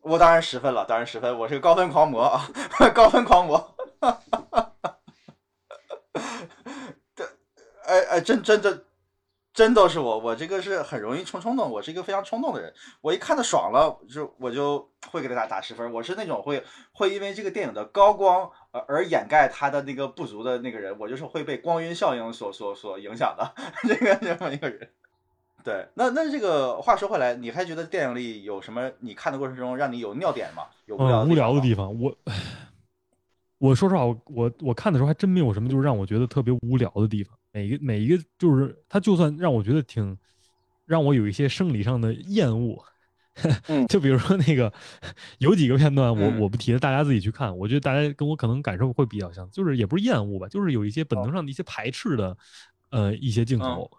[0.04, 2.46] 我当然十分了，当然十分，我是个高分狂魔啊，
[2.94, 3.76] 高分狂魔。
[7.16, 7.24] 这，
[7.86, 8.84] 哎哎，真真的，
[9.54, 12.74] 真都是我，我这个是很容易冲冲动，我是一个非常冲动的人。
[13.00, 15.94] 我一看的爽了，就我就会给他打打十分。
[15.94, 16.62] 我是那种会
[16.92, 23.54] 会因为这个电影的高光而而掩盖它的那个不足的那个人，我就是会被光晕效应所所所影响的
[23.88, 24.92] 这个这么一个人。
[25.64, 28.92] 对，那那这个话说回来，你还觉得电影里有什么？
[29.00, 30.64] 你看的过程中让你有尿点吗？
[30.88, 31.98] 有无聊无聊的地方？
[32.00, 32.14] 我
[33.60, 37.34] 我说实话，我我我看的时候还真没有什么，就是让我觉得特别无聊的地方。
[37.54, 40.18] 每一个每一个，就是他就算让我觉得挺
[40.86, 42.84] 让我有一些生理上的厌恶，
[43.88, 44.74] 就比如说那个
[45.38, 47.58] 有几个片段，我我不提了，大家自己去看。
[47.58, 52.38] 我觉得大家跟我可能感受会比较像，就是也不是厌恶吧，就是有一些本能上的一些排斥的
[52.90, 53.90] 呃一些镜头。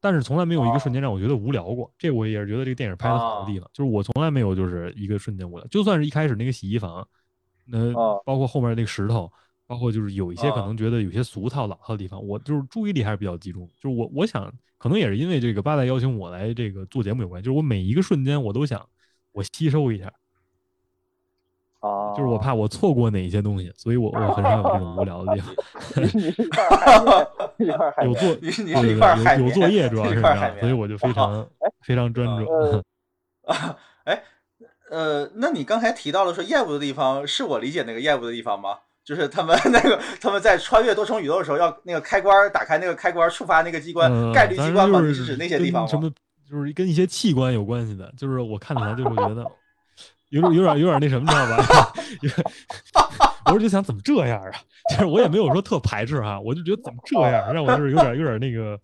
[0.00, 7.06] 但是从来没有一个瞬间让我觉得无聊过，这我也是觉得这个电影拍的好的地方，就是我从来没有就是一个瞬间无聊，就算是一开始那个洗衣房，
[7.64, 7.92] 那
[8.24, 9.32] 包括后面那个石头，
[9.66, 18.86] 包括就是有一些可能觉得有些俗套老套的地方，我就是注意力还是比较集中，就是我我想可能也是因为这个八代邀请我来这个做节目有关，就是我每一个瞬间我都想
[19.32, 20.12] 我吸收一下。
[22.16, 25.54] 就是我怕我错过哪一些东西，所以我我很少有这种无聊的地方。
[27.58, 28.84] 有作有
[29.38, 31.48] 有作业主要是这样，所以我就非常
[31.82, 32.82] 非常专注。
[33.46, 34.22] 啊哎，
[34.90, 38.78] 呃，那你刚才提到了说厌恶的地方，是我理解那个厌恶的地方吗？
[39.04, 45.00] 就是他们 那个他们在穿越多重宇宙的时候，要那个开关打开那个开关触发那个机关概率机关吗？
[45.00, 45.88] 是指那些地方吗？
[45.88, 46.10] 什么
[46.48, 49.44] 就是跟一些器官有关系的，就是我看起来就会觉得。
[50.30, 51.32] 有点有点有点那什么，
[52.20, 52.28] 知
[52.92, 53.25] 道吧？
[53.52, 54.50] 我就想怎么这样啊？
[54.90, 58.78] 其实我也没有说特排斥哈，我就觉得怎么这样，让我就是有点有点那个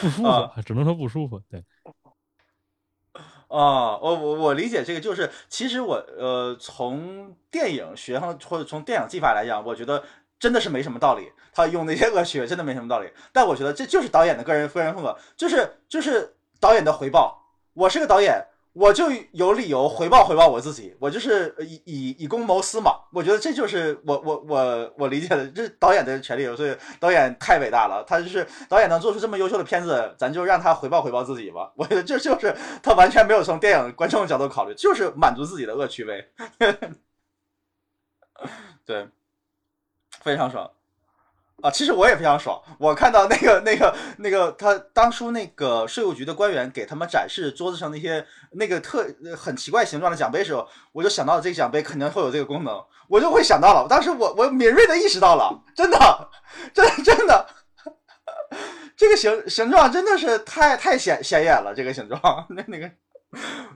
[0.00, 1.40] 不舒服，只能说不舒服。
[1.50, 1.62] 对。
[3.48, 10.02] 啊，我我我理解这个，就是其实我呃从电影学上或者从电影技法来讲，我觉得
[10.38, 11.30] 真的是没什么道理。
[11.52, 13.08] 他用那些恶血真的没什么道理。
[13.32, 17.42] 但我觉得这就是导演的个人个人风格，就是就是导演的回报。
[17.72, 18.46] 我是个导演。
[18.78, 22.92] 我就有理由回报回报我自己，我就是以以以公谋私嘛。
[23.10, 26.44] 我觉得这就是我我我我理解的，这导演的权利。
[26.54, 31.72] 所以导演太伟大了，他就是导演能做出这么优秀的片子，咱就让他回报回报自己吧。
[31.74, 36.28] 我觉得这就是他完全没有从电影观众角度考虑，就是满足自己的恶趣味。
[38.84, 39.08] 对，
[40.20, 40.70] 非常爽。
[41.62, 42.60] 啊，其实我也非常爽。
[42.78, 52.78] 我看到那个、那个、那个，他当初那个税务局的官员给他们展示桌子上那些那个特很奇怪形状的奖杯时候，我就想到这个奖杯肯定会有这个功能，
[53.08, 53.86] 我就会想到了。
[53.88, 56.28] 当时我我敏锐的意识到了，真的，
[56.74, 57.46] 真真的，
[58.94, 62.20] 这个形形状真的是太太显显眼了，这个形状
[62.50, 62.90] 那那个，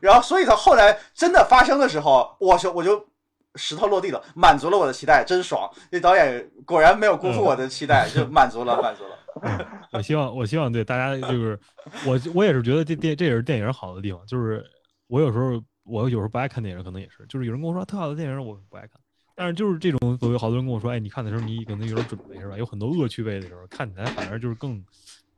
[0.03, 3.10] 然后所以他后来真的发生的时候，我就我就。
[3.57, 5.69] 石头落地了，满足了我的期待，真爽！
[5.91, 9.69] 那导演果然没有辜负我的期待，就满足了， 满足了。
[9.93, 11.59] 我希望，我希望对大家就是
[12.07, 14.65] 我，我也是觉得这电这也是电影好的地方，就是
[15.09, 18.93] 我有时候我有时候不爱看电影，可能也是，就是有人跟我说特好的电影，我不爱看。
[19.35, 22.57] 但是就是这种，所谓好多人跟我说，哎，你看的时候你可能有点准备是吧？
[22.57, 24.81] 有很多恶趣味的时候，看起来反而就是更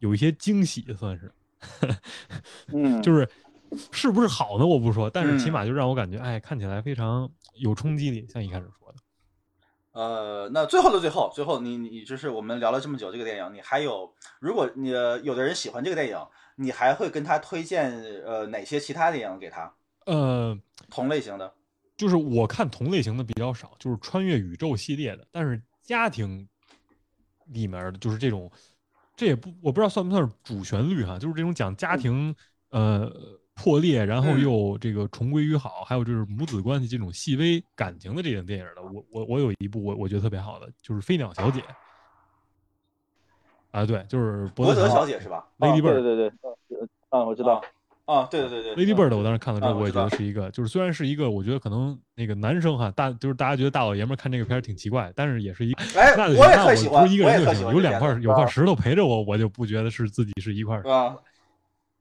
[0.00, 1.32] 有一些惊喜，算是。
[2.74, 3.26] 嗯， 就是。
[3.90, 4.66] 是不是好呢？
[4.66, 8.98] 我不说，但是起码就让我感觉，哎，看起来非常有冲击力，像一开始说的。
[9.92, 14.10] 呃，那最后的最后，最后你你就是我们聊了这么久这个电影，你还有，
[14.40, 16.16] 如果你有的人喜欢这个电影，
[16.56, 17.92] 你还会跟他推荐
[18.24, 19.74] 呃哪些其他电影给他？
[20.06, 20.58] 呃，
[20.88, 21.52] 同类型的，
[21.96, 26.48] 就是我看同类型的比较少，就是穿越宇宙系列的，但是家庭
[27.48, 28.50] 里面的就是这种，
[29.14, 32.34] 这也不我不知道算不算是主旋律哈，就是这种讲家庭
[32.70, 33.12] 呃。
[33.62, 41.60] 破裂，然后又这个重归于好，还有就是母子关系这种细微感情的这种电影的，我我我有一部我我觉得特别好的，就是《飞鸟小姐》。
[43.70, 46.32] 啊，对，就是伯德德小姐是吧？Lady Bird，对对对，
[47.10, 47.62] 嗯，我知道。
[48.04, 60.76] 啊，对对对对，Lady Bird，我当时看了之后，啊我也觉得是一个，就是虽然是一个，我觉得可能那个男生哈，大就是大家觉得大老爷们看这个片儿挺奇怪，但是也是一，哎，那就我也那特喜欢，不是一个人就行，有两块有块石头陪着我，我就不觉得是自己是一块？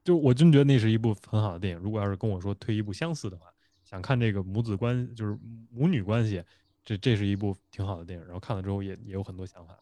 [0.04, 1.78] 就我真觉得那是一部很好的电影。
[1.78, 3.46] 如果要是跟我说推一部相似的话，
[3.84, 5.38] 想看这个母子关，就是
[5.70, 6.42] 母女关系，
[6.84, 8.24] 这这是一部挺好的电影。
[8.24, 9.78] 然后看了之后也也有很多想法。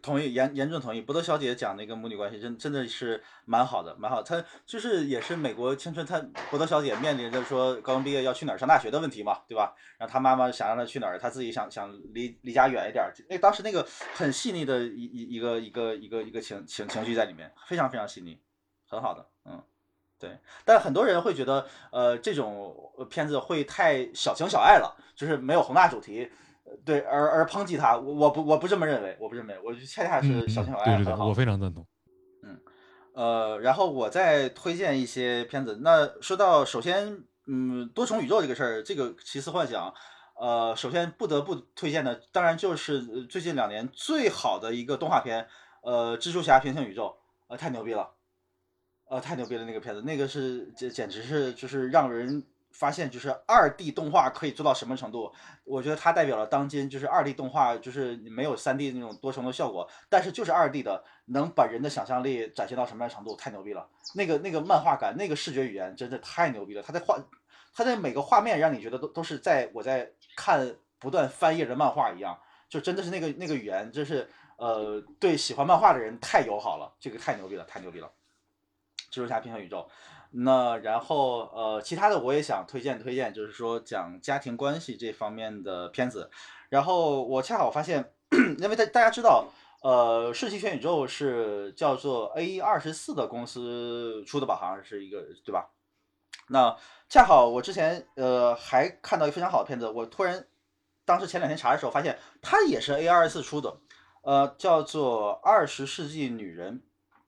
[0.00, 1.00] 同意，严严重同意。
[1.00, 4.22] 博德小姐讲那个母女关系，真真的是蛮好的，蛮好。
[4.22, 9.74] 她就是也是美国青春，她博德小姐面临着说高中毕业要去哪儿上大学的问题嘛，对吧？
[9.96, 13.02] 然后她妈妈想让她去哪儿，她自己想想离离家远一点。
[13.30, 18.38] 那当时那个很细腻的一一一个一个一个一个情情情绪在里面，非常非常细腻，
[18.88, 19.62] 很好的，嗯。
[20.16, 22.74] 对，但很多人会觉得，呃，这种
[23.10, 26.30] 片子会太小情小爱了，就是没有宏大主题，
[26.82, 31.26] 对，而而抨击它，我我不我不这么认为，我不认为，我恰恰是小情小爱对对对。
[31.26, 31.84] 我非常赞同。
[32.42, 32.58] 嗯，
[33.12, 35.80] 呃，然后我再推荐一些片子。
[35.82, 39.92] 那说到首先，嗯，多重宇宙这个事儿，这个奇思幻想，
[40.40, 45.46] 呃，首先不得不推荐的，当然就是最近两年最好的一个动画片，
[45.82, 48.13] 呃，蜘蛛侠平行宇宙，呃，太牛逼了。
[49.14, 49.64] 呃，太牛逼了！
[49.64, 55.32] 那个片子，那个是简简直是就是让人发现，就是二 D 动画可以做到什么程度。
[55.62, 63.88] 我觉得它代表了当今就是二 D 动画，就是没有三 D 那种多重的效果，但是就是二 D 的，能把人的想象力展现到什么样程度，太牛逼了！
[64.16, 66.82] 那个那个漫画感，那个视觉语言，真的太牛逼了。
[66.82, 67.16] 它在画，
[67.72, 72.36] 它在每个画面让你觉得都都是在我在看不断翻页的漫画一样，
[72.68, 78.10] 就真的是那个那个语言，就是呃，对喜欢漫画的人太友好了，这个太牛逼了，太牛逼了。
[79.14, 79.88] 蜘蛛侠平行宇宙，
[80.32, 86.28] 那然后呃，其他的我也想推荐推荐，就是说讲家庭关系这方面的片子。
[86.68, 88.12] 然后我恰好发现，
[88.58, 89.46] 因为大大家知道，
[89.82, 94.56] 呃，世纪全宇宙是叫做 A 二十四的公司出的吧？
[94.56, 95.70] 好像是一个对吧？
[96.48, 96.76] 那
[97.08, 100.44] 恰好我之前呃还看到一个非常好的片子，我突然
[101.04, 103.76] 当时前两天查的时候发现，它也是 A 二十四出的，
[104.22, 106.78] 呃，叫做《二十世纪女人》，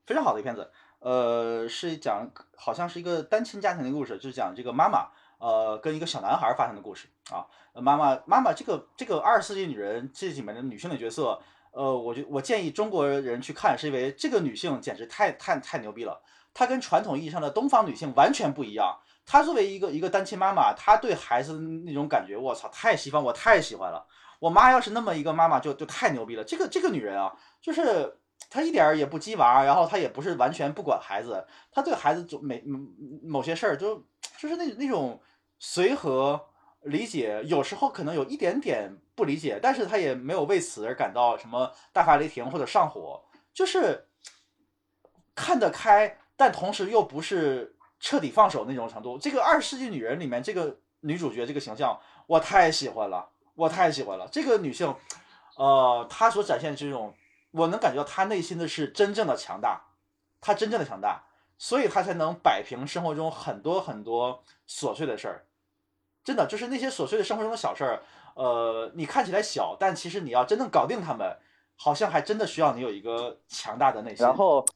[0.07, 0.73] 非常好的一片子。
[1.07, 5.07] 呃，是讲好像是一个单亲家庭的故事，就是讲这个妈妈，
[5.39, 7.47] 呃，跟一个小男孩发生的故事啊。
[7.75, 16.21] 妈妈，妈妈，这个这个二十世纪女人这里面的女性的角色，呃，我就我建议中国人去看，是因为这个女性简直太太太牛逼了。
[16.53, 18.99] 她跟传统意义上的东方女性完全不一样。
[19.25, 24.05] 她作为一个一个单亲妈妈，她对孩子那种感觉，我操，太西方，我太喜欢了。
[24.41, 26.43] 我妈要是那么一个妈妈，就就太牛逼了。
[26.43, 28.19] 这个这个女人啊，就是。
[28.49, 32.63] 他一点儿也不鸡娃，然后他也不是完全不管孩子，他对孩子就每
[33.23, 33.97] 某些事儿就
[34.39, 35.21] 就是那那种
[35.59, 36.41] 随和
[36.83, 43.21] 理解，有时候可能有一点点不理解，但是他也没有为此而感到什么大发雷霆或者上火，
[43.53, 44.07] 就是
[45.35, 49.19] 看得开，但同时又不是彻底放手那种程度。
[49.19, 54.29] 这个二十世纪女人里面这个女主角这个形象，我太喜欢了，我太喜欢了。
[54.31, 54.95] 这个女性，
[55.57, 57.13] 呃，她所展现这种。
[57.57, 59.81] 我能感觉到他内心的是真正的强大，
[60.41, 61.25] 他真正的强大，
[61.57, 65.47] 所以他才能摆平生活中很多很多琐碎的事儿。
[66.23, 68.03] 真的就是那些琐碎的生活中的小事儿，
[68.35, 71.37] 呃，你看起来小，但其实你要真正搞定他们，
[71.77, 74.27] 好像还真的需要你有一个强大的内心。
[74.27, 74.67] 然后，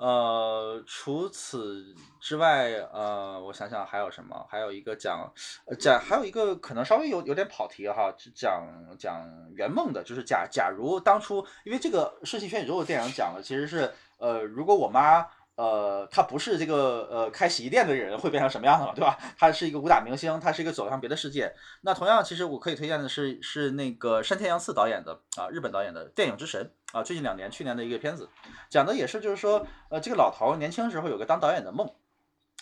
[0.00, 4.46] 呃，除此之外，呃，我想想还有什么？
[4.48, 5.30] 还有一个讲
[5.78, 8.66] 讲，还有一个可能稍微有有点跑题哈，讲
[8.98, 9.22] 讲
[9.54, 15.26] 圆梦的，就是假假如当初，因为这个《瞬息全宇宙》的电影讲的其实是，呃，如果我妈。
[15.60, 19.18] 呃，他不是这个呃开洗衣店的人会变成什么样的嘛，对吧？
[19.36, 21.54] 他是一个武打明星，他是一个走向别的世界。
[21.82, 28.26] 那同样，其实我可以推荐的是是那个山田洋次导演的啊，日本导演的《电影之神》啊，最近两年去年的一个片子，
[28.70, 31.86] 讲的也是就是说，呃，这个老头年轻时候有个当导演的梦，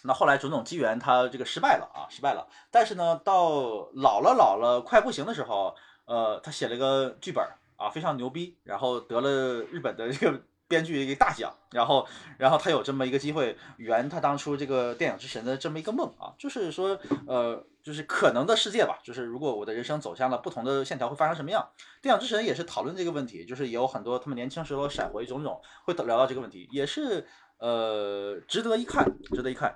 [0.02, 2.48] 那后来种种机缘他这个失败了啊，失败了。
[2.72, 5.76] 但是呢，到老了老了快不行的时候，
[6.06, 7.46] 呃，他写了个剧本
[7.76, 10.40] 啊，非常牛逼，然后得了日本的这个。
[10.68, 21.66] 编剧一个大奖，然后，然后他有这么一个机会圆他当初这个电影之神的这么一个梦啊，就是说，呃，就是可能的世界吧，就是如果我的人生走向了不同的线条，会发生什么样？
[22.02, 27.26] 电影之神也是讨论这个问题，就是也有很多他们年轻时候闪回种种，会聊到这个问题，也是
[27.56, 29.74] 呃值得一看，值得一看。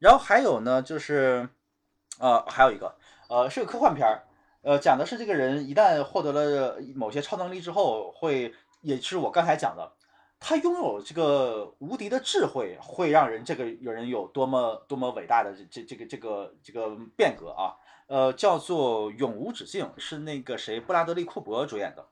[0.00, 1.48] 然后还有呢，就是
[2.18, 2.96] 呃还有一个
[3.28, 4.24] 呃是个科幻片儿，
[4.62, 8.52] 呃讲的是这个人一旦获得了某些超能力之后，会
[8.82, 9.92] 也是我刚才讲的。
[10.46, 17.72] 他拥有这个无敌的智慧，会让人这个有人有多么多么伟大的这这这个这个这个变革啊！
[18.08, 22.06] 呃，叫做《永无止境》，是那个谁布拉德利库珀主演的。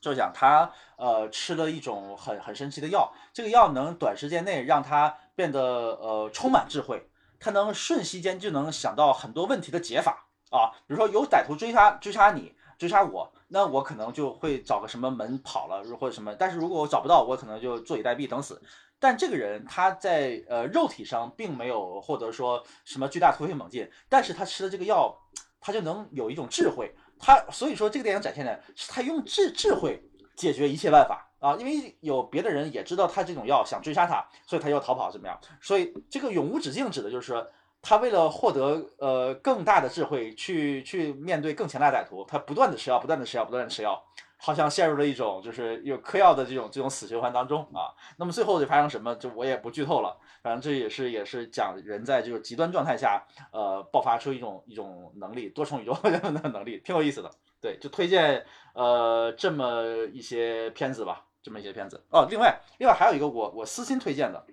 [0.00, 7.08] 就是讲他呃吃了一种很很神奇的药，这个药能短时间内让他变得呃充满智慧，
[7.40, 18.60] 他能瞬息间就能想到很多问题的解法啊，比如说有歹徒追杀追杀你追杀我，那我可能就会找个什么门跑了或者什么，但是如果我找不到，我可能就坐以待毙等死。
[18.98, 25.14] 但这个人他在呃肉体上并没有获得说什么巨大突飞猛进，但是他吃的这个药，
[25.60, 26.94] 他就能有一种智慧。
[27.18, 30.02] 他所以说这个电影展现的是他用智智慧
[30.34, 35.38] 解决一切办法啊，因为有别的人也知道他这种药想追杀他，所以他要逃跑怎么样？
[35.60, 37.46] 所以这个永无止境指的就是说
[37.88, 44.02] 他为了获得呃更大的智慧去去面对更强大的歹徒，他不断的吃药，不断的吃药，不断的吃药。
[44.38, 47.94] 好像陷入了一种就是有嗑药的这种这种死循环当中啊。
[48.16, 50.16] 那么最后就发生什么，就我也不剧透了。
[50.42, 57.30] 反正这也是也是讲人在这个极端状态下，呃，爆发出一种一种能力，多重宇宙 的能力，挺有意思的。
[57.60, 58.44] 对，就推荐
[58.74, 62.04] 呃这么一些片子吧，这么一些片子。
[62.10, 64.44] 哦，另外另外还有一个我我私心推荐的，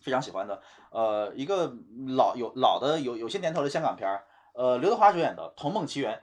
[0.00, 0.60] 非常喜欢的，
[0.92, 1.72] 呃，一个
[2.16, 4.24] 老有老的有有些年头的香港片儿，
[4.54, 6.14] 呃，刘德华主演的《童梦奇缘》。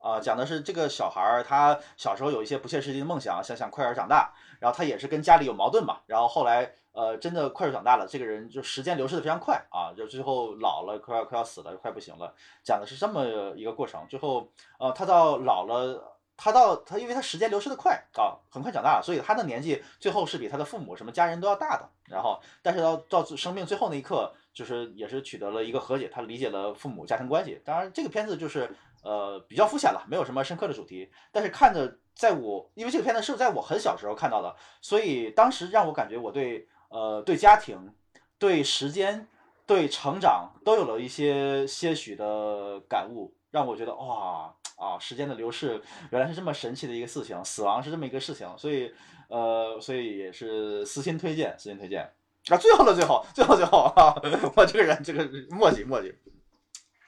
[0.00, 4.32] 啊，讲的是这个小孩儿，他小时候有一些不切实际的梦想，想想快点长大。
[4.60, 5.98] 然后他也是跟家里有矛盾嘛。
[6.06, 12.32] 然后后来，呃，真的快点长大了，这个人就时间流逝的非常快啊，就最后老了，快要快要死了，快不行了。
[12.62, 13.24] 讲的是这么
[13.56, 14.06] 一个过程。
[14.08, 14.48] 最后，
[14.78, 21.88] 呃，他到老了，他到他，因为他时间流逝的快啊，很快长大了，所以他的年纪最后是比他的父母什么家人都要大的。
[22.08, 27.60] 然后，但是到到生命最后那一刻，就是也是取得了一个和解，他理解了父母家庭关系。
[27.64, 28.70] 当然，这个片子就是。
[29.04, 31.08] 呃，比较肤浅了，没有什么深刻的主题。
[31.30, 37.94] 但是看着，在我因为这个片子是在我很小时候看到的，所以当时让我感觉我对呃对家庭、
[38.40, 39.28] 对时间、
[39.64, 45.80] 对成长都有了一些些许的感悟，让我觉得哇啊，时间的流逝
[46.10, 48.48] 原来是这么神奇的一个事情，死亡是这么一个事情。
[48.58, 48.92] 所以
[49.28, 52.12] 呃，所以也是私心推荐，私心推荐。
[52.48, 54.14] 啊，最后的最后，最后最后啊，
[54.56, 56.14] 我这个人这个墨迹墨迹。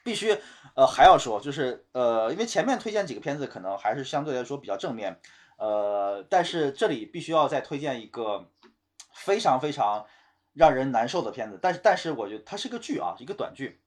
[0.02, 0.36] 必须，
[0.74, 5.20] 呃，还要说，就是呃，因为前面推荐几个片子可能还是相对来说比较正面，
[5.58, 8.50] 呃，但是这里必须要再推荐一个
[9.14, 10.06] 非常非常
[10.54, 13.80] 让人难受的片子，但是但是我觉得它是个剧啊，一个短剧，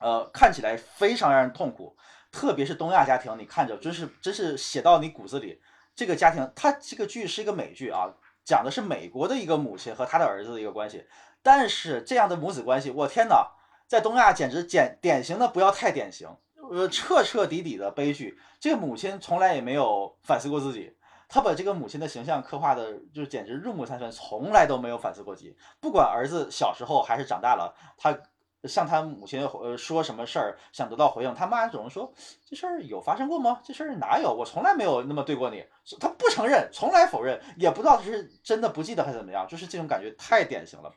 [0.00, 1.96] 呃，看起来非常让人痛苦，
[2.32, 5.60] 特别是东亚家庭，你看着真是真是写到你骨子里。
[5.96, 8.06] 这个家庭，它这个剧是一个美剧啊，
[8.44, 11.06] 讲的是美国的一个母亲和她的儿子的一个关系，
[11.42, 13.50] 但是这样的母子关系，我天哪！
[13.88, 16.28] 在东亚简直简典型的不要太典型，
[16.70, 18.36] 呃，彻彻底底的悲剧。
[18.58, 20.92] 这个母亲从来也没有反思过自己，
[21.28, 25.56] 他把这个母亲的形象刻画的，就简直入木三分，从来都没有反思过自己。
[25.80, 28.18] 不管儿子小时候还是长大了，他
[28.64, 32.12] 向他母亲呃说什么事儿想得到回应，他妈总是说
[32.44, 33.60] 这事儿有发生过吗？
[33.62, 34.32] 这事儿哪有？
[34.32, 35.64] 我从来没有那么对过你。
[36.00, 40.92] 他不承认，从来否认，也不知道是真的不记得还是怎么样，就是这种感觉太典型了。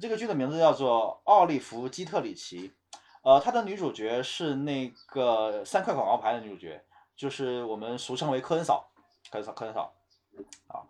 [0.00, 2.68] 这个剧的名字叫做《奥利弗·基特里奇》，
[3.22, 6.84] 呃，它的女主角是那个三块广告牌的女主角，
[7.16, 8.90] 就是我们俗称为科恩嫂，
[9.30, 9.94] 科恩嫂，科恩嫂，
[10.66, 10.82] 啊，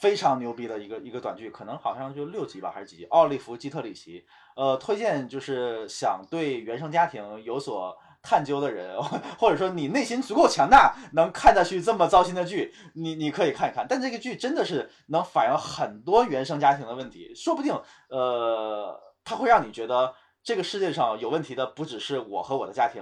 [0.00, 3.04] 非常牛逼的一个一个短剧，可能好像就六集吧，还是几集？
[3.06, 7.96] 奥利弗·基特里奇，呃，推荐就是想对原生家庭有所。
[8.28, 9.00] 探究的人，
[9.38, 13.86] 或者说你内心足够强大，能看下去这么糟心的剧，你你可以看一看。
[13.88, 17.72] 但这个剧真的是能反映很多原生家庭的问题，说不定，
[18.08, 20.12] 呃，它会让你觉得
[20.42, 23.00] 这个世界上有问题的不只是我和我的家庭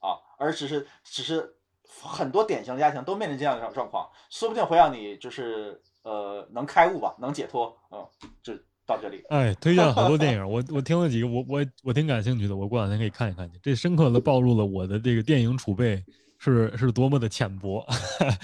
[0.00, 1.56] 啊，而只是只是
[2.02, 7.98] 很多典型的家庭都面临这样的状况，说不定会让你就是呃能开悟吧，能解脱，嗯，
[8.42, 8.54] 就。
[8.88, 13.58] 到这里，哎，推荐了好多电影， 我我听了几个，我我我挺感兴趣的，我过两天可以看一看去。
[13.60, 16.00] 这深刻的暴露了我的这个电影储备
[16.38, 17.84] 是是多么的浅薄。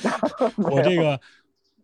[0.69, 1.17] 我这个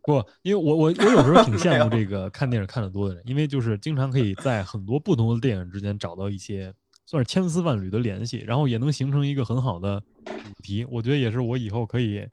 [0.02, 6.74] 不，因为我我我有时候挺羡 慕这个看电影看的多的人，因为就是经常可以在很多不同的电影之间找到一些
[7.06, 10.84] 算是千丝万缕的联系，然后也能形成一个很好的主题。
[10.90, 12.26] 我觉得也是我以后可以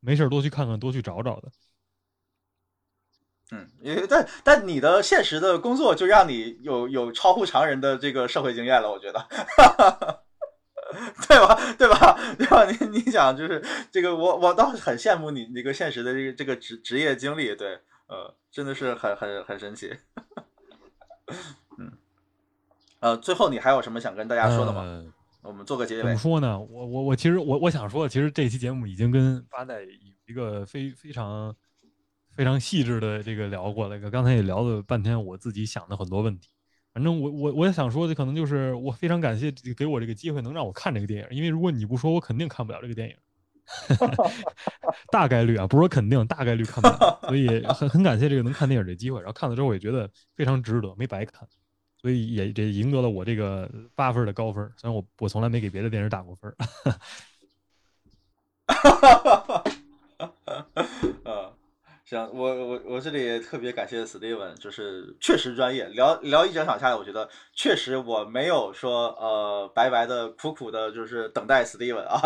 [0.00, 1.52] 没事多去看看，多去找找的。
[3.52, 9.26] 嗯，因为但但你的现实的工作就让你有有超乎常人的这个社会经验了，我觉得，
[11.26, 11.60] 对吧？
[11.76, 12.16] 对吧？
[12.38, 12.64] 对吧？
[12.70, 13.60] 你你想就是
[13.90, 19.92] 这个，我我倒是很羡慕你那个现实的这个这个职职业经历，对，呃，真的是很很很神奇。
[21.76, 21.92] 嗯，
[23.00, 25.04] 呃，最后你还有什么想跟大家说的吗？
[25.42, 26.02] 我们做个结尾。
[26.02, 26.56] 怎么说呢？
[26.56, 29.88] 我我我其实我我想说，其实这期节目已经跟八代有
[30.28, 31.52] 一个非非常。
[32.40, 36.48] 非常细致的这个聊过了，刚才也聊了半天，我自己想的很多问题。
[36.94, 41.36] 反正我我我也想说的，可能就是我非常感谢给我这个机会，能让我看这个电影。
[41.36, 43.14] 因为如果你不说，我肯定看不了这个电影。
[45.12, 47.20] 大概率啊，不是说肯定，大概率看不了。
[47.24, 49.18] 所以很很感谢这个能看电影这机会。
[49.20, 51.46] 然后看了之后，也觉得非常值得，没白看。
[52.00, 54.64] 所以也这赢得了我这个八分的高分。
[54.78, 56.50] 虽然我我从来没给别的电影打过分。
[58.66, 59.66] 哈哈哈
[60.46, 60.66] 哈
[61.22, 61.52] 哈
[62.10, 72.20] 行，我我我这里也特别感谢 Steven，就是确实专业，聊聊一整场下来，我觉得确实我没有说呃白白的苦苦的，就是等待 Steven 啊。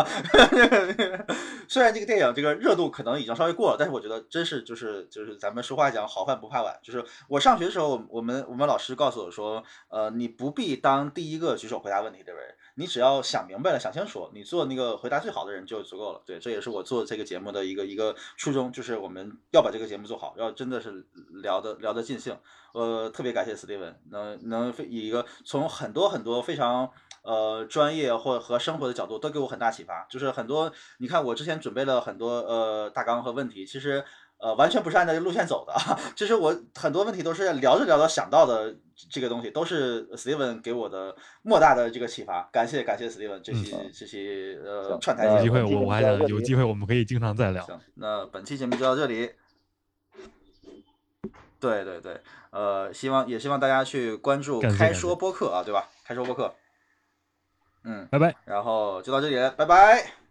[1.69, 12.43] 虽然这个电影这个热度可能已经稍微过了，但是我觉得真是就是就是咱们俗话讲好饭不怕晚，就是我上学的时候，我们我们老师告诉我说，呃，你不必当第一个举手回答问题的人。
[12.75, 16.21] 你只要想明白了，想清楚，你做那个回答最好的人就足够了。
[16.25, 21.05] 对，这也是我做这个节目的一个一个初衷，就是我们要把这个节目做好，要真的是
[21.41, 22.37] 聊得聊得尽兴。
[22.73, 26.91] 呃，特别感谢 Steven，能能以一个从很多很多非常
[27.23, 30.05] 呃专业或和生活的角度都给我很大启发。
[30.09, 34.03] 就是很多，你看我之前准备了很多呃大纲和问题，其实。
[34.45, 35.73] 呃，完全不是按照这路线走的。
[36.15, 38.75] 其实我很多问题都是聊着聊着想到的，
[39.09, 42.47] 这个东西都是 Steven 给我的莫大的这个启发。
[42.51, 45.25] 感谢感谢 Steven 这期这期呃串台。
[45.25, 47.65] 有机会我我还想有机会我们可以经常再聊。
[47.65, 49.31] 行，那本期节目就到这里。
[51.59, 55.89] 对对对，呃，希望也希望大家去关注开说播客啊，对吧？
[56.05, 56.53] 开说播客。
[57.83, 58.35] 嗯，拜拜。
[58.45, 60.24] 然后就到这里，拜拜。